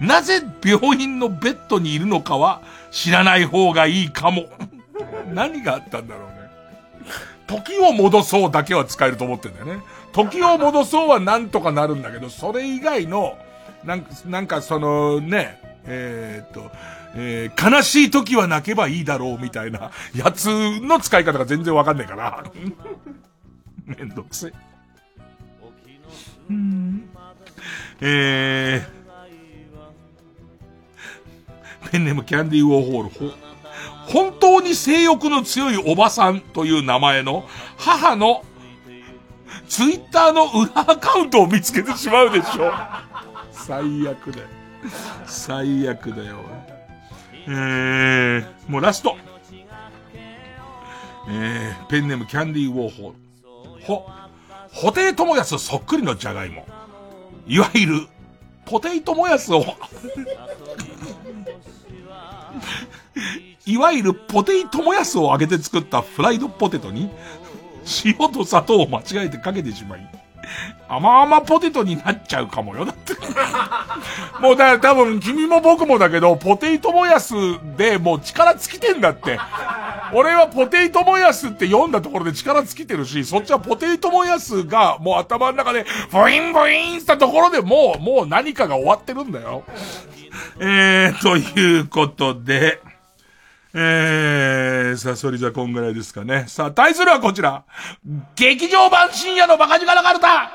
[0.00, 4.46] なぜ病院のベッドにいるのかは知らない方がいいかも。
[5.32, 6.36] 何があったんだろうね。
[7.46, 9.80] 時を戻そうだけは使えると思ってんだよね。
[10.12, 13.38] 時を戻そうはなんとかなるんだけど、それ以外の、
[13.84, 16.70] なんか、なんかそのね、えー、っと、
[17.14, 22.44] えー、悲しい時は泣けばいいだろうみたいな やつの使い方が全然わかんないから。
[23.86, 24.52] めんどくせえ。
[26.50, 27.08] うん。
[28.00, 33.32] えー、ペンネームキャンディーウォーホール、
[34.06, 37.44] 本当に性欲の強いおばさんという名前の
[37.76, 38.44] 母の
[39.68, 42.72] ツイッターの裏アカウントを見つけてしまうでしょ。
[43.52, 44.46] 最悪だよ。
[45.26, 46.36] 最悪だよ。
[47.48, 49.16] えー、もうラスト。
[51.28, 53.84] えー、ペンネームキャンディーウォーホー。
[53.84, 54.06] ほ、
[54.72, 56.66] ホテイトモヤスそっくりのジャガイモ。
[57.46, 58.06] いわゆる、
[58.64, 59.64] ポテイトモヤスを
[63.66, 67.10] いわゆるポテイトモヤスを揚げて作ったフライドポテトに、
[68.04, 70.08] 塩と砂糖を間違えてかけてしまい、
[70.88, 72.84] 甘々ポテトになっちゃうかもよ。
[72.84, 73.14] だって。
[74.40, 77.34] もうだから多分君も僕もだけど、ポテイトモヤス
[77.76, 79.38] でもう力尽きてんだって。
[80.12, 89.64] 俺はポテイトモヤスって読んだところで力尽きてるし、そっちはポテイトモヤスがもう頭の中で、ブインブインしたところでもう、もう何かが終わってるんだよ。
[90.60, 92.80] えー、ということで、
[93.78, 96.46] えー、さあ、それじゃこんぐらいですかね。
[96.48, 97.66] さあ、対するはこちら。
[98.34, 100.50] 劇場版深夜のバカ力カルタ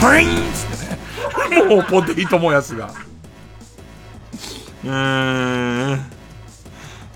[0.00, 1.64] フインつってね。
[1.64, 2.94] もうポテイトもやすが。
[4.84, 6.00] えー、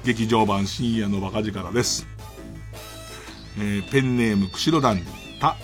[0.04, 2.06] 劇場版深夜のバカ力です。
[3.56, 5.56] えーペンネーム釧路ダンディ、た、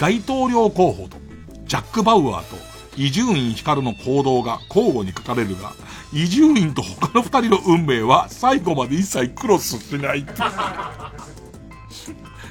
[0.00, 1.18] 大統領候補と、
[1.66, 5.72] ジャック・バウアーと、伊集院光の行動が交互に書かれるが、
[6.12, 10.32] 伊集院と他の二人の運命は最後まで一切クロスしないって。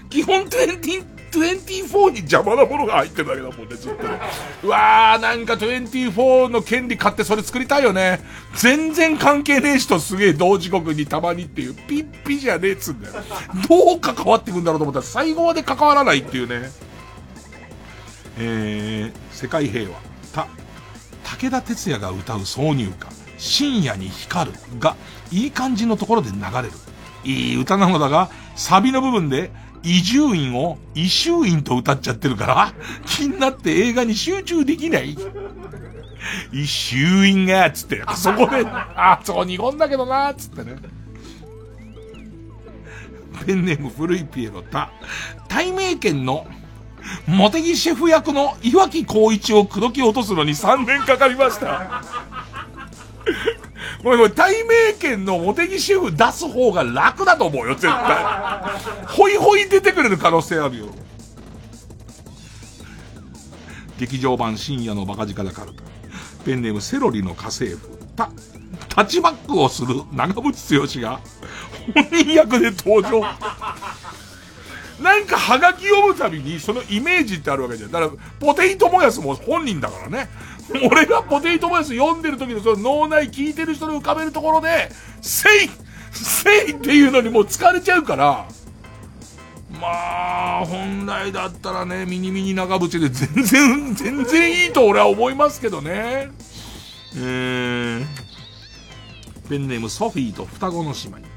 [0.10, 4.20] 基本20、24に邪魔なものが入ってるだけだもんね、ずっとね。
[4.64, 8.22] うわー、なんか24の権利買ってそれ作りたいよね。
[8.56, 13.16] 全然関係ねえ人すげえ同時刻にたまにっていう、ピッピじゃねえっつうんだよ。
[13.68, 16.72] どう関わってくんだろうと思ったら最後まで関わらないっていうね。
[18.40, 20.07] えー、世界平和。
[20.38, 20.48] た、
[21.38, 23.08] 武田鉄矢が歌う挿入歌、
[23.38, 24.96] 深夜に光るが、
[25.32, 26.72] いい感じのところで流れる。
[27.24, 29.52] いい歌なのだが、サビの部分で、
[29.84, 32.74] 伊集院を伊集院と歌っちゃってるから、
[33.06, 35.18] 気になって映画に集中できない。
[36.52, 40.78] 伊集院が、つってあ、そこで、 あ、そこ日本だけどな、つってね。
[43.46, 44.92] ペンネーム古いピエロた、
[45.48, 46.48] 対名権の
[47.28, 52.04] モテギシェフ役の岩木光一を口説き落とすのに3年かかりました。
[54.04, 58.26] これ、これ、対名権のモテギシェフ出す方が楽だと思うよ、絶対。
[59.08, 60.86] ホイホイ出てくれる可能性あるよ。
[63.98, 65.84] 劇場版深夜のバカ力カルタ。
[66.46, 67.98] ペンネームセロリの家政婦。
[68.16, 68.30] た、
[68.90, 71.20] タッチバックをする長渕剛が
[71.94, 73.24] 本人役で登場。
[75.02, 77.92] なんかハガキ読むたびにそのイメージってあるわけじゃん。
[77.92, 80.30] だから、ポテイトモヤスも本人だからね。
[80.90, 84.90] 俺がポテイトモヤス読んでる時のその脳内聞いてる人の浮かべるところで、
[85.22, 85.70] せい
[86.12, 88.48] せいっていうのにもう疲れちゃうから、
[89.80, 96.32] まあ、本来だったらね、ミニミニ長渕で全然、全然いいと俺は思いますけどね。
[97.16, 98.06] えー、
[99.50, 101.37] ペンネームソフィーと双子の姉妹。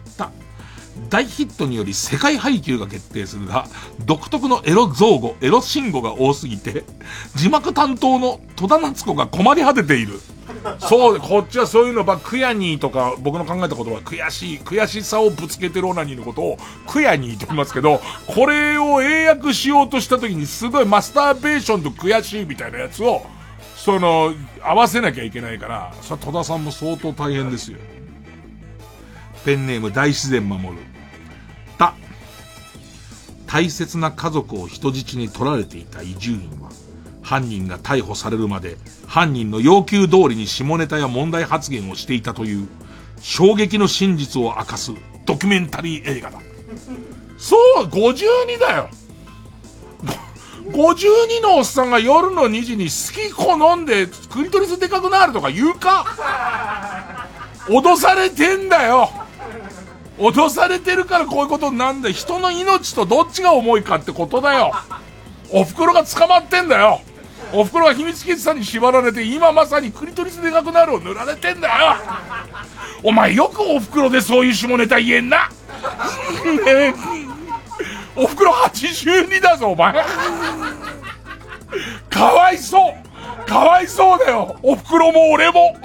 [1.08, 3.66] 大ヒットにより世界配給が決定するが、
[4.04, 6.84] 独特のエロ造語、エロ信号が多すぎて、
[7.34, 10.20] 字幕担当の戸田夏子が困り果てている。
[10.78, 23.24] そう、こっちはそういうのば、クヤニーとか、僕の考えたことは、悔しい、悔しさをぶつけてるオナニーのことを、クヤニーと言いますけど、これを英訳しようとした時に、すごいマスターベーションと悔しいみたいなやつを、
[23.76, 27.78] その、合わせなきゃいけないから、それ戸田さんも相当大変ですよ。
[29.44, 30.89] ペンネーム大自然守る。
[33.50, 36.70] 大切な家族を人質に取られていた伊集院は、
[37.20, 38.76] 犯人が逮捕されるまで、
[39.08, 42.68] 犯人の要求通りに下ネタや問題発言をしていたという、
[43.20, 44.92] 衝撃の真実を明かす
[45.26, 46.38] ドキュメンタリー映画だ。
[47.38, 48.88] そう、52だよ。
[50.66, 57.26] 52のおっさんが夜の2時に好き好んでクリトリスでかくなるとか言うか
[57.66, 59.10] 脅されてんだよ
[60.20, 62.10] 脅されてるからこういうことになんだ。
[62.10, 64.72] 人の命とどっちが重いかってことだよ。
[65.50, 67.00] お袋が捕まってんだよ。
[67.52, 71.96] お袋が秘密基地さんに縛られて、今まさにクリトリスでかくなるを塗られてんだよ。
[73.02, 75.48] お前よくお袋でそういう下ネタ言えんな。
[76.66, 76.94] ね え
[78.14, 79.94] お袋82だぞ、お前。
[82.10, 83.48] かわいそう。
[83.48, 84.56] かわいそうだよ。
[84.62, 85.76] お袋も俺も。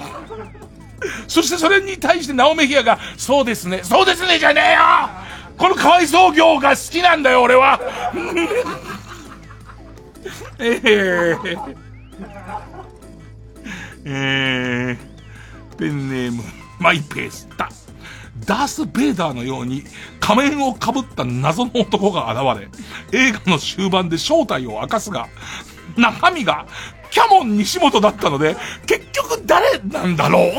[1.28, 4.80] そしてそれに対してナオメヒアが、そうですね、そうですねじゃねえよ
[5.56, 7.80] このかわいそう業が好きなんだよ、俺は。
[10.58, 11.36] ええ
[14.08, 16.42] えー、ペンネーム、
[16.78, 17.68] マイペースだ。
[18.44, 19.82] ダース・ベイダーのように
[20.20, 22.70] 仮面をかぶった謎の男が現
[23.12, 25.26] れ、映画の終盤で正体を明かすが、
[25.96, 26.66] 中身が
[27.16, 30.52] キャモン西本だったので、結局誰なんだろう？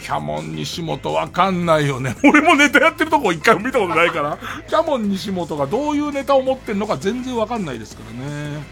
[0.00, 2.16] キャモン西本わかんないよね。
[2.24, 4.36] 俺もネタやってるとこ一回も見たことないから、
[4.66, 8.64] キャモン西本がどういうネタを持ってんのか全然わかんないですからね。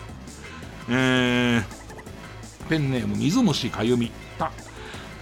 [0.89, 1.63] えー、
[2.69, 4.11] ペンネーム水虫かゆみ。
[4.41, 4.51] た、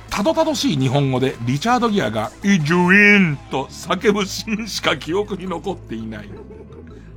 [0.08, 6.30] たどたどしい日本語でリチャード・ギアが、イジュインと叫ぶシーンしか記憶に残っていない。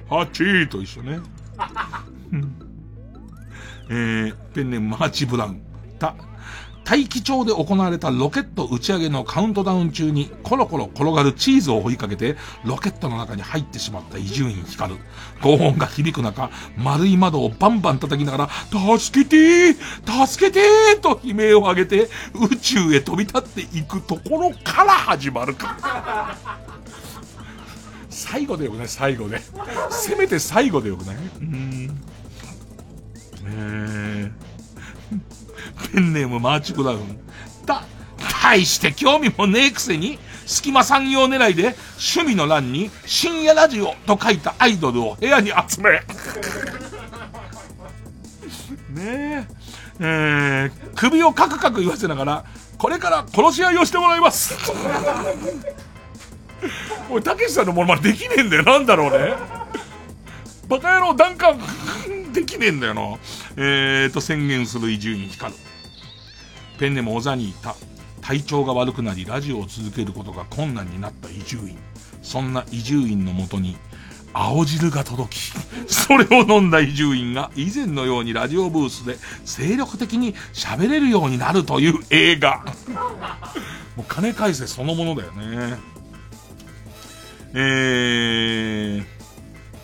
[0.09, 1.19] ハチーと一緒ね。
[3.89, 5.61] えー、ペンネームマーチ・ブラウン。
[5.97, 6.15] た、
[6.83, 14.95] 大気町で行われたロケット打ち上げのカウントダウン中にコロコロ転がるチーズを追いかけてロケットの中に入ってしまった伊集院光。
[15.41, 25.77] 轟音が響く中、丸い窓をバンバン叩きながら、助けてー助けてーと悲鳴を上げて宇宙へ飛び立っていくところから始まるか。
[28.19, 28.87] 最後でよくない？
[28.89, 29.39] 最後で。
[29.89, 31.15] せめて最後でよくない？
[31.15, 32.01] うん。
[33.45, 34.31] えー、
[35.93, 37.17] ペンネームマーチブラウン。
[37.65, 37.85] た、
[38.43, 41.77] 大して興味もねえくせに、隙間産業狙いで
[42.13, 45.91] 趣味の欄に深夜ラジオと書いたアイドルを部屋に集め。
[49.01, 49.47] ねえ。
[50.01, 52.45] えー、首をカクカク言わせながら、
[52.77, 54.55] これから殺し合いをしてもらいます。
[57.09, 58.63] おい、たけしさんのものまでできねえんだよ。
[58.63, 59.35] なんだろうね。
[60.67, 61.59] バカ野郎、ダンカン
[62.33, 63.01] できねえんだよな。
[63.57, 65.53] えーと、宣言する伊集院光。
[66.77, 67.75] ペンネも小座にいた。
[68.21, 71.77] 体調が悪くなり、ラジオを続けることが困難になった伊集院。
[72.21, 73.77] そんな伊集院のもとに、
[74.33, 75.51] 青汁が届き、
[75.91, 82.63] それを飲んだ伊集院が以前のようにラジオブースで精力的に喋れるようになるという映画。
[83.95, 85.77] もう金返せそのものだよね。
[87.53, 89.05] えー、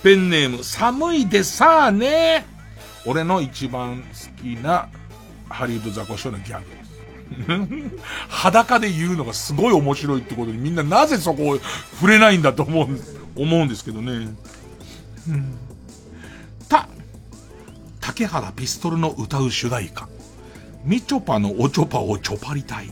[0.04, 2.46] ペンネーム、寒いでさあね。
[3.06, 4.90] 俺の一番好きな
[5.50, 6.86] ハリウッドザコショウのギャグです。
[8.30, 11.60] 裸で言うのがすごい面白いってことにみんななぜそこを
[12.00, 13.00] 触れないんだと思う、
[13.36, 14.12] 思うんですけどね。
[15.28, 15.58] うん、
[16.70, 16.88] た、
[18.00, 20.08] 竹原ピストルの歌う主題歌。
[20.84, 22.92] みちょぱのおちょぱをちょぱりたい。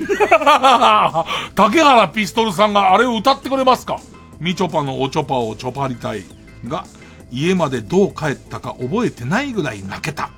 [1.54, 4.00] 竹原ピストルさんがあれを歌ってくれますか？
[4.44, 6.22] みちょぱのおちょぱをちょぱりたい
[6.68, 6.84] が、
[7.32, 10.28] 家までどう帰ったか覚えてないぐらい泣けた。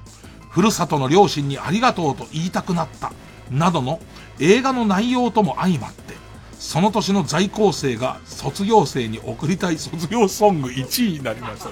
[0.48, 3.12] ふるさとの両親にありがとうと言いたくなった。
[3.50, 3.98] などの
[4.38, 6.14] 映画の内容とも相まって、
[6.56, 11.70] その年の在校生が卒業生に送りたい卒業ソング1位になりました。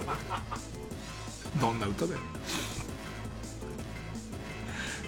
[1.61, 2.19] どんな歌だよ。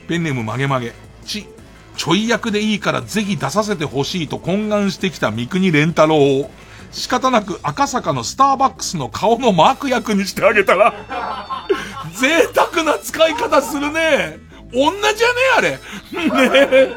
[0.06, 0.94] ペンネーム曲げ曲げ。
[1.24, 1.48] ち、
[1.96, 6.50] ちょい役でいいからぜひ出させてほしいと懇願してきた三国連太郎を、
[6.96, 11.68] 仕方なく赤坂のスターバックスの顔のマーク役にしてあげたら、
[12.16, 14.38] 贅沢な使い方するね。
[14.72, 15.78] 女じゃねあれ。
[16.88, 16.96] ね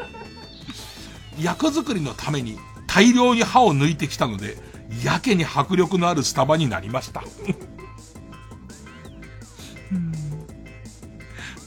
[1.38, 4.56] 役作りのために大量に歯を抜いてきたので、
[5.04, 7.22] やけに迫力のあるスタバになりました。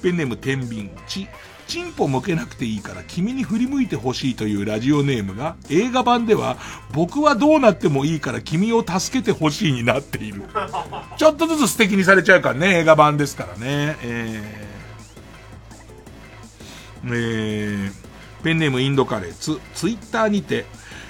[0.01, 1.27] ペンネーム天秤、ち、
[1.73, 6.57] チンポ向けなくていいから君に振り向いてほしいというラジオネームが映画版では
[6.91, 10.43] 僕はどうなってもいいから君を助けてほしいになっている。
[11.17, 13.97] ちょっとずつ素敵にされちゃうからね、映画版ですからね。
[14.03, 20.67] えー、えー、ペンネームインドカレーツ、ツイッターにて、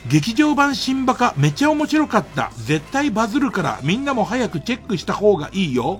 [0.08, 2.54] 劇場版新バカめちゃ面白かった。
[2.56, 6.00] 絶対バズるからみんなも早くチェックした方がいいよ。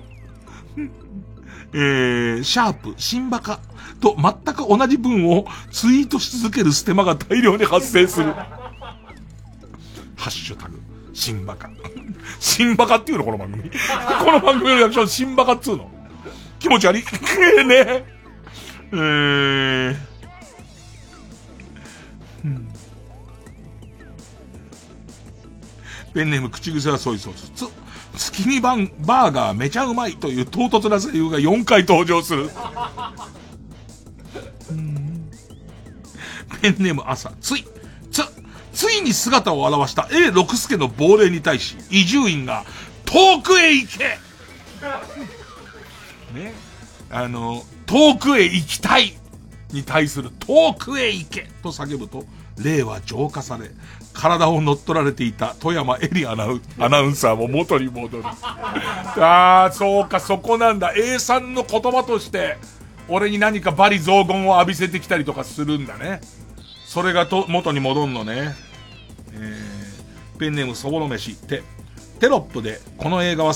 [1.76, 3.58] えー、シャープ、新バカ
[4.00, 8.32] と全く同じ文をツイートし続けるステマが大量に発生する。
[8.32, 8.46] ハ
[10.28, 10.80] ッシュタグ、
[11.12, 11.68] 新バカ。
[12.38, 13.64] 新バカっていうのこの番組。
[13.64, 15.90] この番組のリアクシン、新バカっつうの。
[16.60, 17.02] 気持ち悪い。
[17.02, 18.04] ね
[18.92, 19.96] えー、
[22.44, 22.68] うん
[26.14, 27.83] ペンネーム口癖はソイソース。
[28.16, 32.50] 月見バン、バーガーめちゃうまいという唐突なセリフが4回登場する。
[36.62, 37.64] ペンネーム朝、つい、
[38.10, 38.22] つ、
[38.72, 42.64] ついに姿を現した A 六助の亡霊に対し、伊集院が、
[43.04, 44.04] 遠くへ行け
[46.32, 46.54] ね。
[47.10, 49.14] あの、遠くへ行きたい
[49.72, 52.24] に対する遠くへ行けと叫ぶと、
[52.56, 53.70] 霊は浄化され、
[54.14, 58.24] 体を乗っ取られていた富山エリアナウアナウンサーも元に戻る。
[59.22, 60.94] ああ、そうか、そこなんだ。
[60.96, 62.56] A さんの言葉として、
[63.08, 66.20] 俺に何か罵詈雑言を浴びせてきたりとかするんだね。
[66.86, 68.54] それがと、元に戻んのね。
[69.32, 71.62] えー、ペンネームそぼろ飯って、
[72.20, 73.52] テロップで、この映画は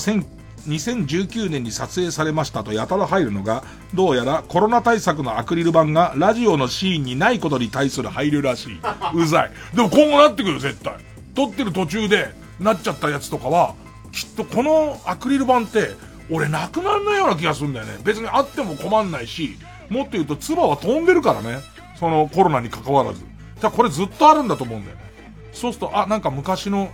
[0.67, 3.63] 2019年に撮影されましたとやたら入るのが、
[3.93, 8.79] どうやらコロナ対策のアクリル板がラジオのシーンにないことに対する配慮らしい。
[9.13, 9.51] うざい。
[9.73, 10.95] でも今後なってくる絶対。
[11.35, 13.75] 撮ってる途中でなっちゃったやつとかは、
[14.11, 15.91] きっとこのアクリル板って、
[16.31, 17.97] 俺なくなんないような気がするんだよね。
[18.03, 19.57] 別にあっても困んないし、
[19.89, 21.59] もっと言うと唾は飛んでるからね。
[21.99, 23.21] そのコロナに関わらず。
[23.59, 25.03] じゃこれずっとあるんだと思うんだよね。
[25.51, 26.91] そうすると、あ、なんか昔の、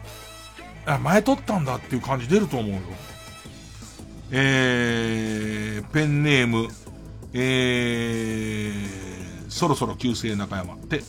[0.85, 2.79] あ、前撮ったんだっていう感じ出ると思うよ。
[4.31, 6.67] えー、ペンネーム、
[7.33, 11.01] えー、そろそろ旧姓中山って、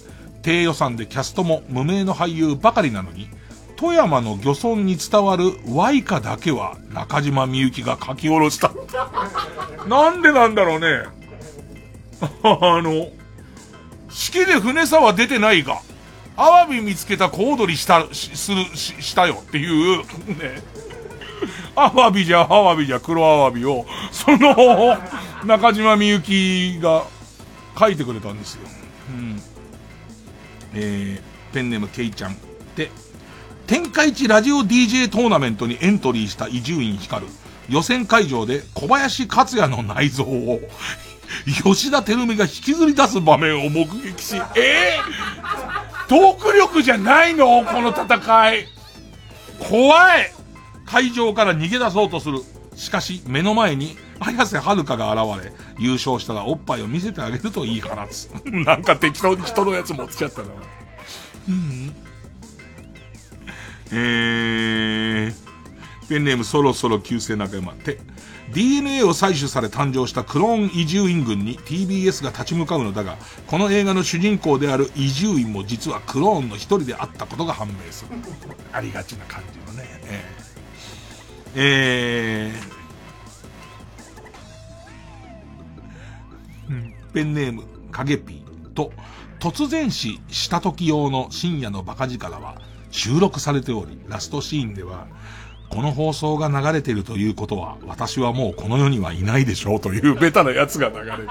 [0.42, 3.28] 低予算でキャストも無名の俳優ばかりなのに、
[3.76, 8.72] 富山の漁村に伝わる和イカだけは中島みゆきが書き下ろした。
[9.86, 11.04] なんでなんだろうね。
[12.42, 13.10] あの、
[14.08, 15.80] 式で船さは出てないが、
[16.36, 20.62] アワビ見つけた小躍りした、する、ししたよっていう、ね。
[21.76, 24.96] アワビじゃ、アワビじゃ、黒アワビを、その、
[25.44, 27.04] 中島みゆきが
[27.78, 28.62] 書いてくれたんですよ。
[29.10, 29.42] うん。
[30.74, 32.36] えー、ペンネームケイちゃん
[32.74, 32.90] で、
[33.66, 37.26] 天下一ラジオ DJ トーナメントにエントリーした伊集院光。
[37.68, 40.60] 予選会場で小林克也の内臓を
[41.64, 48.68] 吉田照美が引きずり出す場面を目撃し、えー、トーク力じゃないのこの戦い。
[49.58, 50.35] 怖い
[50.86, 52.40] 会場から逃げ出そうとする。
[52.74, 58.28] しかし、目の前に、綾瀬はるかが現れ、優勝したらおっぱいを見せてあげると言い放つ。
[58.46, 60.48] なんか適当に人のやつ持ってきちゃったな。
[61.48, 61.94] うん。
[63.92, 65.34] えー、
[66.08, 67.98] ペンネームそろそろ旧姓中山って、
[68.52, 78.10] DNA を採取され誕生したクローン移住院軍に TBS が立ち向かうのだが、この映画の主人公である移住院も実はクローンの一人であったことが判明する。
[78.72, 80.00] ありがちな感じのね。
[80.04, 80.45] えー、
[81.58, 88.92] えー、ペンネーム、影ピーと、
[89.40, 92.60] 突然死した時用の深夜のバカ力は
[92.90, 95.06] 収録されており、ラストシーンでは、
[95.70, 101.28] この放送が流れてるということは、私はもうこの世にはいないでしょうというベタなやつが流れる。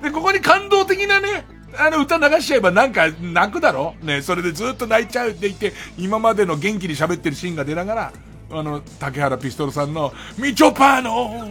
[0.00, 1.44] で、ここに感動的なね、
[1.76, 8.12] あの歌流しちゃえばなんか泣くだろね、それでずっと泣いちゃうって言って、今までの元気に喋ってるシーンが出ながら、
[8.52, 11.48] あの、竹原ピストルさんの、みちょぱの、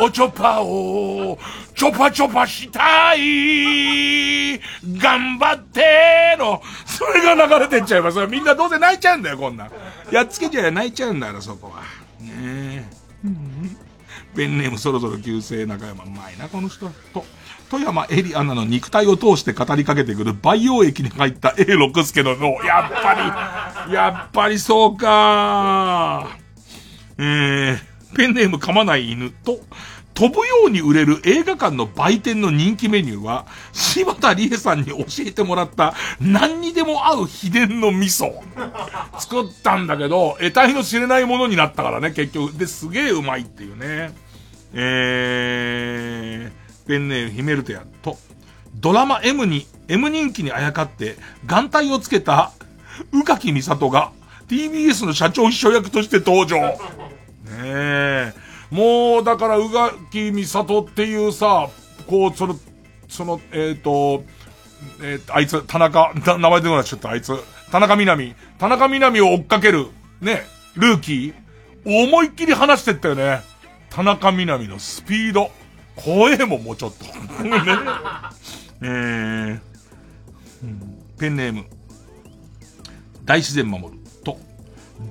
[0.00, 1.36] おちょぱを、
[1.74, 4.60] ちょぱちょぱしたい、
[5.00, 8.24] 頑張っての、それが流れてっちゃいます。
[8.26, 9.70] みんなどうせ泣いちゃうんだよ、こんなん。
[10.12, 11.82] やっつけちゃえ泣いちゃうんだから、そこは。
[12.20, 12.84] ねえ。
[14.36, 16.04] ペンネームそろそろ旧姓中山。
[16.04, 16.88] うまいな、この人。
[17.12, 17.24] と。
[17.70, 22.62] 富山エリアナの肉体を通して語りかけてくる培養液に入った A 六助の脳。
[22.64, 26.28] やっぱり、やっぱりそうか
[27.18, 29.60] えー、ペンネーム噛まない犬と、
[30.14, 38.32] 飛ぶように売れる映画館の売店の人気メニューは、柴田理恵さんに教えてもらった何にでも合う秘伝の味噌。
[39.20, 42.52] 作ったんだけど、得体の知れないものになったからね、結局。
[42.52, 44.12] で、すげえうまいっていうね。
[44.74, 46.57] えー、
[46.88, 48.16] ペンネームヒメルテアと、
[48.74, 51.16] ドラマ M に、M 人気にあやかって、
[51.46, 52.52] 眼帯をつけた、
[53.12, 54.10] 宇垣美里が、
[54.48, 56.58] TBS の社長秘書役として登場。
[56.58, 56.76] ね
[57.54, 58.32] え。
[58.70, 61.68] もう、だから、宇垣美里っていうさ、
[62.06, 62.58] こう、その、
[63.08, 64.24] その、えっ、ー、と、
[65.02, 67.32] えー、あいつ、田中、名前出てこないちょっとあいつ、
[67.70, 68.34] 田中みなみ。
[68.58, 69.88] 田中みなみを追っかける、
[70.20, 71.34] ね、ルーキー。
[71.84, 73.42] 思いっきり話してったよね。
[73.90, 75.50] 田中みなみのスピード。
[76.04, 77.04] 怖えもん、もうちょっと。
[77.44, 77.50] ね。
[78.80, 79.60] えー、
[81.18, 81.64] ペンネーム。
[83.24, 83.92] 大自然守る。
[84.24, 84.38] と、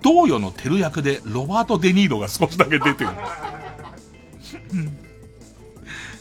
[0.01, 3.09] 同様のテル役でロバート・デ・ニーロが少しだけ出てる。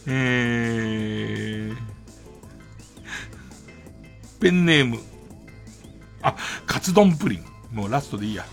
[0.08, 1.76] えー、
[4.40, 4.98] ペンネーム。
[6.22, 6.36] あ、
[6.66, 7.44] カツ丼プリン。
[7.72, 8.44] もうラストでいいや。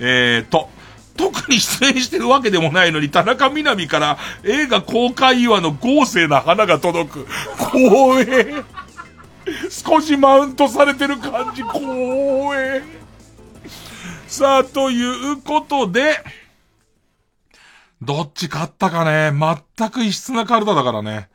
[0.00, 0.68] えーと、
[1.16, 7.26] 特に出演してるわけでもないのに、田中みな実から映画公開祝の豪勢な花が届く。
[7.56, 8.64] 光栄。
[9.70, 11.86] 少しマウントされてる感じ、光
[12.52, 12.82] 栄。
[14.26, 16.22] さあ、ということで、
[18.02, 19.32] どっち勝ったかね
[19.78, 21.28] 全く異質なカルタだからね。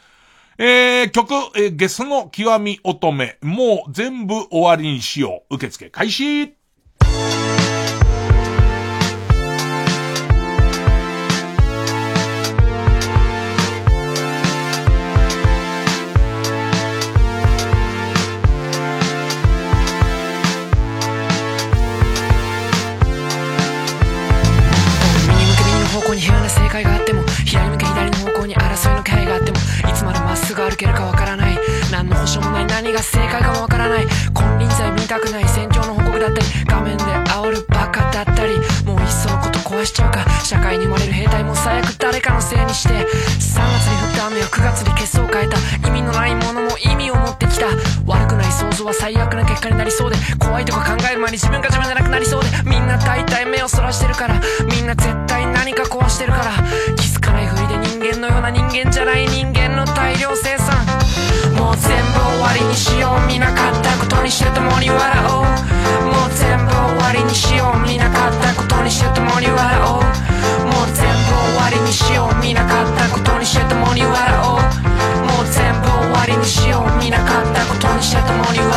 [0.58, 5.56] えー、曲、えー、ゲスの極み乙女、もう全部終わりにしよう。
[5.56, 6.55] 受付開始
[32.96, 34.08] が正解かもわからない。
[34.34, 35.48] 金輪際見たくない。
[35.50, 38.56] 戦場の報告だったり画面で煽るバカだったり
[38.86, 40.26] もういっそのこと壊しちゃうか。
[40.44, 42.94] 社会に生まれる兵隊も最悪誰かのせいにして。
[42.94, 45.58] 3月に降った雨は9月に結相を変えた。
[45.88, 47.68] 意味のないものも意味を持ってきた。
[48.06, 50.16] 悪くない想像は最悪な結果になりそうで。
[50.40, 52.48] 怖いとか考える前に自分が自分じゃなくなりそうで。
[52.64, 54.40] みんな大体目をそらしてるから。
[54.72, 56.52] みんな絶対何か壊してるから。
[56.96, 59.55] 気づかないふりで人間のような人間じゃない人間。
[62.56, 63.28] りにしよう。
[63.28, 65.00] 見なかったことにして共に笑
[65.30, 65.46] おう。
[66.08, 67.80] もう全部終わりにしよう。
[67.86, 70.04] 見なかったことにして共に笑おう。
[70.66, 72.36] もう全部終わりにしよう。
[72.42, 74.16] 見なかったことにして共に笑
[74.48, 74.60] おう。
[75.28, 77.04] もう全部終わりにしよう。
[77.04, 78.75] 見なかったことにして共に笑おう。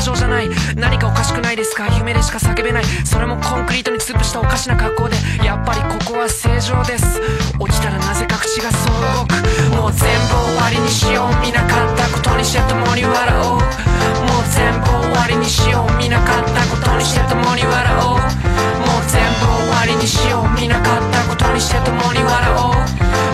[0.00, 0.48] 正常じゃない。
[0.76, 1.86] 何かおかしくないですか？
[1.98, 2.84] 夢でしか叫べない。
[3.04, 5.16] それもコンクリートに潰したおかしな格好で。
[5.44, 7.20] やっぱりここは正常です。
[7.60, 9.36] 起きたらなぜか口がそう動く？
[9.76, 11.36] もう全部終わりにしよう。
[11.44, 13.12] 見なかったことにして共に笑
[13.44, 13.60] おう。
[13.60, 15.92] もう全部終わりにしよう。
[16.00, 18.16] 見なかったことにして共に笑おう。
[18.16, 20.48] もう全部終わりにしよう。
[20.56, 22.80] 見なかったことにして共に笑おう。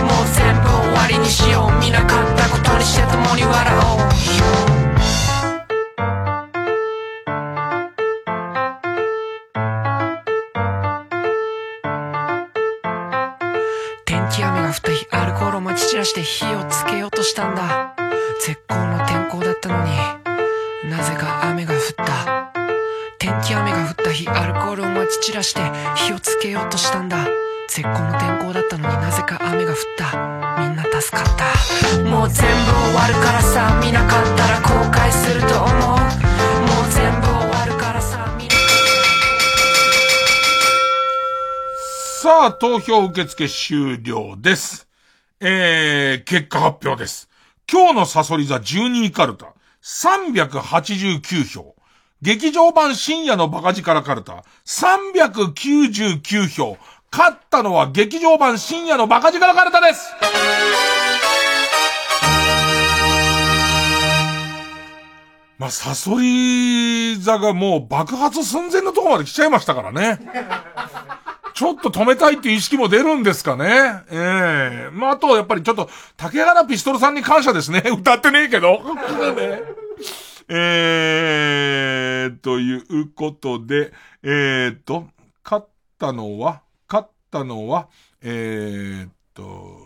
[0.03, 1.79] もう全部終わりにしよう。
[1.79, 3.55] 見なかったことにして共に笑
[3.87, 4.66] おう。
[16.07, 17.93] して火をつけようとしたんだ。
[18.39, 19.91] 絶好の天候だったのに。
[20.89, 22.53] なぜか雨が降った。
[23.19, 25.59] 天気雨が降った日アルコールをまき散らして
[25.95, 27.27] 火をつけようとしたんだ。
[27.67, 30.61] 絶好の天候だったのになぜか雨が降った。
[30.61, 31.43] みんな助かった。
[32.09, 33.77] もう全部終わるからさ。
[33.83, 35.67] 見なかったら後悔すると思う。
[35.67, 38.33] もう全部終わるからさ。
[38.37, 38.55] 見な
[42.21, 44.86] さあ、投票受付終了です。
[45.39, 47.29] えー、結果発表です。
[47.71, 49.53] 今日のサソリ座12位カルタ、
[49.83, 51.75] 389票。
[52.23, 56.77] 劇場版深夜のバカ力カルタ、399票。
[57.11, 60.11] 勝ったのは劇場版深夜のバカ力カルタです
[65.57, 70.19] まあ、サソリ座がもう爆発寸前のところまで来ちゃいましたからね。
[71.57, 74.03] ちょっと止めたいっていう意識も出るんですかね。
[74.11, 77.81] ええまあ、あと、やっぱりちょっと、竹原ピストルさんに感謝ですね。
[77.97, 78.73] 歌ってねえけど。
[79.33, 79.63] ね
[80.49, 85.07] えー、ということで、えーと、
[85.43, 85.67] 勝っ
[85.97, 87.87] たのは、勝ったのは、
[88.21, 89.79] えーと、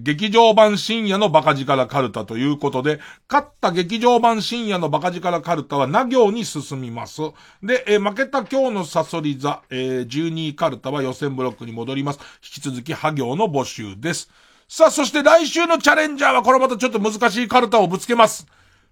[0.00, 7.20] 劇場版深夜のバカ力カルタということで、勝った劇場版深夜のバカ力カルタはな行に進みます。
[7.62, 12.20] で、え負けた今日のサソリ座、えー12位カルタは予選ブロックに戻ります。
[12.42, 14.30] 引き続きハ行の募集です。
[14.68, 18.46] さあ、そして来週のチャレンジャーはこれまたちょっと難しいカルタをぶつけます。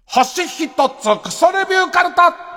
[0.05, 2.54] 星一つクソレビューカルタ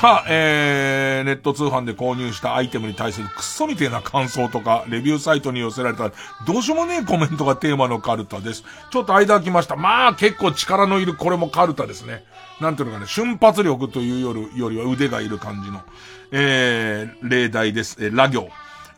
[0.00, 6.12] さあ、えー、ネット通販で購入したアイテムに対するクソみてえな感想とか、レビューサイトに寄せられた、
[6.46, 8.62] どうしようもねえコメントがテーマのカルタです。
[8.92, 9.74] ちょっと間空きました。
[9.74, 12.22] まあ、結構力のいるこれもカルタですね。
[12.60, 15.82] なんていうのかね、瞬発力というよりよりは腕がいる感じの、
[16.30, 17.96] えー、例題です。
[17.98, 18.50] えー、ラ行。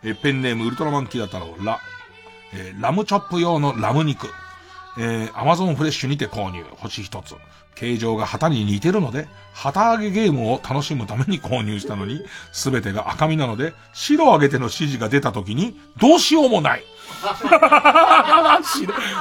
[0.02, 1.80] えー、ペンネームウルトラマンキダ太郎、ラ。
[2.52, 4.26] えー、ラムチョップ用のラム肉。
[4.98, 6.62] えー、アマゾンフレッシュにて購入。
[6.76, 7.36] 星一つ。
[7.80, 16.84] 形状が旗に似てるので、旗揚げゲームを楽しむために購入したのに、すべてが赤身なので、白を揚げての指示が出た時に、どうしようもない。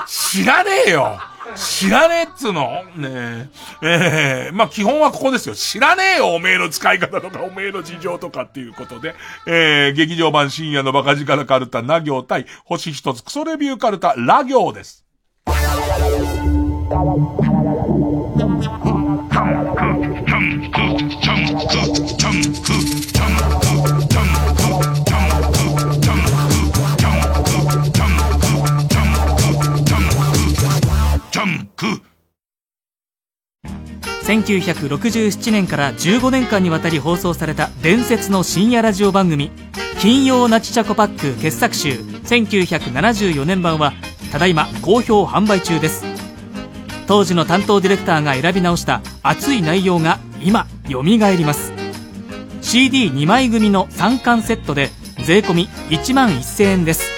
[0.06, 1.20] 知ら、ねえよ
[1.56, 3.48] 知らねえっつのねえ。
[3.82, 5.56] ええまあ基本はここですよ。
[5.56, 9.16] 知らねえよおめえの使い方とか、おめえの事情とかっていうことで。
[9.48, 15.06] えー、劇場版深夜のバカ力カルタ、な行対、星一つクソレビューカルタ、ラ行です。
[34.26, 39.52] 1967年から15年間にわたり放送された伝説の深夜ラジオ番組
[40.00, 43.94] 「金曜ナチチャコパック傑作集1974年版」は
[44.32, 46.06] ただいま好評販売中です。
[47.08, 51.74] 当時の担当ディレクターが選び直した熱い内容が今よみがえります
[52.62, 54.92] CD2 枚組の3巻セットで
[55.26, 57.10] 税込1万1000円です。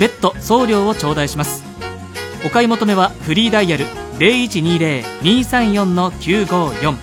[0.00, 1.65] 別途送料を頂戴します。
[2.44, 3.84] お買い求めはフリーダイヤル
[4.18, 6.96] 0120-234-954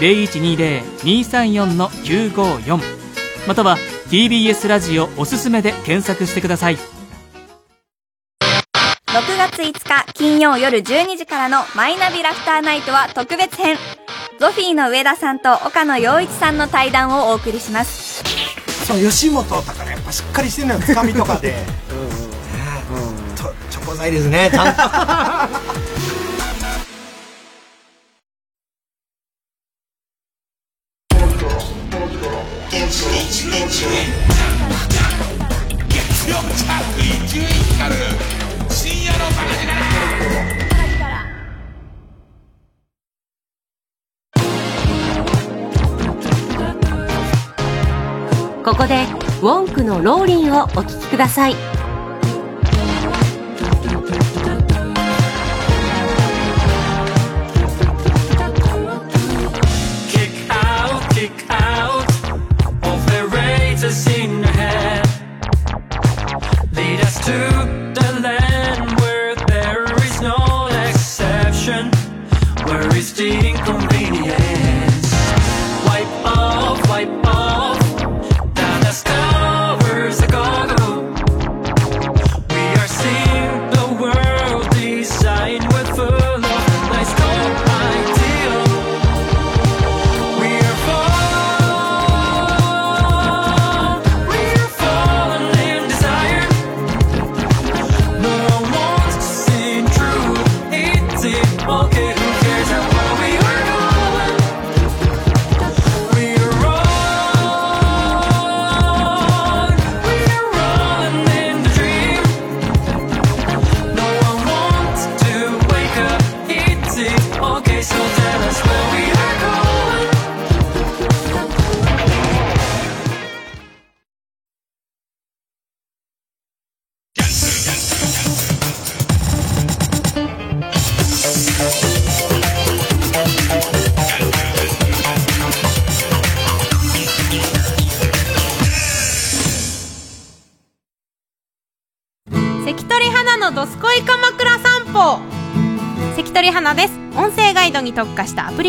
[0.00, 2.80] 0120-234-954
[3.46, 3.76] または
[4.08, 6.76] TBS ラジオおすすめで検索してください。
[6.76, 6.78] 6
[9.36, 13.76] 月5日金曜夜12時からのマイナビラフターナイトは特別編。
[14.38, 18.22] ゾフィーの上田さんと岡野陽一さんの対談をお送りします。
[18.86, 21.54] そう吉本だからやっぱしっかりしてるのよつかみとかで
[24.10, 24.82] ですねちゃんと
[35.88, 36.66] 月曜着
[36.96, 38.00] 衣10位光る
[38.70, 39.72] 深夜のバカ力
[48.64, 49.04] ここで
[49.42, 51.71] ウォンクのローリンをお聴きください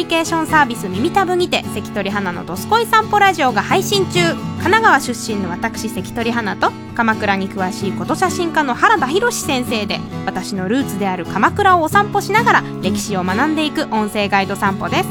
[0.03, 4.19] リケーションサービス耳たぶにて関取花のどすこい散歩ラジオが配信中。
[4.33, 15.09] 神奈川出身の私関取花と鎌倉に詳しいこと写真家の原田博先生で私のルーツである鎌倉をお散歩しながら歴史を学んでいく音声ガイド散歩です。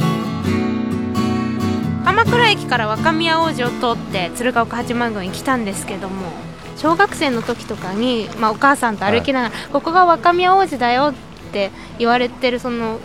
[2.04, 6.30] 鎌倉駅から若宮王子を通って鶴岡八幡宮に来たんですけども
[6.76, 11.14] 小学生の時とかに、まあ、お母さんと歩きながら、ここが若宮王子だよっ
[11.50, 12.98] て言われてるその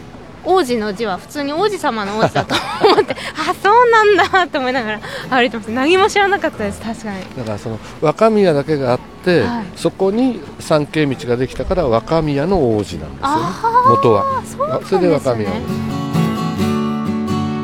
[0.44, 2.56] 王子の字は普通に王子様の王子だと
[2.86, 5.00] 思って あそうなんだって思いながら
[5.30, 5.72] 歩いてます。
[5.72, 6.82] 何も知らなかったです。
[6.82, 7.20] 確かに。
[7.38, 9.66] だからその若宮だけがあって、はい。
[9.76, 13.44] そこに参詣道ができたから若宮の王子なんですよね。
[13.90, 14.24] 元は。
[14.46, 14.98] そうなんですね。
[14.98, 15.50] それで若宮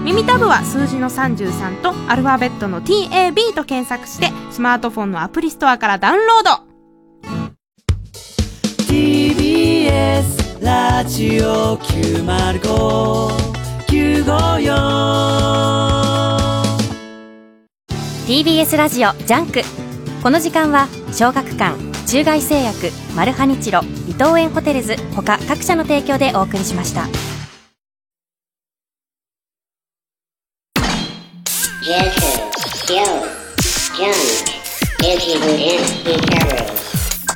[0.03, 6.72] 耳タブは数字の33とアルファベットの TAB と検索してスマートフォンのアプリストアからダウンロード
[11.03, 11.85] TBS ラジオ905954
[18.25, 19.61] TBS ラジオジャンク
[20.21, 21.77] この時間は小学館
[22.07, 27.09] 中外製薬マルハニチロ伊藤園ホテルズ他各社の提供でお送りしました.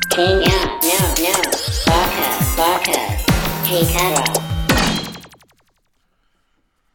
[0.10, 0.90] King out, no,
[1.22, 1.67] no.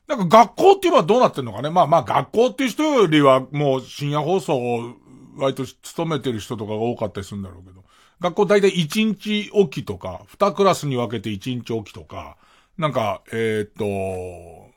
[0.07, 1.71] なんか学校って言えばどうなってんのかね？
[1.71, 4.95] まあまあ学校っていう人よりはもう深夜放送を
[5.37, 7.83] 割と勤めてる人とかが多かったりするんだろうけど。
[8.21, 12.37] 学校大体1日おきとか、2クラスに分けて1日おきとか、
[12.79, 14.71] なんか、えーっと、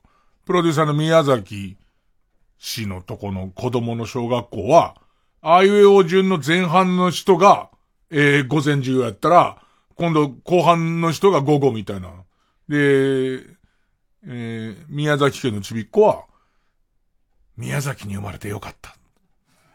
[0.46, 1.78] プロデューサーの宮崎
[2.58, 4.96] 氏のとこの子供の小学校は、
[5.44, 7.70] あいうえお順の前半の人が、
[8.10, 9.62] えー午前中やったら、
[9.96, 12.10] 今度後半の人が午後みたいな。
[12.70, 12.76] で、
[14.28, 16.26] えー宮崎家のちびっ子は、
[17.58, 18.96] 宮崎に生まれてよかった。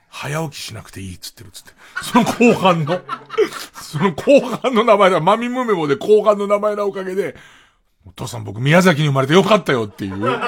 [0.08, 1.72] 早起きしなくていいっつってるっつって。
[2.02, 3.00] その後半の、
[3.80, 5.20] その後半の名前だ。
[5.20, 7.36] マミムメモで後半の名前のおかげで、
[8.04, 10.40] お父さん僕宮崎に生まれてよかったよっていう、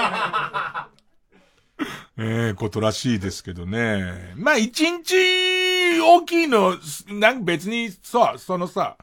[2.19, 4.33] ええことらしいですけどね。
[4.37, 6.77] まあ一日大きいの、
[7.09, 8.97] なんか別にさ、そのさ、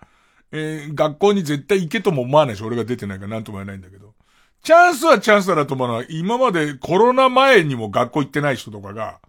[0.52, 4.14] えー学校に絶対行けとも思わないし、俺が出てないからなんとも言えないんだけど。
[4.64, 9.20] チャンスはチャンスだなと思うのは、今までコロナ前にも学校行ってない人とかが、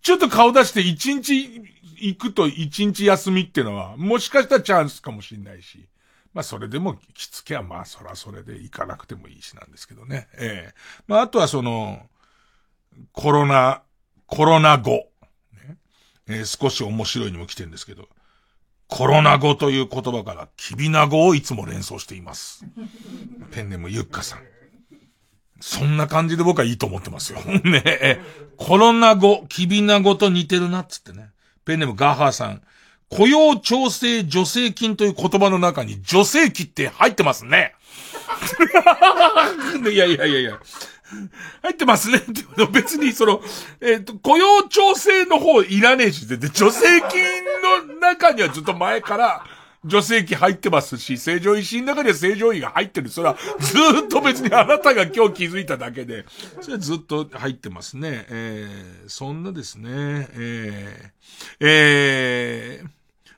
[0.00, 1.62] ちょっと顔出して一日
[1.96, 5.88] 行くと一日休みっていうのは、もしかしたらチャンスかもしれないし。
[6.34, 10.28] まあそれでもきつけはまあそらそれで行かなくてもいいしなんですけどね。
[10.38, 10.74] ええ
[11.06, 12.08] まああとはその、
[13.12, 13.82] コロナ、
[14.26, 15.10] コロナ後、
[15.52, 15.76] ね
[16.28, 18.08] えー少し面白いにも来てるんですけど、
[18.92, 22.66] コロナ語という言葉から、きびな語をいつも連想しています。
[23.50, 24.40] ペンネームゆっかさん。
[25.62, 27.40] そんな感じで僕はいいと思ってますよ。
[27.40, 28.20] ねえ、
[28.58, 31.30] コロナ語、きびな語と似てるなっつってね。
[31.64, 32.60] ペンネームガーハーさん。
[33.08, 37.74] 雇用調整助成金という言葉の中に助成金って入ってますね。
[39.90, 40.60] いやいやいやいや。
[41.62, 43.42] 入ってますねって 別にその、
[43.80, 47.22] えっ、と、雇用調整の方いらねえし、で、助成金
[47.88, 49.44] の中にはずっと前から、
[49.88, 53.08] 助成金入ってますし、正常維新の中には正常位が入ってる。
[53.08, 56.24] それはずっと別にあなたが今日気づいただけで、
[56.60, 58.26] それはずっと入ってますね。
[58.28, 62.88] えー、そんなですね、えー、えー、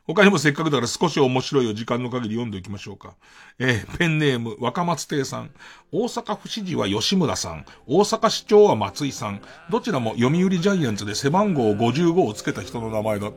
[0.06, 3.14] 他にもせっかくだから少し面白いを時間の限り読んでおきましょうか。
[3.58, 5.50] えーペンネーム、若松亭さん。
[5.92, 7.64] 大阪府知事は吉村さん。
[7.86, 9.40] 大阪市長は松井さん。
[9.70, 13.30] どちらも読売ジャイアンツで背番号55をつけた人の名前だ。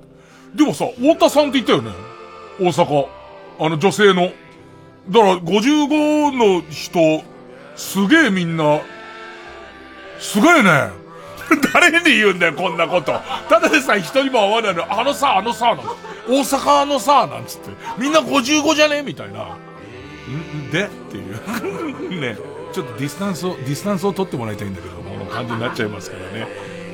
[0.55, 1.91] でもさ、太田さんって言ったよね。
[2.59, 3.07] 大阪。
[3.59, 4.23] あの女性の。
[5.09, 7.23] だから、55の人、
[7.77, 8.81] すげえみんな、
[10.19, 10.89] すげえね。
[11.73, 13.13] 誰に言うんだよ、こんなこと。
[13.47, 14.99] ただでさえ一人も会わないの。
[14.99, 15.77] あのさ、あのさ、なん
[16.27, 17.69] 大阪のさ、なんつって。
[17.97, 19.01] みんな55じゃね？
[19.01, 19.57] みたいな。
[20.71, 20.85] で？
[20.85, 22.19] っていう。
[22.21, 22.37] ね。
[22.73, 26.47] ちょっとディスタンスを、ディスタンスを取ってもらいたいんだけど、この感じになっちゃいますからね。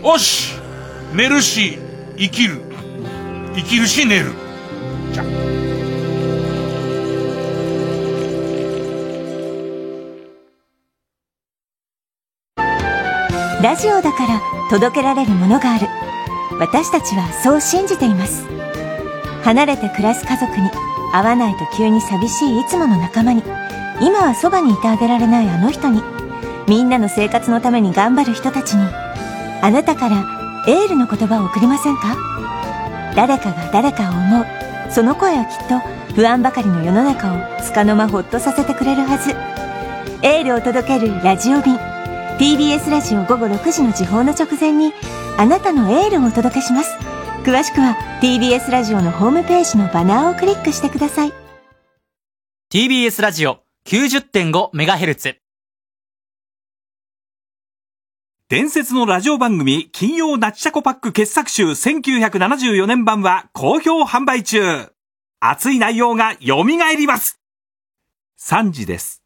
[0.03, 0.53] おし
[1.13, 1.79] 寝るし、
[2.17, 2.61] 生きる。
[3.55, 4.31] 生きるし、寝る。
[5.11, 5.23] じゃ
[13.63, 15.87] ラジオだから届けられるものがある
[16.59, 18.45] 私たちはそう信じています
[19.43, 20.69] 離れて暮らす家族に
[21.11, 23.43] 会わないと急に寂しいいつもの仲間に
[24.01, 26.01] 今はそばにいてあげられないあの人に
[26.67, 28.83] みんなの生活のために頑張る人たちに
[29.61, 32.17] あなたからエールの言葉を送りませんか？
[33.15, 34.45] 誰かが誰かを思う
[34.91, 35.79] その声はきっと
[36.15, 39.31] 不安ばかりの世の中を束の間ほっとさせてくれるはず。
[40.25, 41.75] エールを届けるラジオ便
[42.39, 44.93] TBS ラジオ午後6時の時報の直前に
[45.37, 47.12] あなたのエールをお届けします。
[47.43, 51.33] 詳しくは TBS ラジオのホームページのバナーをクリックしてください。
[52.71, 55.35] TBS ラジオ 90.5MHz
[58.47, 64.93] 伝説のラジオ番組金曜ナッチシャコパック傑作集1974年版は好評販売中。
[65.41, 67.41] 熱い内容が蘇ります。
[68.39, 69.22] 3時です